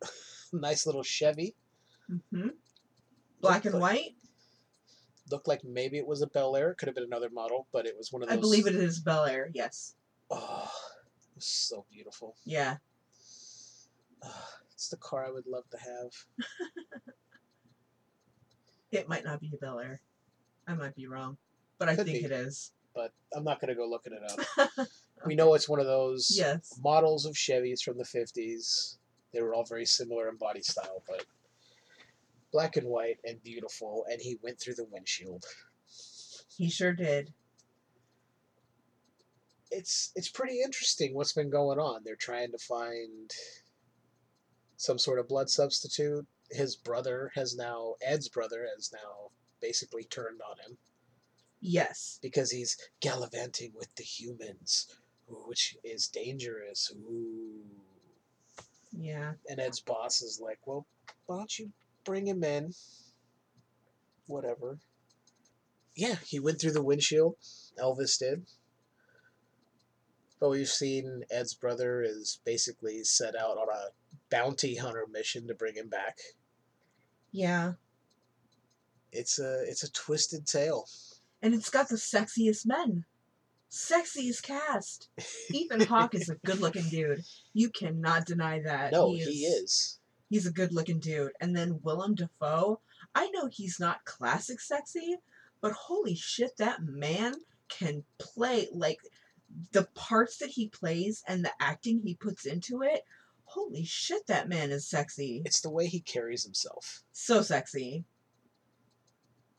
nice 0.54 0.86
little 0.86 1.04
Chevy. 1.04 1.56
hmm 2.32 2.48
Black 3.42 3.66
and 3.66 3.76
like- 3.76 3.82
white? 3.82 4.16
Looked 5.32 5.48
like 5.48 5.64
maybe 5.64 5.98
it 6.00 6.08
was 6.08 6.24
a 6.24 6.28
Bel 6.28 6.56
Air. 6.56 6.74
Could 6.74 6.88
have 6.88 6.96
been 6.96 7.04
another 7.04 7.30
model, 7.30 7.68
but 7.72 7.86
it 7.86 7.96
was 7.96 8.12
one 8.12 8.24
of 8.24 8.30
those. 8.30 8.38
I 8.38 8.42
believe 8.42 8.66
it 8.66 8.74
is 8.74 9.00
Bel 9.00 9.26
Air, 9.26 9.52
yes. 9.54 9.94
Oh, 10.32 10.72
so 11.38 11.86
beautiful. 11.92 12.36
Yeah. 12.46 12.78
Ah, 14.24 14.50
it's 14.80 14.88
the 14.88 14.96
car 14.96 15.26
I 15.26 15.30
would 15.30 15.46
love 15.46 15.70
to 15.72 15.78
have. 15.78 16.48
It 18.92 19.08
might 19.08 19.24
not 19.24 19.40
be 19.40 19.52
a 19.54 19.58
Bel 19.58 19.80
Air. 19.80 20.00
I 20.68 20.74
might 20.74 20.96
be 20.96 21.06
wrong. 21.06 21.38
But 21.78 21.90
I 21.90 21.96
Could 21.96 22.08
think 22.08 22.20
be. 22.22 22.26
it 22.26 22.32
is. 22.32 22.72
but 22.96 23.12
I'm 23.36 23.44
not 23.44 23.60
gonna 23.62 23.76
go 23.76 23.88
looking 23.88 24.14
it 24.14 24.24
up. 24.80 24.88
We 25.26 25.36
know 25.36 25.54
it's 25.54 25.68
one 25.70 25.80
of 25.82 25.86
those 25.86 26.34
Yes. 26.36 26.80
models 26.82 27.26
of 27.26 27.36
Chevys 27.36 27.82
from 27.84 27.98
the 27.98 28.04
50s. 28.06 28.96
They 29.34 29.42
were 29.42 29.54
all 29.54 29.66
very 29.66 29.86
similar 29.86 30.30
in 30.30 30.38
body 30.38 30.62
style, 30.64 31.04
but 31.08 31.26
black 32.54 32.78
and 32.78 32.88
white 32.88 33.18
and 33.26 33.44
beautiful. 33.44 34.06
And 34.10 34.20
he 34.22 34.40
went 34.42 34.60
through 34.62 34.76
the 34.76 34.86
windshield. 34.90 35.44
He 36.58 36.70
sure 36.70 36.94
did. 36.94 37.34
It's 39.70 40.12
it's 40.16 40.30
pretty 40.30 40.62
interesting 40.62 41.14
what's 41.14 41.34
been 41.34 41.50
going 41.52 41.78
on. 41.80 42.02
They're 42.06 42.16
trying 42.16 42.52
to 42.54 42.58
find 42.58 43.30
some 44.80 44.98
sort 44.98 45.20
of 45.20 45.28
blood 45.28 45.50
substitute. 45.50 46.26
His 46.50 46.78
brother 46.78 47.32
has 47.36 47.54
now 47.56 47.96
Ed's 48.02 48.30
brother 48.30 48.66
has 48.76 48.92
now 48.94 49.30
basically 49.62 50.06
turned 50.06 50.40
on 50.42 50.58
him 50.66 50.78
Yes. 51.60 52.18
because 52.22 52.50
he's 52.52 52.78
gallivanting 53.02 53.74
with 53.76 53.94
the 53.96 54.04
humans, 54.04 54.88
which 55.28 55.76
is 55.84 56.08
dangerous. 56.08 56.92
Ooh. 56.96 57.60
Yeah. 58.98 59.34
And 59.50 59.60
Ed's 59.60 59.82
boss 59.82 60.22
is 60.22 60.40
like, 60.42 60.60
well, 60.66 60.88
why 61.26 61.36
don't 61.38 61.60
you 61.60 61.72
bring 62.06 62.26
him 62.26 62.42
in? 62.46 62.74
Whatever. 64.28 64.80
Yeah, 65.94 66.16
he 66.26 66.40
went 66.40 66.62
through 66.62 66.72
the 66.72 66.82
windshield. 66.82 67.36
Elvis 67.78 68.18
did. 68.18 68.46
But 70.40 70.52
we've 70.52 70.70
seen 70.70 71.26
Ed's 71.30 71.54
brother 71.54 72.02
is 72.02 72.40
basically 72.46 73.04
set 73.04 73.36
out 73.36 73.58
on 73.58 73.68
a 73.68 73.90
bounty 74.30 74.76
hunter 74.76 75.06
mission 75.12 75.48
to 75.48 75.54
bring 75.54 75.76
him 75.76 75.90
back. 75.90 76.20
Yeah. 77.32 77.74
It's 79.12 79.40
a 79.40 79.64
it's 79.68 79.84
a 79.84 79.92
twisted 79.92 80.46
tale. 80.46 80.88
And 81.42 81.54
it's 81.54 81.70
got 81.70 81.90
the 81.90 81.96
sexiest 81.96 82.66
men. 82.66 83.06
Sexiest 83.72 84.42
cast. 84.44 85.10
Ethan 85.52 85.82
Hawke 85.82 86.16
is 86.16 86.30
a 86.30 86.36
good 86.36 86.60
looking 86.60 86.90
dude. 86.90 87.24
You 87.54 87.70
cannot 87.70 88.26
deny 88.26 88.60
that. 88.62 88.92
No, 88.92 89.14
he 89.14 89.46
is. 89.46 90.00
He's 90.30 90.46
a 90.46 90.52
good 90.52 90.74
looking 90.74 91.00
dude. 91.00 91.32
And 91.40 91.56
then 91.56 91.80
Willem 91.84 92.16
Dafoe, 92.16 92.80
I 93.16 93.30
know 93.30 93.48
he's 93.48 93.80
not 93.80 94.06
classic 94.06 94.60
sexy, 94.60 95.18
but 95.62 95.72
holy 95.72 96.16
shit, 96.16 96.58
that 96.58 96.84
man 96.84 97.36
can 97.68 98.04
play 98.18 98.68
like 98.74 99.00
the 99.72 99.88
parts 99.96 100.38
that 100.38 100.50
he 100.50 100.68
plays 100.68 101.24
and 101.28 101.44
the 101.44 101.52
acting 101.60 102.02
he 102.04 102.16
puts 102.16 102.46
into 102.46 102.82
it. 102.82 103.04
Holy 103.54 103.84
shit, 103.84 104.28
that 104.28 104.48
man 104.48 104.72
is 104.72 104.88
sexy. 104.88 105.42
It's 105.44 105.62
the 105.62 105.72
way 105.72 105.88
he 105.88 106.02
carries 106.02 106.44
himself. 106.44 107.04
So 107.12 107.42
sexy. 107.42 108.06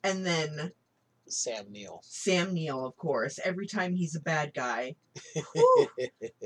And 0.04 0.24
then 0.24 0.72
Sam 1.26 1.66
Neill. 1.70 2.00
Sam 2.04 2.54
Neill, 2.54 2.86
of 2.86 2.96
course, 2.96 3.40
every 3.44 3.66
time 3.66 3.94
he's 3.94 4.14
a 4.14 4.20
bad 4.20 4.54
guy. 4.54 4.96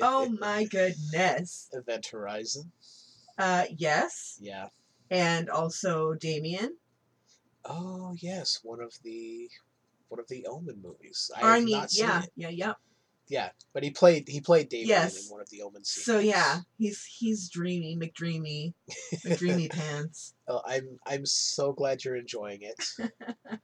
Oh 0.01 0.29
my 0.41 0.65
goodness. 0.65 1.69
Event 1.73 2.07
Horizon. 2.07 2.73
Uh, 3.39 3.65
yes. 3.77 4.39
Yeah. 4.41 4.69
And 5.11 5.51
also 5.51 6.15
Damien. 6.15 6.77
Oh 7.65 8.15
yes, 8.19 8.61
one 8.63 8.81
of 8.81 8.93
the 9.03 9.49
one 10.09 10.21
of 10.21 10.29
the 10.29 10.47
Omen 10.47 10.81
movies. 10.83 11.31
I, 11.37 11.57
I 11.57 11.61
mean, 11.61 11.79
not 11.79 11.91
seen 11.91 12.07
yeah, 12.07 12.23
it. 12.23 12.31
yeah, 12.37 12.49
yeah. 12.49 12.73
Yeah, 13.29 13.51
but 13.73 13.83
he 13.83 13.91
played 13.91 14.29
he 14.29 14.41
played 14.41 14.69
David 14.69 14.89
Yes. 14.89 15.25
in 15.27 15.33
one 15.33 15.41
of 15.41 15.49
the 15.51 15.63
Omen 15.63 15.83
scenes. 15.85 16.05
So 16.05 16.19
yeah, 16.19 16.61
he's 16.77 17.05
he's 17.05 17.49
dreamy, 17.49 17.97
McDreamy, 17.97 18.75
McDreamy 19.25 19.71
pants. 19.71 20.35
Oh, 20.49 20.61
I'm 20.67 20.99
I'm 21.07 21.25
so 21.25 21.73
glad 21.73 22.05
you're 22.05 22.17
enjoying 22.17 22.61
it. 22.63 22.87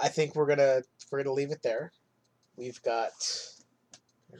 I 0.00 0.08
think 0.08 0.34
we're 0.34 0.46
gonna 0.46 0.82
we're 1.10 1.22
gonna 1.22 1.32
leave 1.32 1.52
it 1.52 1.62
there. 1.62 1.92
We've 2.56 2.82
got 2.82 3.12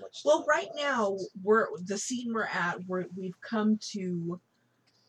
much 0.00 0.22
Well, 0.24 0.44
right 0.48 0.68
now 0.74 1.16
we're 1.42 1.68
the 1.84 1.98
scene 1.98 2.32
we're 2.34 2.44
at. 2.44 2.84
We're 2.86 3.04
we've 3.16 3.40
come 3.40 3.78
to 3.92 4.40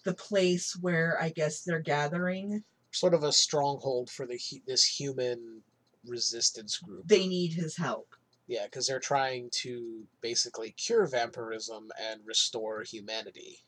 the 0.05 0.13
place 0.13 0.77
where 0.79 1.17
I 1.19 1.29
guess 1.29 1.63
they're 1.63 1.81
gathering. 1.81 2.63
sort 2.91 3.13
of 3.15 3.23
a 3.23 3.31
stronghold 3.33 4.09
for 4.11 4.27
the 4.27 4.39
this 4.67 4.85
human 4.85 5.63
resistance 6.05 6.77
group. 6.77 7.07
They 7.07 7.27
need 7.27 7.53
his 7.53 7.75
help. 7.77 8.07
Yeah, 8.47 8.63
because 8.65 8.87
they're 8.87 8.99
trying 8.99 9.49
to 9.63 10.03
basically 10.21 10.71
cure 10.71 11.05
vampirism 11.05 11.89
and 12.09 12.21
restore 12.25 12.83
humanity. 12.83 13.59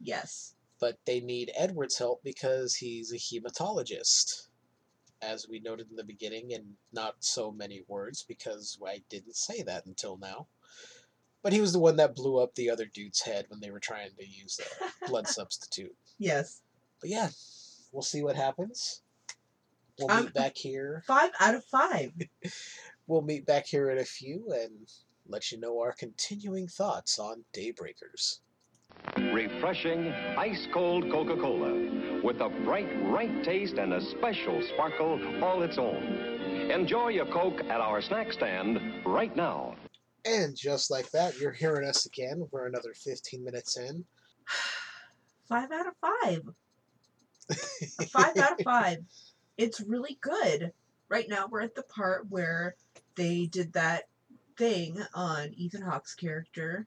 Yes. 0.00 0.54
But 0.78 0.98
they 1.06 1.20
need 1.20 1.50
Edward's 1.56 1.96
help 1.98 2.22
because 2.22 2.74
he's 2.74 3.12
a 3.12 3.16
hematologist. 3.16 4.48
As 5.22 5.48
we 5.48 5.60
noted 5.60 5.88
in 5.90 5.96
the 5.96 6.04
beginning, 6.04 6.50
in 6.50 6.74
not 6.92 7.14
so 7.20 7.50
many 7.50 7.82
words, 7.88 8.22
because 8.28 8.78
I 8.86 9.02
didn't 9.08 9.36
say 9.36 9.62
that 9.62 9.86
until 9.86 10.18
now. 10.18 10.48
But 11.42 11.54
he 11.54 11.60
was 11.62 11.72
the 11.72 11.78
one 11.78 11.96
that 11.96 12.14
blew 12.14 12.38
up 12.38 12.54
the 12.54 12.68
other 12.68 12.84
dude's 12.84 13.22
head 13.22 13.46
when 13.48 13.60
they 13.60 13.70
were 13.70 13.80
trying 13.80 14.10
to 14.18 14.26
use 14.28 14.56
the 14.58 15.06
blood 15.08 15.26
substitute. 15.28 15.94
Yes. 16.18 16.60
But 17.00 17.08
yeah, 17.08 17.28
we'll 17.92 18.02
see 18.02 18.22
what 18.22 18.36
happens. 18.36 19.00
We'll 19.98 20.10
Um, 20.10 20.24
meet 20.24 20.34
back 20.34 20.56
here. 20.56 21.02
Five 21.06 21.30
out 21.40 21.54
of 21.54 21.64
five. 21.64 22.12
We'll 23.08 23.22
meet 23.22 23.46
back 23.46 23.66
here 23.66 23.90
in 23.90 23.98
a 23.98 24.04
few 24.04 24.52
and 24.52 24.88
let 25.28 25.52
you 25.52 25.60
know 25.60 25.80
our 25.80 25.92
continuing 25.92 26.66
thoughts 26.66 27.20
on 27.20 27.44
Daybreakers. 27.54 28.40
Refreshing, 29.32 30.08
ice 30.36 30.66
cold 30.72 31.10
Coca 31.10 31.36
Cola 31.36 32.20
with 32.24 32.40
a 32.40 32.48
bright, 32.64 32.88
right 33.04 33.44
taste 33.44 33.74
and 33.74 33.92
a 33.92 34.00
special 34.00 34.60
sparkle 34.74 35.20
all 35.44 35.62
its 35.62 35.78
own. 35.78 36.02
Enjoy 36.70 37.08
your 37.08 37.26
Coke 37.26 37.60
at 37.68 37.80
our 37.80 38.02
snack 38.02 38.32
stand 38.32 38.80
right 39.06 39.34
now. 39.36 39.76
And 40.24 40.56
just 40.56 40.90
like 40.90 41.08
that, 41.12 41.38
you're 41.38 41.52
hearing 41.52 41.88
us 41.88 42.06
again. 42.06 42.48
We're 42.50 42.66
another 42.66 42.92
15 42.92 43.44
minutes 43.44 43.76
in. 43.76 44.04
Five 45.48 45.70
out 45.70 45.86
of 45.86 45.94
five. 46.00 46.42
Five 48.08 48.36
out 48.36 48.58
of 48.58 48.64
five. 48.64 48.98
It's 49.56 49.80
really 49.80 50.18
good. 50.20 50.72
Right 51.08 51.28
now 51.28 51.46
we're 51.48 51.60
at 51.60 51.76
the 51.76 51.84
part 51.84 52.26
where 52.28 52.74
they 53.16 53.46
did 53.46 53.72
that 53.72 54.04
thing 54.56 55.02
on 55.14 55.52
Ethan 55.54 55.82
Hawke's 55.82 56.14
character 56.14 56.86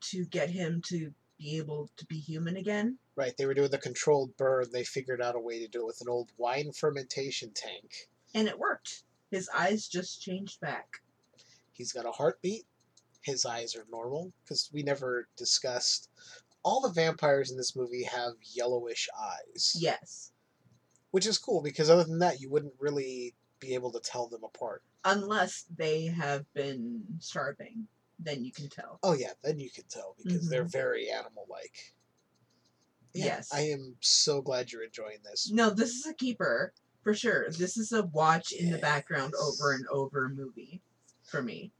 to 0.00 0.24
get 0.26 0.50
him 0.50 0.82
to 0.86 1.12
be 1.38 1.56
able 1.56 1.90
to 1.96 2.06
be 2.06 2.18
human 2.18 2.56
again. 2.56 2.98
Right, 3.16 3.36
they 3.36 3.46
were 3.46 3.54
doing 3.54 3.70
the 3.70 3.78
controlled 3.78 4.36
burn. 4.36 4.66
They 4.70 4.84
figured 4.84 5.22
out 5.22 5.36
a 5.36 5.40
way 5.40 5.58
to 5.60 5.68
do 5.68 5.80
it 5.80 5.86
with 5.86 6.00
an 6.00 6.08
old 6.08 6.30
wine 6.36 6.72
fermentation 6.72 7.50
tank. 7.54 8.08
And 8.34 8.46
it 8.46 8.58
worked. 8.58 9.04
His 9.30 9.48
eyes 9.56 9.88
just 9.88 10.22
changed 10.22 10.60
back. 10.60 11.00
He's 11.72 11.92
got 11.92 12.06
a 12.06 12.12
heartbeat. 12.12 12.66
His 13.22 13.44
eyes 13.44 13.74
are 13.76 13.86
normal 13.90 14.32
because 14.44 14.70
we 14.72 14.82
never 14.82 15.28
discussed. 15.36 16.08
All 16.62 16.80
the 16.80 16.90
vampires 16.90 17.50
in 17.50 17.56
this 17.56 17.76
movie 17.76 18.04
have 18.04 18.34
yellowish 18.42 19.08
eyes. 19.18 19.76
Yes. 19.78 20.32
Which 21.10 21.26
is 21.26 21.38
cool 21.38 21.62
because 21.62 21.90
other 21.90 22.04
than 22.04 22.18
that, 22.18 22.40
you 22.40 22.50
wouldn't 22.50 22.74
really 22.78 23.34
be 23.60 23.74
able 23.74 23.92
to 23.92 24.00
tell 24.00 24.26
them 24.26 24.42
apart. 24.42 24.82
Unless 25.04 25.66
they 25.76 26.06
have 26.06 26.44
been 26.54 27.02
starving, 27.20 27.86
then 28.18 28.44
you 28.44 28.52
can 28.52 28.68
tell. 28.68 28.98
Oh 29.02 29.12
yeah, 29.14 29.32
then 29.42 29.60
you 29.60 29.70
can 29.70 29.84
tell 29.88 30.14
because 30.22 30.48
they're 30.48 30.64
Mhm. 30.64 30.72
very 30.72 31.10
animal-like. 31.10 31.94
Yeah, 33.12 33.24
Yes. 33.26 33.52
I 33.52 33.60
am 33.62 33.96
so 34.00 34.40
glad 34.40 34.72
you're 34.72 34.84
enjoying 34.84 35.18
this. 35.22 35.50
No, 35.50 35.70
this 35.70 35.90
is 35.90 36.06
a 36.06 36.14
keeper 36.14 36.72
for 37.02 37.14
sure. 37.14 37.50
This 37.50 37.76
is 37.76 37.92
a 37.92 38.04
watch 38.06 38.52
in 38.52 38.70
the 38.70 38.78
background 38.78 39.34
over 39.34 39.72
and 39.72 39.86
over 39.88 40.28
movie 40.28 40.82
for 41.24 41.42
me. 41.42 41.72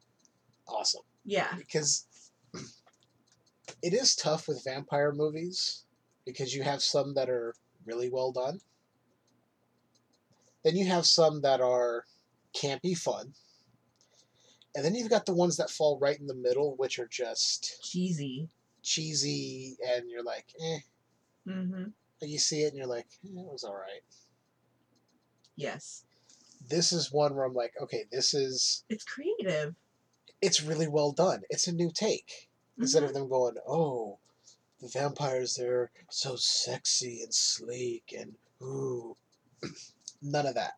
Awesome. 0.66 1.02
Yeah. 1.24 1.54
because 1.56 2.06
it 3.82 3.92
is 3.94 4.14
tough 4.16 4.48
with 4.48 4.64
vampire 4.64 5.12
movies 5.12 5.84
because 6.24 6.54
you 6.54 6.62
have 6.62 6.82
some 6.82 7.14
that 7.14 7.28
are 7.30 7.54
really 7.84 8.08
well 8.10 8.32
done. 8.32 8.60
Then 10.64 10.76
you 10.76 10.86
have 10.86 11.06
some 11.06 11.40
that 11.42 11.60
are 11.60 12.04
campy 12.54 12.96
fun. 12.96 13.32
And 14.74 14.84
then 14.84 14.94
you've 14.94 15.10
got 15.10 15.26
the 15.26 15.34
ones 15.34 15.56
that 15.56 15.70
fall 15.70 15.98
right 15.98 16.18
in 16.18 16.26
the 16.26 16.34
middle, 16.34 16.74
which 16.76 16.98
are 16.98 17.08
just 17.08 17.82
cheesy. 17.82 18.48
Cheesy, 18.82 19.76
and 19.86 20.08
you're 20.08 20.22
like, 20.22 20.46
eh. 20.60 20.78
Mm-hmm. 21.48 21.84
You 22.22 22.38
see 22.38 22.62
it 22.62 22.68
and 22.68 22.76
you're 22.76 22.86
like, 22.86 23.06
eh, 23.24 23.28
it 23.40 23.46
was 23.52 23.64
alright. 23.64 24.02
Yes. 25.56 26.04
This 26.68 26.92
is 26.92 27.12
one 27.12 27.34
where 27.34 27.44
I'm 27.44 27.54
like, 27.54 27.72
okay, 27.82 28.04
this 28.12 28.34
is 28.34 28.84
It's 28.88 29.04
creative. 29.04 29.74
it's 30.40 30.62
really 30.62 30.88
well 30.88 31.12
done. 31.12 31.42
It's 31.50 31.66
a 31.66 31.72
new 31.72 31.90
take. 31.92 32.48
Instead 32.78 33.02
Mm-hmm. 33.02 33.08
of 33.08 33.14
them 33.14 33.28
going, 33.28 33.54
oh, 33.66 34.18
the 34.80 34.88
vampires, 34.88 35.56
they're 35.56 35.90
so 36.10 36.36
sexy 36.36 37.20
and 37.22 37.34
sleek 37.34 38.14
and 38.18 38.34
ooh. 38.62 39.16
None 40.22 40.46
of 40.46 40.54
that. 40.54 40.74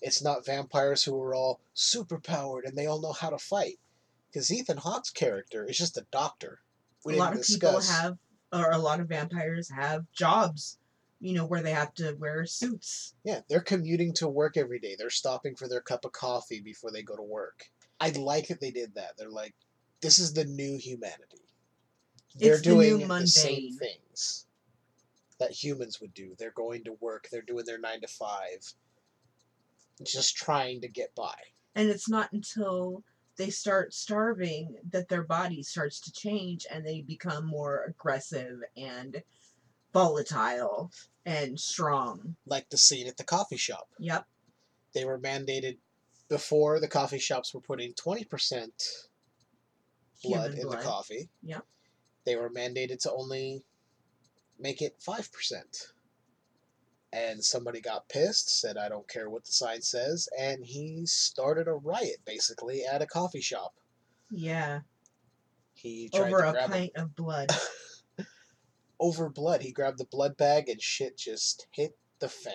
It's 0.00 0.22
not 0.22 0.44
vampires 0.44 1.04
who 1.04 1.18
are 1.20 1.34
all 1.34 1.60
super 1.72 2.18
powered 2.18 2.64
and 2.64 2.76
they 2.76 2.86
all 2.86 3.00
know 3.00 3.12
how 3.12 3.30
to 3.30 3.38
fight. 3.38 3.78
Because 4.30 4.52
Ethan 4.52 4.78
Hawke's 4.78 5.10
character 5.10 5.64
is 5.64 5.78
just 5.78 5.96
a 5.96 6.06
doctor. 6.10 6.60
We 7.04 7.14
a 7.14 7.16
lot 7.18 7.36
of 7.36 7.46
people 7.46 7.80
have, 7.80 8.18
or 8.52 8.70
a 8.70 8.78
lot 8.78 9.00
of 9.00 9.08
vampires 9.08 9.70
have 9.70 10.06
jobs, 10.12 10.78
you 11.20 11.34
know, 11.34 11.46
where 11.46 11.62
they 11.62 11.70
have 11.70 11.94
to 11.94 12.16
wear 12.18 12.44
suits. 12.44 13.14
Yeah, 13.22 13.40
they're 13.48 13.60
commuting 13.60 14.12
to 14.14 14.28
work 14.28 14.56
every 14.56 14.78
day. 14.78 14.96
They're 14.98 15.10
stopping 15.10 15.54
for 15.54 15.68
their 15.68 15.80
cup 15.80 16.04
of 16.04 16.12
coffee 16.12 16.60
before 16.60 16.90
they 16.90 17.02
go 17.02 17.14
to 17.16 17.22
work. 17.22 17.70
I 18.00 18.10
like 18.10 18.48
that 18.48 18.60
they 18.60 18.70
did 18.70 18.94
that. 18.96 19.16
They're 19.16 19.30
like, 19.30 19.54
this 20.00 20.18
is 20.18 20.32
the 20.32 20.44
new 20.44 20.76
humanity. 20.78 21.42
They're 22.34 22.54
It's 22.54 22.62
the 22.62 22.74
new 22.74 22.98
doing 22.98 23.08
the 23.08 23.26
same 23.26 23.78
things 23.78 24.46
that 25.44 25.52
humans 25.52 26.00
would 26.00 26.14
do. 26.14 26.34
They're 26.38 26.52
going 26.52 26.84
to 26.84 26.96
work. 27.00 27.28
They're 27.30 27.42
doing 27.42 27.66
their 27.66 27.78
nine 27.78 28.00
to 28.00 28.08
five, 28.08 28.72
just 30.02 30.36
trying 30.36 30.80
to 30.80 30.88
get 30.88 31.14
by. 31.14 31.34
And 31.74 31.88
it's 31.90 32.08
not 32.08 32.32
until 32.32 33.02
they 33.36 33.50
start 33.50 33.92
starving 33.92 34.76
that 34.90 35.08
their 35.08 35.24
body 35.24 35.62
starts 35.62 36.00
to 36.00 36.12
change 36.12 36.66
and 36.72 36.86
they 36.86 37.02
become 37.02 37.46
more 37.46 37.84
aggressive 37.88 38.58
and 38.76 39.22
volatile 39.92 40.90
and 41.26 41.58
strong. 41.60 42.36
Like 42.46 42.70
the 42.70 42.78
scene 42.78 43.06
at 43.06 43.16
the 43.16 43.24
coffee 43.24 43.56
shop. 43.56 43.88
Yep. 43.98 44.24
They 44.94 45.04
were 45.04 45.18
mandated 45.18 45.76
before 46.28 46.80
the 46.80 46.88
coffee 46.88 47.18
shops 47.18 47.52
were 47.52 47.60
putting 47.60 47.92
twenty 47.94 48.24
percent 48.24 48.72
blood 50.22 50.52
Human 50.52 50.58
in 50.58 50.66
blood. 50.68 50.78
the 50.78 50.84
coffee. 50.84 51.28
Yep. 51.42 51.64
They 52.24 52.36
were 52.36 52.50
mandated 52.50 53.00
to 53.00 53.12
only 53.12 53.64
make 54.58 54.82
it 54.82 54.96
five 55.00 55.32
percent. 55.32 55.92
And 57.12 57.44
somebody 57.44 57.80
got 57.80 58.08
pissed, 58.08 58.60
said, 58.60 58.76
I 58.76 58.88
don't 58.88 59.08
care 59.08 59.30
what 59.30 59.44
the 59.44 59.52
sign 59.52 59.82
says, 59.82 60.28
and 60.36 60.64
he 60.64 61.06
started 61.06 61.68
a 61.68 61.74
riot 61.74 62.18
basically 62.26 62.82
at 62.84 63.02
a 63.02 63.06
coffee 63.06 63.40
shop. 63.40 63.74
Yeah. 64.30 64.80
He 65.74 66.10
tried 66.12 66.32
Over 66.32 66.40
a 66.40 66.68
pint 66.68 66.92
of 66.96 67.14
blood. 67.14 67.50
over 69.00 69.28
blood. 69.28 69.62
He 69.62 69.70
grabbed 69.70 69.98
the 69.98 70.06
blood 70.06 70.36
bag 70.36 70.68
and 70.68 70.82
shit 70.82 71.16
just 71.16 71.68
hit 71.70 71.96
the 72.18 72.28
fan. 72.28 72.54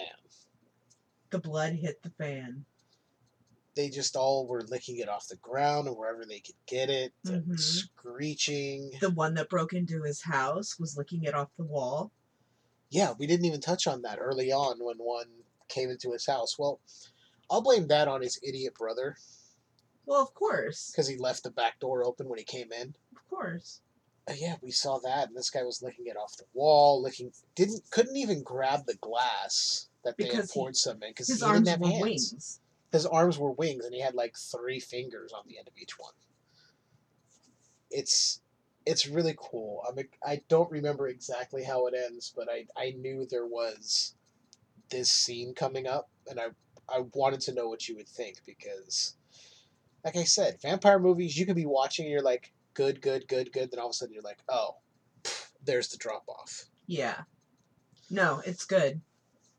the 1.29 1.39
blood 1.39 1.73
hit 1.73 2.01
the 2.03 2.09
fan. 2.09 2.65
They 3.79 3.87
just 3.87 4.17
all 4.17 4.45
were 4.45 4.63
licking 4.63 4.97
it 4.97 5.07
off 5.07 5.29
the 5.29 5.37
ground 5.37 5.87
and 5.87 5.95
wherever 5.95 6.25
they 6.25 6.41
could 6.41 6.57
get 6.65 6.89
it, 6.89 7.13
Mhm. 7.25 7.57
screeching. 7.57 8.91
The 8.99 9.09
one 9.09 9.35
that 9.35 9.49
broke 9.49 9.71
into 9.71 10.03
his 10.03 10.21
house 10.21 10.77
was 10.77 10.97
licking 10.97 11.23
it 11.23 11.33
off 11.33 11.47
the 11.55 11.63
wall. 11.63 12.11
Yeah, 12.89 13.13
we 13.17 13.25
didn't 13.25 13.45
even 13.45 13.61
touch 13.61 13.87
on 13.87 14.01
that 14.01 14.19
early 14.19 14.51
on 14.51 14.83
when 14.83 14.97
one 14.97 15.45
came 15.69 15.89
into 15.89 16.11
his 16.11 16.25
house. 16.25 16.59
Well, 16.59 16.81
I'll 17.49 17.61
blame 17.61 17.87
that 17.87 18.09
on 18.09 18.21
his 18.21 18.37
idiot 18.43 18.73
brother 18.75 19.15
Well, 20.05 20.23
of 20.23 20.33
course. 20.33 20.91
because 20.91 21.07
he 21.07 21.15
left 21.15 21.43
the 21.43 21.49
back 21.51 21.79
door 21.79 22.03
open 22.03 22.27
when 22.27 22.37
he 22.37 22.43
came 22.43 22.73
in. 22.73 22.95
Of 23.15 23.29
course. 23.29 23.79
Uh, 24.27 24.33
yeah, 24.33 24.57
we 24.61 24.71
saw 24.71 24.99
that, 24.99 25.29
and 25.29 25.37
this 25.37 25.49
guy 25.49 25.63
was 25.63 25.81
licking 25.81 26.07
it 26.07 26.17
off 26.17 26.35
the 26.35 26.43
wall, 26.53 27.01
licking 27.01 27.31
didn't 27.55 27.89
couldn't 27.91 28.17
even 28.17 28.43
grab 28.43 28.85
the 28.87 28.95
glass 28.95 29.87
that 30.03 30.17
they 30.17 30.25
had 30.25 30.31
Because 30.31 30.51
he- 30.51 30.59
poured 30.59 30.75
some 30.75 31.01
in 31.01 31.11
because 31.11 31.29
His 31.29 31.39
he 31.39 31.45
arms 31.45 31.65
didn't 31.69 31.85
have 31.85 31.91
hands. 31.93 32.01
wings. 32.01 32.59
His 32.91 33.05
arms 33.05 33.37
were 33.37 33.51
wings, 33.51 33.85
and 33.85 33.93
he 33.93 34.01
had 34.01 34.15
like 34.15 34.35
three 34.37 34.79
fingers 34.79 35.31
on 35.31 35.43
the 35.47 35.57
end 35.57 35.67
of 35.67 35.77
each 35.77 35.97
one. 35.97 36.13
It's 37.91 38.41
it's 38.85 39.07
really 39.07 39.35
cool. 39.37 39.83
I 39.87 39.93
mean, 39.93 40.07
I 40.25 40.41
don't 40.47 40.71
remember 40.71 41.07
exactly 41.07 41.63
how 41.63 41.87
it 41.87 41.93
ends, 41.93 42.33
but 42.35 42.47
I 42.49 42.65
I 42.75 42.91
knew 42.91 43.25
there 43.25 43.45
was 43.45 44.15
this 44.89 45.11
scene 45.11 45.53
coming 45.53 45.87
up, 45.87 46.09
and 46.27 46.39
I 46.39 46.47
I 46.91 47.03
wanted 47.13 47.41
to 47.41 47.53
know 47.53 47.67
what 47.67 47.87
you 47.87 47.95
would 47.95 48.07
think 48.07 48.37
because, 48.45 49.15
like 50.03 50.15
I 50.15 50.23
said, 50.23 50.61
vampire 50.61 50.99
movies 50.99 51.37
you 51.37 51.45
could 51.45 51.55
be 51.55 51.65
watching 51.65 52.05
and 52.05 52.11
you're 52.11 52.21
like 52.21 52.51
good, 52.73 53.01
good, 53.01 53.27
good, 53.27 53.51
good, 53.51 53.71
then 53.71 53.79
all 53.79 53.87
of 53.87 53.91
a 53.91 53.93
sudden 53.93 54.13
you're 54.13 54.23
like, 54.23 54.39
oh, 54.47 54.77
pff, 55.23 55.49
there's 55.63 55.89
the 55.89 55.97
drop 55.97 56.23
off. 56.27 56.65
Yeah. 56.87 57.21
No, 58.09 58.41
it's 58.45 58.65
good. 58.65 59.01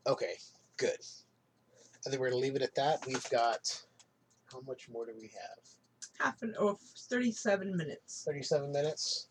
Okay, 0.05 0.33
good. 0.77 0.97
I 2.05 2.09
think 2.09 2.19
we're 2.19 2.29
gonna 2.29 2.41
leave 2.41 2.55
it 2.55 2.61
at 2.61 2.75
that. 2.75 3.05
We've 3.05 3.29
got 3.29 3.81
how 4.51 4.61
much 4.61 4.89
more 4.89 5.05
do 5.05 5.13
we 5.15 5.27
have? 5.27 5.59
Half 6.19 6.41
an 6.41 6.55
oh, 6.59 6.77
37 7.09 7.75
minutes. 7.75 8.23
37 8.25 8.71
minutes. 8.71 9.27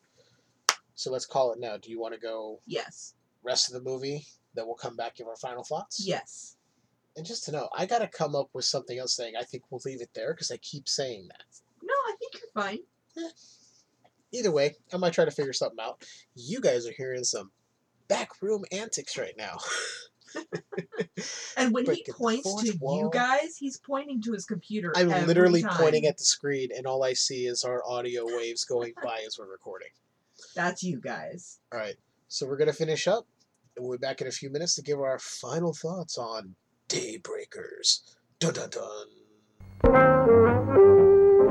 So 0.95 1.11
let's 1.11 1.27
call 1.27 1.53
it 1.53 1.61
now. 1.61 1.77
Do 1.77 1.91
you 1.91 2.01
want 2.01 2.15
to 2.15 2.21
go 2.21 2.61
Yes. 2.67 3.15
rest 3.43 3.69
of 3.69 3.75
the 3.75 3.89
movie? 3.89 4.27
Then 4.55 4.67
we'll 4.67 4.75
come 4.75 4.97
back 4.97 5.17
give 5.17 5.27
our 5.27 5.37
final 5.37 5.65
thoughts. 5.65 6.05
Yes. 6.05 6.57
And 7.17 7.27
just 7.27 7.45
to 7.45 7.53
know, 7.53 7.69
I 7.77 7.87
gotta 7.87 8.07
come 8.07 8.37
up 8.37 8.51
with 8.53 8.65
something 8.65 8.99
else 8.99 9.17
saying 9.17 9.35
I 9.39 9.43
think 9.43 9.65
we'll 9.71 9.81
leave 9.85 10.01
it 10.01 10.11
there 10.15 10.33
because 10.33 10.51
I 10.51 10.57
keep 10.59 10.89
saying 10.89 11.29
that. 11.29 11.45
No, 11.83 11.95
I 12.09 12.15
think 12.19 12.35
you're 12.35 12.63
fine. 12.63 12.79
Eh. 13.19 13.31
Either 14.33 14.53
way, 14.53 14.77
I 14.93 14.97
might 14.97 15.13
try 15.13 15.25
to 15.25 15.31
figure 15.31 15.53
something 15.53 15.81
out. 15.81 16.05
You 16.37 16.61
guys 16.61 16.87
are 16.87 16.93
hearing 16.93 17.25
some 17.25 17.51
backroom 18.09 18.65
antics 18.71 19.19
right 19.19 19.35
now. 19.37 19.59
And 21.57 21.75
when 21.75 21.85
he 21.85 21.89
Breaking 21.89 22.05
the 22.07 22.15
points 22.15 22.63
to 22.65 22.79
wall. 22.79 22.99
you 22.99 23.11
guys, 23.13 23.57
he's 23.59 23.77
pointing 23.77 24.23
to 24.23 24.33
his 24.33 24.45
computer. 24.47 24.93
I'm 24.97 25.11
every 25.11 25.27
literally 25.27 25.63
time. 25.63 25.77
pointing 25.77 26.07
at 26.07 26.17
the 26.17 26.25
screen, 26.25 26.71
and 26.75 26.87
all 26.87 27.05
I 27.05 27.13
see 27.13 27.47
is 27.47 27.65
our 27.65 27.83
audio 27.87 28.25
waves 28.25 28.65
going 28.65 28.95
by 29.03 29.23
as 29.27 29.39
we're 29.39 29.51
recording. 29.51 29.89
That's 30.55 30.83
you 30.83 30.99
guys. 31.01 31.59
All 31.73 31.79
right, 31.79 31.97
so 32.29 32.47
we're 32.47 32.57
gonna 32.57 32.73
finish 32.73 33.07
up, 33.07 33.27
and 33.77 33.85
we'll 33.87 33.99
be 33.99 34.01
back 34.01 34.21
in 34.23 34.27
a 34.27 34.31
few 34.31 34.49
minutes 34.51 34.75
to 34.77 34.83
give 34.83 35.01
our 35.01 35.19
final 35.19 35.75
thoughts 35.75 36.17
on 36.17 36.55
Daybreakers. 36.89 38.01
Dun 38.39 38.55
dun 38.55 38.71
dun. 38.71 39.07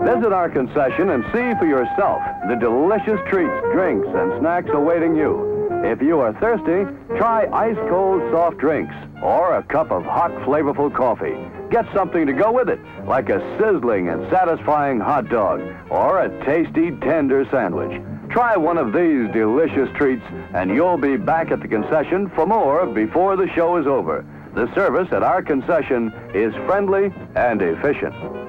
Visit 0.06 0.34
our 0.34 0.50
concession 0.50 1.12
and 1.12 1.24
see 1.26 1.54
for 1.60 1.68
yourself 1.68 2.22
the 2.48 2.56
delicious 2.56 3.20
treats, 3.30 3.54
drinks, 3.74 4.08
and 4.10 4.40
snacks 4.42 4.70
awaiting 4.74 5.16
you. 5.16 5.59
If 5.84 6.02
you 6.02 6.20
are 6.20 6.34
thirsty, 6.34 6.86
try 7.18 7.48
ice 7.54 7.78
cold 7.88 8.22
soft 8.32 8.58
drinks 8.58 8.94
or 9.24 9.56
a 9.56 9.64
cup 9.64 9.92
of 9.92 10.04
hot, 10.04 10.32
flavorful 10.44 10.94
coffee. 10.94 11.38
Get 11.72 11.86
something 11.94 12.26
to 12.28 12.34
go 12.34 12.52
with 12.52 12.68
it, 12.70 12.80
like 13.06 13.30
a 13.30 13.40
sizzling 13.58 14.10
and 14.10 14.30
satisfying 14.30 15.00
hot 15.00 15.30
dog 15.30 15.62
or 15.90 16.20
a 16.20 16.46
tasty, 16.46 16.92
tender 17.00 17.48
sandwich. 17.50 18.02
Try 18.30 18.58
one 18.58 18.78
of 18.78 18.92
these 18.92 19.32
delicious 19.32 19.90
treats, 19.96 20.26
and 20.54 20.70
you'll 20.70 20.98
be 20.98 21.16
back 21.16 21.50
at 21.50 21.62
the 21.62 21.68
concession 21.68 22.30
for 22.36 22.46
more 22.46 22.86
before 22.86 23.38
the 23.38 23.48
show 23.56 23.78
is 23.78 23.88
over. 23.88 24.26
The 24.56 24.74
service 24.76 25.08
at 25.14 25.24
our 25.24 25.42
concession 25.42 26.12
is 26.34 26.54
friendly 26.66 27.14
and 27.36 27.62
efficient. 27.62 28.49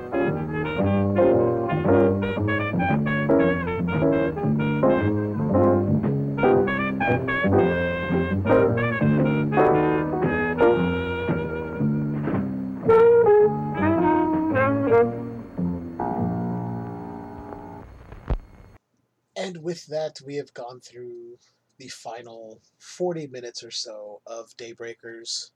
With 19.88 19.96
that, 19.96 20.20
we 20.26 20.36
have 20.36 20.52
gone 20.54 20.80
through 20.80 21.38
the 21.78 21.88
final 21.88 22.60
40 22.78 23.28
minutes 23.28 23.62
or 23.62 23.70
so 23.70 24.20
of 24.26 24.56
Daybreakers. 24.56 25.50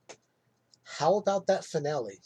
How 0.85 1.17
about 1.17 1.47
that 1.47 1.65
finale? 1.65 2.21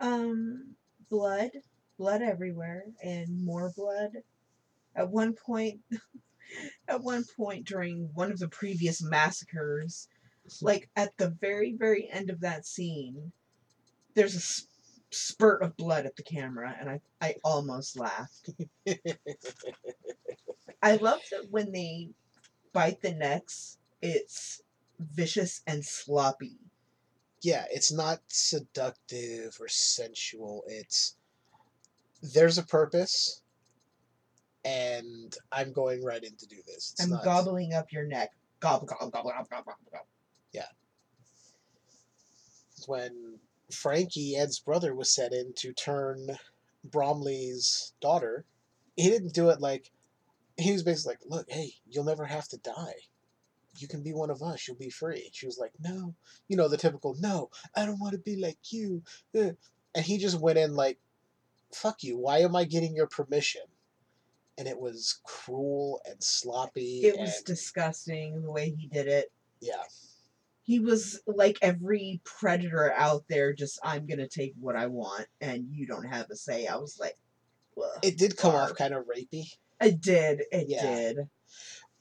Um, 0.00 0.74
blood, 1.10 1.50
blood 1.98 2.22
everywhere, 2.22 2.84
and 3.02 3.44
more 3.44 3.72
blood. 3.76 4.10
At 4.94 5.10
one 5.10 5.34
point, 5.34 5.80
at 6.88 7.02
one 7.02 7.24
point 7.36 7.66
during 7.66 8.10
one 8.14 8.32
of 8.32 8.38
the 8.38 8.48
previous 8.48 9.02
massacres, 9.02 10.08
like 10.60 10.88
at 10.96 11.16
the 11.18 11.30
very, 11.40 11.74
very 11.76 12.08
end 12.10 12.30
of 12.30 12.40
that 12.40 12.66
scene, 12.66 13.32
there's 14.14 14.36
a 14.36 14.71
spurt 15.12 15.62
of 15.62 15.76
blood 15.76 16.06
at 16.06 16.16
the 16.16 16.22
camera, 16.22 16.74
and 16.80 16.88
I, 16.90 17.00
I 17.20 17.36
almost 17.44 17.96
laughed. 17.98 18.50
I 20.82 20.96
love 20.96 21.20
that 21.30 21.46
when 21.50 21.72
they 21.72 22.10
bite 22.72 23.02
the 23.02 23.12
necks, 23.12 23.78
it's 24.00 24.62
vicious 24.98 25.62
and 25.66 25.84
sloppy. 25.84 26.58
yeah, 27.42 27.64
it's 27.70 27.92
not 27.92 28.20
seductive 28.28 29.56
or 29.60 29.68
sensual. 29.68 30.62
It's 30.66 31.16
there's 32.22 32.58
a 32.58 32.62
purpose, 32.62 33.42
and 34.64 35.36
I'm 35.50 35.72
going 35.72 36.04
right 36.04 36.22
in 36.22 36.36
to 36.36 36.46
do 36.46 36.56
this. 36.66 36.92
It's 36.94 37.02
I'm 37.02 37.10
not, 37.10 37.24
gobbling 37.24 37.74
up 37.74 37.92
your 37.92 38.06
neck. 38.06 38.30
Gobble, 38.60 38.86
gobble, 38.86 39.10
gobble, 39.10 39.30
gobble, 39.30 39.46
gobble, 39.50 39.64
gobble, 39.64 39.90
gobble. 39.90 40.06
Yeah. 40.52 40.66
When 42.86 43.38
Frankie, 43.72 44.36
Ed's 44.36 44.58
brother, 44.58 44.94
was 44.94 45.12
set 45.14 45.32
in 45.32 45.52
to 45.54 45.72
turn 45.72 46.38
Bromley's 46.84 47.92
daughter, 48.00 48.44
he 48.96 49.08
didn't 49.10 49.34
do 49.34 49.48
it 49.50 49.60
like 49.60 49.90
he 50.58 50.72
was 50.72 50.82
basically 50.82 51.12
like, 51.14 51.20
"Look, 51.26 51.50
hey, 51.50 51.74
you'll 51.88 52.04
never 52.04 52.24
have 52.26 52.46
to 52.48 52.58
die. 52.58 52.94
You 53.78 53.88
can 53.88 54.02
be 54.02 54.12
one 54.12 54.30
of 54.30 54.42
us. 54.42 54.66
You'll 54.68 54.76
be 54.76 54.90
free." 54.90 55.30
She 55.32 55.46
was 55.46 55.58
like, 55.58 55.72
"No," 55.80 56.14
you 56.48 56.56
know 56.56 56.68
the 56.68 56.76
typical, 56.76 57.14
"No, 57.14 57.50
I 57.74 57.86
don't 57.86 57.98
want 58.00 58.12
to 58.12 58.18
be 58.18 58.36
like 58.36 58.58
you," 58.72 59.02
Uh, 59.34 59.52
and 59.94 60.04
he 60.04 60.18
just 60.18 60.38
went 60.40 60.58
in 60.58 60.74
like, 60.74 60.98
"Fuck 61.72 62.04
you. 62.04 62.18
Why 62.18 62.38
am 62.40 62.54
I 62.54 62.64
getting 62.64 62.94
your 62.94 63.06
permission?" 63.06 63.62
And 64.58 64.68
it 64.68 64.78
was 64.78 65.20
cruel 65.24 66.02
and 66.04 66.22
sloppy. 66.22 67.04
It 67.04 67.18
was 67.18 67.36
and- 67.36 67.46
disgusting 67.46 68.42
the 68.42 68.50
way 68.50 68.70
he 68.70 68.86
did 68.88 69.08
it. 69.08 69.32
yeah. 69.60 69.82
He 70.72 70.78
was 70.78 71.20
like 71.26 71.58
every 71.60 72.22
predator 72.24 72.90
out 72.96 73.24
there, 73.28 73.52
just 73.52 73.78
I'm 73.82 74.06
gonna 74.06 74.26
take 74.26 74.54
what 74.58 74.74
I 74.74 74.86
want 74.86 75.26
and 75.38 75.66
you 75.70 75.86
don't 75.86 76.06
have 76.06 76.30
a 76.30 76.34
say. 76.34 76.66
I 76.66 76.76
was 76.76 76.98
like. 76.98 77.18
It 78.02 78.16
did 78.16 78.38
come 78.38 78.54
off 78.54 78.74
kind 78.74 78.94
of 78.94 79.04
rapey. 79.04 79.52
it 79.82 80.00
did, 80.00 80.44
it 80.50 80.68
Yeah. 80.70 80.80
did. 80.80 81.16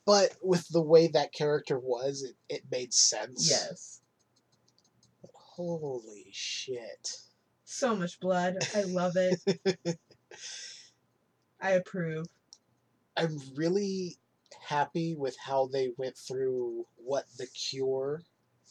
But 0.05 0.38
with 0.41 0.65
the 0.69 0.82
way 0.82 1.07
that 1.07 1.34
character 1.34 1.78
was, 1.78 2.24
it, 2.24 2.38
it 2.47 2.61
made 2.72 2.93
sense. 2.93 3.49
Yes, 3.49 3.99
Holy 5.34 6.30
shit. 6.32 7.17
so 7.65 7.93
much 7.93 8.22
blood. 8.22 8.55
I 8.74 8.84
love 8.84 9.17
it. 9.17 9.99
I 11.61 11.72
approve. 11.72 12.28
I'm 13.17 13.38
really 13.53 14.17
happy 14.61 15.13
with 15.13 15.36
how 15.38 15.67
they 15.67 15.91
went 15.97 16.17
through 16.17 16.86
what 16.95 17.26
the 17.38 17.47
cure 17.47 18.22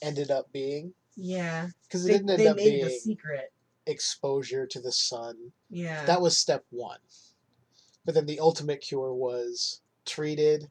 ended 0.03 0.31
up 0.31 0.53
being. 0.53 0.95
Yeah, 1.17 1.69
Because 1.87 2.05
it 2.05 2.09
they, 2.09 2.19
didn't 2.19 2.31
end 2.41 2.49
up 2.49 2.57
made 2.57 2.75
it 2.75 2.83
a 2.83 2.87
being 2.87 2.99
secret. 3.01 3.53
exposure 3.87 4.67
to 4.67 4.81
the 4.81 4.93
sun. 4.93 5.53
Yeah, 5.69 6.05
That 6.07 6.21
was 6.21 6.39
step 6.39 6.65
one. 6.71 6.99
But 8.05 8.15
then 8.15 8.27
the 8.27 8.41
ultimate 8.41 8.81
cure 8.81 9.13
was 9.13 9.83
treated 10.07 10.71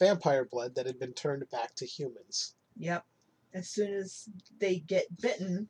vampire 0.00 0.44
blood 0.44 0.74
that 0.74 0.86
had 0.86 0.98
been 0.98 1.12
turned 1.12 1.48
back 1.50 1.74
to 1.76 1.86
humans. 1.86 2.54
Yep. 2.76 3.04
As 3.52 3.68
soon 3.68 3.94
as 3.94 4.28
they 4.58 4.76
get 4.80 5.20
bitten, 5.20 5.68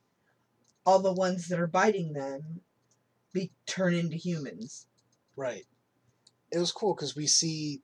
all 0.87 1.01
the 1.01 1.13
ones 1.13 1.49
that 1.49 1.61
are 1.61 1.67
biting 1.67 2.15
them 2.15 2.61
be 3.35 3.51
turn 3.67 3.95
into 3.95 4.17
humans. 4.17 4.87
Right. 5.37 5.65
It 6.51 6.59
was 6.59 6.73
cool 6.73 6.95
because 6.95 7.15
we 7.15 7.27
see 7.27 7.83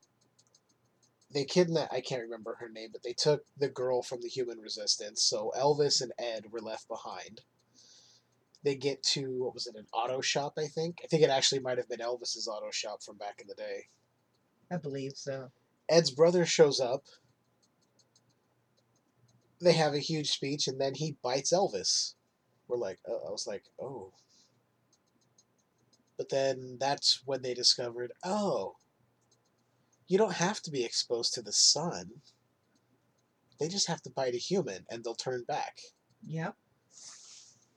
they 1.33 1.45
kidnapped. 1.45 1.93
I 1.93 2.01
can't 2.01 2.22
remember 2.22 2.57
her 2.59 2.68
name, 2.68 2.91
but 2.93 3.03
they 3.03 3.12
took 3.12 3.45
the 3.57 3.68
girl 3.68 4.03
from 4.03 4.20
the 4.20 4.28
human 4.28 4.59
resistance. 4.59 5.22
So 5.22 5.53
Elvis 5.57 6.01
and 6.01 6.12
Ed 6.18 6.47
were 6.51 6.61
left 6.61 6.89
behind. 6.89 7.43
They 8.62 8.74
get 8.74 9.03
to 9.05 9.45
what 9.45 9.55
was 9.55 9.66
it, 9.66 9.76
an 9.76 9.87
auto 9.93 10.20
shop? 10.20 10.55
I 10.59 10.66
think. 10.66 11.01
I 11.03 11.07
think 11.07 11.22
it 11.22 11.31
actually 11.31 11.61
might 11.61 11.78
have 11.78 11.89
been 11.89 12.01
Elvis's 12.01 12.49
auto 12.49 12.70
shop 12.70 13.03
from 13.03 13.16
back 13.16 13.41
in 13.41 13.47
the 13.47 13.55
day. 13.55 13.87
I 14.70 14.76
believe 14.76 15.12
so. 15.16 15.51
Ed's 15.89 16.11
brother 16.11 16.45
shows 16.45 16.81
up. 16.81 17.05
They 19.61 19.72
have 19.72 19.95
a 19.95 19.99
huge 19.99 20.31
speech, 20.31 20.68
and 20.68 20.81
then 20.81 20.95
he 20.95 21.16
bites 21.22 21.53
Elvis. 21.53 22.14
We're 22.68 22.76
like, 22.76 22.99
oh, 23.09 23.20
I 23.26 23.31
was 23.31 23.47
like, 23.47 23.64
oh. 23.81 24.12
But 26.16 26.28
then 26.28 26.76
that's 26.78 27.22
when 27.24 27.43
they 27.43 27.55
discovered, 27.55 28.12
oh, 28.24 28.76
you 30.11 30.19
don't 30.19 30.35
have 30.35 30.61
to 30.61 30.73
be 30.73 30.85
exposed 30.85 31.33
to 31.35 31.41
the 31.41 31.53
sun. 31.53 32.11
They 33.61 33.69
just 33.69 33.87
have 33.87 34.03
to 34.03 34.11
bite 34.11 34.35
a 34.35 34.39
human, 34.39 34.85
and 34.91 35.05
they'll 35.05 35.15
turn 35.15 35.45
back. 35.47 35.79
Yep. 36.27 36.57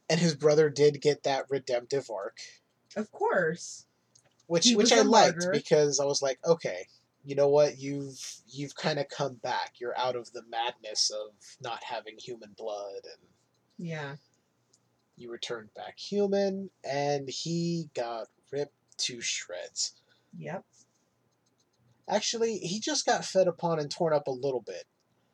And 0.10 0.20
his 0.20 0.34
brother 0.36 0.70
did 0.72 1.00
get 1.00 1.24
that 1.24 1.46
redemptive 1.50 2.10
arc, 2.10 2.40
Of 2.96 3.12
course. 3.12 3.86
which 4.48 4.66
He 4.66 4.76
which 4.76 4.92
I 4.92 5.02
liked 5.04 5.46
because 5.52 6.00
I 6.00 6.06
was 6.06 6.22
like, 6.24 6.40
okay, 6.46 6.88
you 7.24 7.36
know 7.36 7.50
what? 7.50 7.78
You've 7.78 8.20
you've 8.48 8.76
kind 8.76 8.98
of 8.98 9.08
come 9.10 9.36
back. 9.36 9.74
You're 9.80 9.98
out 9.98 10.16
of 10.16 10.32
the 10.34 10.44
madness 10.50 11.12
of 11.12 11.36
not 11.62 11.84
having 11.84 12.16
human 12.18 12.54
blood, 12.58 13.02
and 13.04 13.30
Yeah. 13.78 14.16
you 15.18 15.30
returned 15.32 15.70
back 15.76 16.00
human, 16.00 16.72
and 16.84 17.30
he 17.30 17.90
got 17.94 18.28
ripped 18.52 18.98
to 19.06 19.22
shreds. 19.22 19.94
Yep. 20.38 20.66
Actually, 22.10 22.58
he 22.58 22.80
just 22.80 23.06
got 23.06 23.26
fed 23.26 23.48
upon 23.48 23.80
and 23.80 23.90
torn 23.90 24.14
up 24.14 24.28
a 24.28 24.32
little 24.32 24.62
bit. 24.62 24.84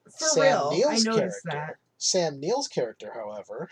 For 0.06 0.28
Sam 0.28 0.44
real. 0.44 0.72
Neill's 0.72 1.08
I 1.08 1.12
noticed 1.12 1.46
character. 1.50 1.80
Sam 1.98 2.40
Neill's 2.40 2.68
character, 2.68 3.12
however, 3.14 3.70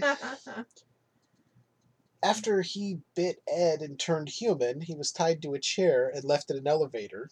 after 2.22 2.62
he 2.62 2.98
bit 3.14 3.40
Ed 3.46 3.82
and 3.82 3.98
turned 3.98 4.28
human, 4.28 4.80
he 4.80 4.94
was 4.94 5.12
tied 5.12 5.42
to 5.42 5.54
a 5.54 5.60
chair 5.60 6.10
and 6.12 6.24
left 6.24 6.50
in 6.50 6.56
an 6.56 6.66
elevator. 6.66 7.30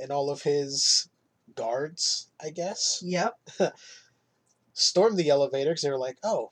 And 0.00 0.10
all 0.10 0.30
of 0.30 0.42
his 0.42 1.08
guards, 1.54 2.30
I 2.40 2.50
guess, 2.50 3.02
yep. 3.04 3.34
stormed 4.72 5.18
the 5.18 5.28
elevator 5.28 5.70
because 5.70 5.82
they 5.82 5.90
were 5.90 5.98
like, 5.98 6.18
oh, 6.24 6.50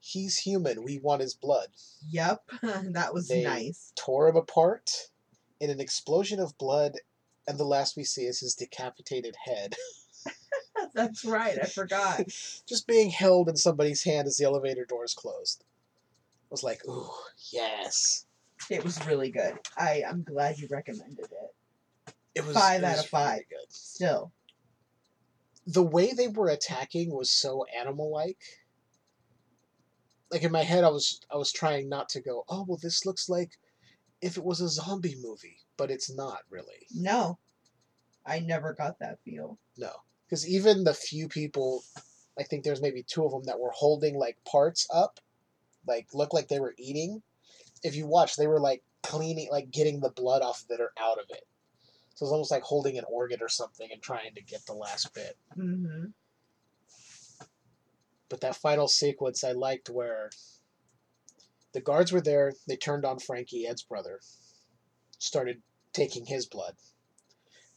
he's 0.00 0.38
human. 0.38 0.84
We 0.84 0.98
want 0.98 1.20
his 1.20 1.34
blood. 1.34 1.68
Yep. 2.10 2.42
that 2.62 3.12
was 3.12 3.28
They 3.28 3.42
nice. 3.42 3.92
tore 3.96 4.28
him 4.28 4.36
apart 4.36 5.08
in 5.60 5.70
an 5.70 5.80
explosion 5.80 6.40
of 6.40 6.58
blood. 6.58 6.94
And 7.48 7.58
the 7.58 7.64
last 7.64 7.96
we 7.96 8.04
see 8.04 8.22
is 8.24 8.40
his 8.40 8.54
decapitated 8.54 9.36
head. 9.44 9.74
That's 10.94 11.24
right. 11.24 11.58
I 11.60 11.66
forgot. 11.66 12.24
just 12.68 12.86
being 12.86 13.10
held 13.10 13.48
in 13.48 13.56
somebody's 13.56 14.02
hand 14.04 14.26
as 14.26 14.36
the 14.36 14.44
elevator 14.44 14.84
doors 14.84 15.14
closed. 15.14 15.64
I 16.42 16.48
was 16.50 16.62
like, 16.62 16.80
ooh, 16.88 17.10
yes. 17.52 18.26
It 18.70 18.82
was 18.82 19.04
really 19.06 19.30
good. 19.30 19.58
I, 19.76 20.02
I'm 20.08 20.22
glad 20.22 20.58
you 20.58 20.68
recommended 20.70 21.26
it. 21.26 22.14
It 22.34 22.44
was 22.46 22.54
Five 22.56 22.82
it 22.82 22.84
out 22.84 22.96
was 22.96 23.04
of 23.04 23.10
five. 23.10 23.32
really 23.32 23.46
good. 23.50 23.72
Still. 23.72 24.32
The 25.66 25.82
way 25.82 26.12
they 26.12 26.28
were 26.28 26.48
attacking 26.48 27.14
was 27.14 27.30
so 27.30 27.64
animal 27.78 28.10
like. 28.12 28.38
Like 30.30 30.42
in 30.42 30.52
my 30.52 30.62
head 30.62 30.84
I 30.84 30.88
was 30.88 31.20
I 31.32 31.36
was 31.36 31.52
trying 31.52 31.88
not 31.88 32.08
to 32.10 32.20
go, 32.20 32.44
oh 32.48 32.64
well 32.66 32.78
this 32.82 33.06
looks 33.06 33.28
like 33.28 33.52
if 34.20 34.36
it 34.36 34.44
was 34.44 34.60
a 34.60 34.68
zombie 34.68 35.16
movie, 35.22 35.58
but 35.76 35.90
it's 35.90 36.14
not 36.14 36.40
really. 36.50 36.86
No. 36.94 37.38
I 38.24 38.40
never 38.40 38.72
got 38.72 38.98
that 38.98 39.20
feel. 39.24 39.58
No. 39.76 39.92
Because 40.26 40.48
even 40.48 40.82
the 40.82 40.94
few 40.94 41.28
people 41.28 41.84
I 42.38 42.42
think 42.42 42.64
there's 42.64 42.82
maybe 42.82 43.02
two 43.02 43.24
of 43.24 43.32
them 43.32 43.44
that 43.44 43.58
were 43.58 43.72
holding 43.74 44.18
like 44.18 44.36
parts 44.44 44.86
up, 44.92 45.20
like 45.86 46.08
looked 46.12 46.34
like 46.34 46.48
they 46.48 46.60
were 46.60 46.74
eating. 46.78 47.22
If 47.82 47.96
you 47.96 48.06
watch, 48.06 48.36
they 48.36 48.46
were 48.46 48.60
like 48.60 48.82
cleaning, 49.02 49.48
like 49.50 49.70
getting 49.70 50.00
the 50.00 50.10
blood 50.10 50.42
off 50.42 50.62
of 50.62 50.70
it 50.70 50.80
or 50.80 50.92
out 51.00 51.18
of 51.18 51.26
it. 51.30 51.44
So 52.14 52.24
it's 52.24 52.32
almost 52.32 52.50
like 52.50 52.62
holding 52.62 52.98
an 52.98 53.04
organ 53.10 53.38
or 53.40 53.48
something 53.48 53.88
and 53.92 54.02
trying 54.02 54.34
to 54.34 54.42
get 54.42 54.64
the 54.66 54.72
last 54.72 55.14
bit. 55.14 55.36
Mm-hmm. 55.56 56.06
But 58.28 58.40
that 58.40 58.56
final 58.56 58.88
sequence 58.88 59.44
I 59.44 59.52
liked 59.52 59.88
where 59.88 60.30
the 61.76 61.82
guards 61.82 62.10
were 62.10 62.22
there, 62.22 62.54
they 62.66 62.74
turned 62.74 63.04
on 63.04 63.18
Frankie, 63.18 63.66
Ed's 63.66 63.82
brother, 63.82 64.20
started 65.18 65.60
taking 65.92 66.24
his 66.24 66.46
blood. 66.46 66.74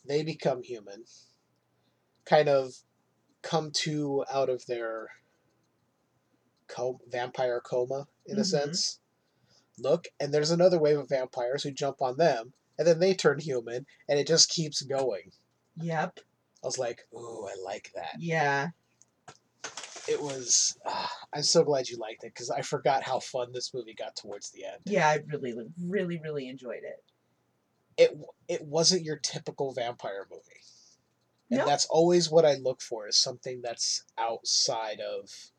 They 0.08 0.24
become 0.24 0.64
human, 0.64 1.04
kind 2.24 2.48
of 2.48 2.76
come 3.42 3.72
to 3.72 4.24
out 4.32 4.48
of 4.48 4.66
their 4.68 5.10
co- 6.70 7.02
vampire 7.10 7.60
coma, 7.60 8.08
in 8.26 8.38
a 8.38 8.44
Mhm. 8.44 8.46
sense. 8.46 9.00
Look, 9.78 10.08
and 10.18 10.34
there's 10.34 10.52
another 10.52 10.80
wave 10.80 10.98
of 10.98 11.10
vampires 11.10 11.64
who 11.64 11.72
jump 11.72 12.02
on 12.02 12.16
them, 12.16 12.54
and 12.78 12.88
then 12.88 13.00
they 13.00 13.14
turn 13.14 13.40
human, 13.40 13.86
and 14.08 14.18
it 14.18 14.28
just 14.28 14.48
keeps 14.48 14.82
going. 14.82 15.34
Yep. 15.76 16.22
I 16.64 16.68
was 16.68 16.78
like, 16.78 17.06
ooh, 17.14 17.50
I 17.50 17.56
like 17.56 17.92
that. 17.96 18.16
Yeah. 18.20 18.70
It 20.10 20.22
was 20.22 20.78
uh, 20.86 21.08
I'm 21.34 21.44
so 21.44 21.64
glad 21.64 21.88
you 21.88 21.98
liked 21.98 22.24
it 22.24 22.34
because 22.34 22.50
I 22.50 22.62
forgot 22.62 23.04
how 23.04 23.20
fun 23.20 23.52
this 23.54 23.74
movie 23.74 23.94
got 23.94 24.16
towards 24.16 24.50
the 24.52 24.66
end. 24.66 24.82
Yeah, 24.86 25.08
I 25.08 25.20
really, 25.28 25.54
really, 25.86 26.20
really 26.24 26.50
enjoyed 26.50 26.84
it. 26.84 27.04
It 27.98 28.18
it 28.48 28.62
wasn't 28.64 29.04
your 29.04 29.18
typical 29.18 29.74
vampire 29.74 30.26
movie, 30.32 30.64
and 31.52 31.60
No. 31.60 31.66
that's 31.66 31.86
always 31.86 32.30
what 32.32 32.46
I 32.46 32.56
look 32.56 32.82
for 32.82 33.08
is 33.08 33.18
something 33.18 33.62
that's 33.62 34.04
outside 34.18 35.00
of 35.00 35.52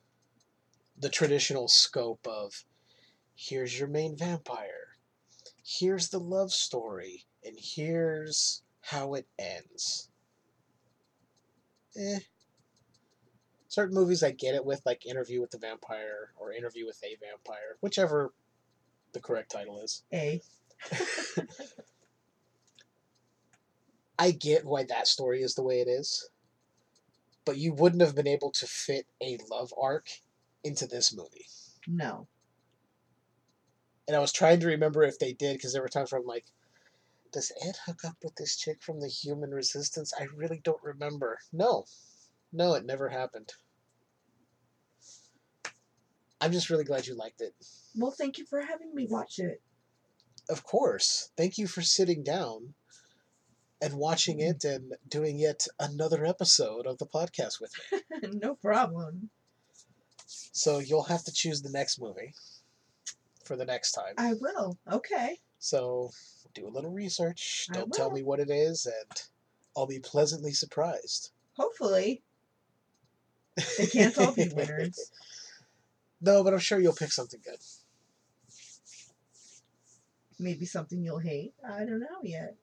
the 0.98 1.08
traditional 1.10 1.68
scope 1.68 2.26
of 2.26 2.64
here's 3.34 3.78
your 3.78 3.88
main 3.88 4.16
vampire, 4.16 4.96
here's 5.64 6.08
the 6.08 6.18
love 6.20 6.52
story, 6.52 7.26
and 7.44 7.56
here's 7.58 8.62
how 8.80 9.14
it 9.14 9.26
ends. 9.38 10.08
Eh. 11.96 12.20
Certain 13.70 13.94
movies 13.94 14.22
I 14.24 14.32
get 14.32 14.56
it 14.56 14.64
with, 14.64 14.82
like 14.84 15.06
Interview 15.06 15.40
with 15.40 15.52
the 15.52 15.58
Vampire 15.58 16.32
or 16.36 16.52
Interview 16.52 16.86
with 16.86 17.00
a 17.04 17.16
Vampire, 17.24 17.76
whichever 17.80 18.32
the 19.12 19.20
correct 19.20 19.52
title 19.52 19.80
is. 19.80 20.02
A. 20.12 20.42
I 24.18 24.32
get 24.32 24.64
why 24.66 24.82
that 24.82 25.06
story 25.06 25.42
is 25.42 25.54
the 25.54 25.62
way 25.62 25.80
it 25.80 25.86
is, 25.86 26.30
but 27.44 27.58
you 27.58 27.72
wouldn't 27.72 28.02
have 28.02 28.16
been 28.16 28.26
able 28.26 28.50
to 28.50 28.66
fit 28.66 29.06
a 29.22 29.38
love 29.48 29.72
arc 29.80 30.08
into 30.64 30.88
this 30.88 31.14
movie. 31.16 31.46
No. 31.86 32.26
And 34.08 34.16
I 34.16 34.20
was 34.20 34.32
trying 34.32 34.58
to 34.60 34.66
remember 34.66 35.04
if 35.04 35.20
they 35.20 35.32
did 35.32 35.58
because 35.58 35.72
there 35.72 35.82
were 35.82 35.88
times 35.88 36.10
where 36.10 36.20
I'm 36.20 36.26
like, 36.26 36.46
does 37.32 37.52
Ed 37.64 37.76
hook 37.86 38.04
up 38.04 38.16
with 38.24 38.34
this 38.34 38.56
chick 38.56 38.82
from 38.82 38.98
the 38.98 39.06
Human 39.06 39.52
Resistance? 39.52 40.12
I 40.18 40.24
really 40.34 40.60
don't 40.64 40.82
remember. 40.82 41.38
No, 41.52 41.84
no, 42.52 42.74
it 42.74 42.84
never 42.84 43.08
happened. 43.08 43.52
I'm 46.40 46.52
just 46.52 46.70
really 46.70 46.84
glad 46.84 47.06
you 47.06 47.14
liked 47.14 47.40
it. 47.40 47.54
Well, 47.96 48.10
thank 48.10 48.38
you 48.38 48.46
for 48.46 48.62
having 48.62 48.94
me 48.94 49.06
watch 49.08 49.38
it. 49.38 49.60
Of 50.48 50.64
course. 50.64 51.30
Thank 51.36 51.58
you 51.58 51.66
for 51.66 51.82
sitting 51.82 52.22
down 52.22 52.74
and 53.82 53.94
watching 53.94 54.38
mm-hmm. 54.38 54.50
it 54.50 54.64
and 54.64 54.94
doing 55.08 55.38
yet 55.38 55.66
another 55.78 56.24
episode 56.24 56.86
of 56.86 56.98
the 56.98 57.06
podcast 57.06 57.60
with 57.60 57.72
me. 57.92 58.00
no 58.34 58.54
problem. 58.54 59.30
So 60.26 60.78
you'll 60.78 61.04
have 61.04 61.24
to 61.24 61.32
choose 61.32 61.62
the 61.62 61.70
next 61.70 62.00
movie 62.00 62.34
for 63.44 63.56
the 63.56 63.64
next 63.64 63.92
time. 63.92 64.14
I 64.16 64.34
will. 64.34 64.78
Okay. 64.90 65.38
So 65.58 66.10
do 66.54 66.66
a 66.66 66.70
little 66.70 66.90
research. 66.90 67.68
Don't 67.72 67.92
tell 67.92 68.10
me 68.10 68.22
what 68.22 68.40
it 68.40 68.50
is, 68.50 68.86
and 68.86 69.22
I'll 69.76 69.86
be 69.86 70.00
pleasantly 70.00 70.52
surprised. 70.52 71.30
Hopefully. 71.56 72.22
They 73.78 73.86
can't 73.86 74.16
all 74.18 74.32
be 74.32 74.48
winners. 74.54 75.10
No, 76.20 76.44
but 76.44 76.52
I'm 76.52 76.58
sure 76.58 76.78
you'll 76.80 76.94
pick 76.94 77.12
something 77.12 77.40
good. 77.44 77.58
Maybe 80.38 80.64
something 80.64 81.02
you'll 81.02 81.18
hate. 81.18 81.52
I 81.66 81.80
don't 81.80 82.00
know 82.00 82.20
yet. 82.22 82.56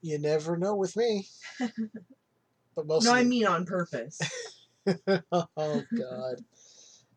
You 0.00 0.18
never 0.18 0.56
know 0.56 0.74
with 0.76 0.96
me. 0.96 1.26
But 2.74 2.86
most 2.86 3.04
no, 3.04 3.12
I 3.12 3.24
mean 3.24 3.46
on 3.46 3.66
purpose. 3.66 4.18
oh 4.86 5.82
God. 5.98 6.36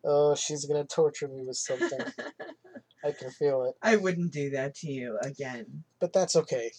Oh, 0.03 0.35
she's 0.35 0.65
gonna 0.65 0.83
torture 0.83 1.27
me 1.27 1.43
with 1.45 1.55
something. 1.55 2.05
I 3.03 3.11
can 3.11 3.31
feel 3.31 3.63
it. 3.63 3.75
I 3.81 3.95
wouldn't 3.95 4.33
do 4.33 4.49
that 4.51 4.75
to 4.75 4.91
you 4.91 5.17
again. 5.21 5.83
But 5.99 6.11
that's 6.11 6.35
okay. 6.35 6.71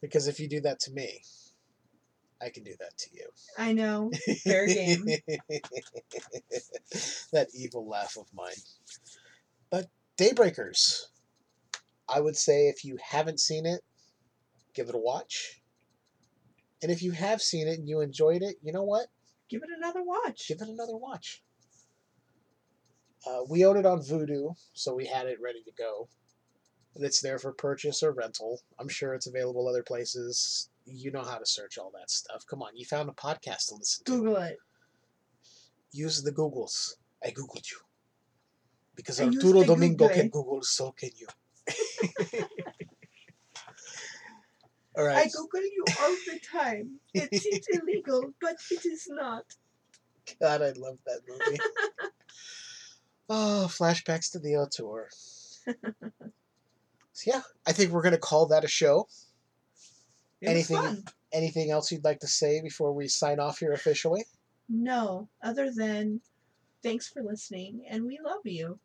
Because 0.00 0.26
if 0.26 0.40
you 0.40 0.48
do 0.48 0.60
that 0.62 0.80
to 0.80 0.92
me, 0.92 1.22
I 2.42 2.50
can 2.50 2.64
do 2.64 2.74
that 2.80 2.96
to 2.98 3.10
you. 3.12 3.28
I 3.58 3.72
know. 3.72 4.10
Fair 4.42 4.66
game. 4.66 5.04
that 7.32 7.48
evil 7.54 7.88
laugh 7.88 8.16
of 8.18 8.26
mine. 8.34 8.52
But 9.70 9.88
Daybreakers. 10.16 11.06
I 12.08 12.20
would 12.20 12.36
say 12.36 12.68
if 12.68 12.84
you 12.84 12.98
haven't 13.02 13.40
seen 13.40 13.66
it, 13.66 13.80
give 14.74 14.88
it 14.88 14.94
a 14.94 14.98
watch. 14.98 15.60
And 16.82 16.92
if 16.92 17.02
you 17.02 17.12
have 17.12 17.42
seen 17.42 17.66
it 17.66 17.78
and 17.78 17.88
you 17.88 18.00
enjoyed 18.00 18.42
it, 18.42 18.56
you 18.62 18.72
know 18.72 18.84
what? 18.84 19.06
Give 19.48 19.62
it 19.62 19.70
another 19.76 20.02
watch. 20.02 20.46
Give 20.48 20.60
it 20.60 20.68
another 20.68 20.96
watch. 20.96 21.42
Uh, 23.26 23.40
we 23.48 23.64
own 23.64 23.76
it 23.76 23.86
on 23.86 24.00
Vudu, 24.00 24.54
so 24.74 24.94
we 24.94 25.06
had 25.06 25.26
it 25.26 25.38
ready 25.42 25.62
to 25.64 25.72
go. 25.76 26.08
And 26.94 27.04
it's 27.04 27.20
there 27.20 27.38
for 27.38 27.52
purchase 27.52 28.02
or 28.02 28.12
rental. 28.12 28.60
I'm 28.78 28.88
sure 28.88 29.14
it's 29.14 29.26
available 29.26 29.66
other 29.66 29.82
places. 29.82 30.68
You 30.86 31.10
know 31.10 31.22
how 31.22 31.38
to 31.38 31.46
search 31.46 31.78
all 31.78 31.90
that 31.98 32.10
stuff. 32.10 32.44
Come 32.48 32.62
on, 32.62 32.76
you 32.76 32.84
found 32.84 33.08
a 33.08 33.12
podcast 33.12 33.68
to 33.68 33.76
listen 33.76 34.04
to. 34.04 34.12
Google 34.12 34.36
it. 34.36 34.58
Use 35.92 36.22
the 36.22 36.32
Googles. 36.32 36.94
I 37.24 37.30
Googled 37.30 37.70
you. 37.70 37.78
Because 38.96 39.20
I 39.20 39.24
Arturo 39.24 39.64
Domingo 39.64 40.06
Google. 40.08 40.20
can 40.20 40.28
Google, 40.28 40.62
so 40.62 40.92
can 40.92 41.10
you. 41.16 41.26
all 44.96 45.04
right. 45.04 45.26
I. 45.26 45.28
Google 45.28 45.62
you 45.62 45.84
all 46.00 46.16
the 46.26 46.40
time. 46.52 47.00
It 47.14 47.28
is 47.32 47.66
illegal, 47.72 48.32
but 48.40 48.56
it 48.70 48.84
is 48.84 49.06
not. 49.08 49.44
God, 50.40 50.62
I 50.62 50.70
love 50.72 50.98
that 51.06 51.20
movie. 51.28 51.58
oh, 53.28 53.66
flashbacks 53.68 54.32
to 54.32 54.38
the 54.38 54.56
O 54.56 54.66
tour. 54.70 55.08
So 57.14 57.30
yeah, 57.32 57.42
I 57.64 57.70
think 57.70 57.92
we're 57.92 58.02
gonna 58.02 58.18
call 58.18 58.46
that 58.46 58.64
a 58.64 58.68
show. 58.68 59.06
It 60.44 60.54
was 60.54 60.70
anything 60.70 61.04
anything 61.32 61.70
else 61.70 61.90
you'd 61.90 62.04
like 62.04 62.20
to 62.20 62.26
say 62.26 62.60
before 62.62 62.92
we 62.92 63.08
sign 63.08 63.40
off 63.40 63.58
here 63.58 63.72
officially? 63.72 64.24
No, 64.68 65.28
other 65.42 65.70
than 65.74 66.20
thanks 66.82 67.08
for 67.08 67.22
listening 67.22 67.84
and 67.88 68.04
we 68.04 68.18
love 68.22 68.42
you. 68.44 68.78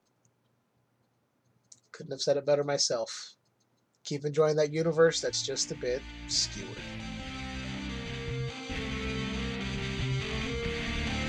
Couldn't 1.92 2.12
have 2.12 2.22
said 2.22 2.38
it 2.38 2.46
better 2.46 2.64
myself. 2.64 3.34
Keep 4.06 4.26
enjoying 4.26 4.56
that 4.56 4.74
universe 4.74 5.20
that's 5.22 5.46
just 5.46 5.72
a 5.72 5.76
bit 5.76 6.02
skewered. 6.28 6.78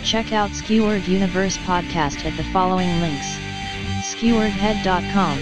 Check 0.05 0.33
out 0.33 0.51
Skewered 0.51 1.07
Universe 1.07 1.57
podcast 1.59 2.25
at 2.25 2.37
the 2.37 2.45
following 2.53 3.01
links. 3.01 3.37
skeweredhead.com 4.15 5.39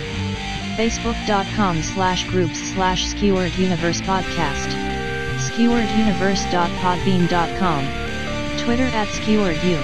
facebook.com 0.76 1.82
slash 1.82 2.28
groups 2.28 2.58
slash 2.58 3.06
skewered 3.06 3.52
universe 3.56 4.00
podcast 4.00 4.77
skewereduniverse.podbean.com 5.48 7.84
twitter 8.58 8.90
at 8.92 9.08
skeweredu 9.08 9.80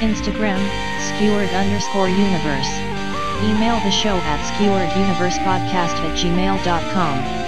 instagram 0.00 0.58
skewered 0.98 1.50
underscore 1.50 2.08
universe. 2.08 2.68
Email 3.42 3.80
the 3.80 3.90
show 3.90 4.16
at 4.16 4.40
skewereduniversepodcast 4.54 6.02
at 6.02 6.16
gmail.com 6.16 7.47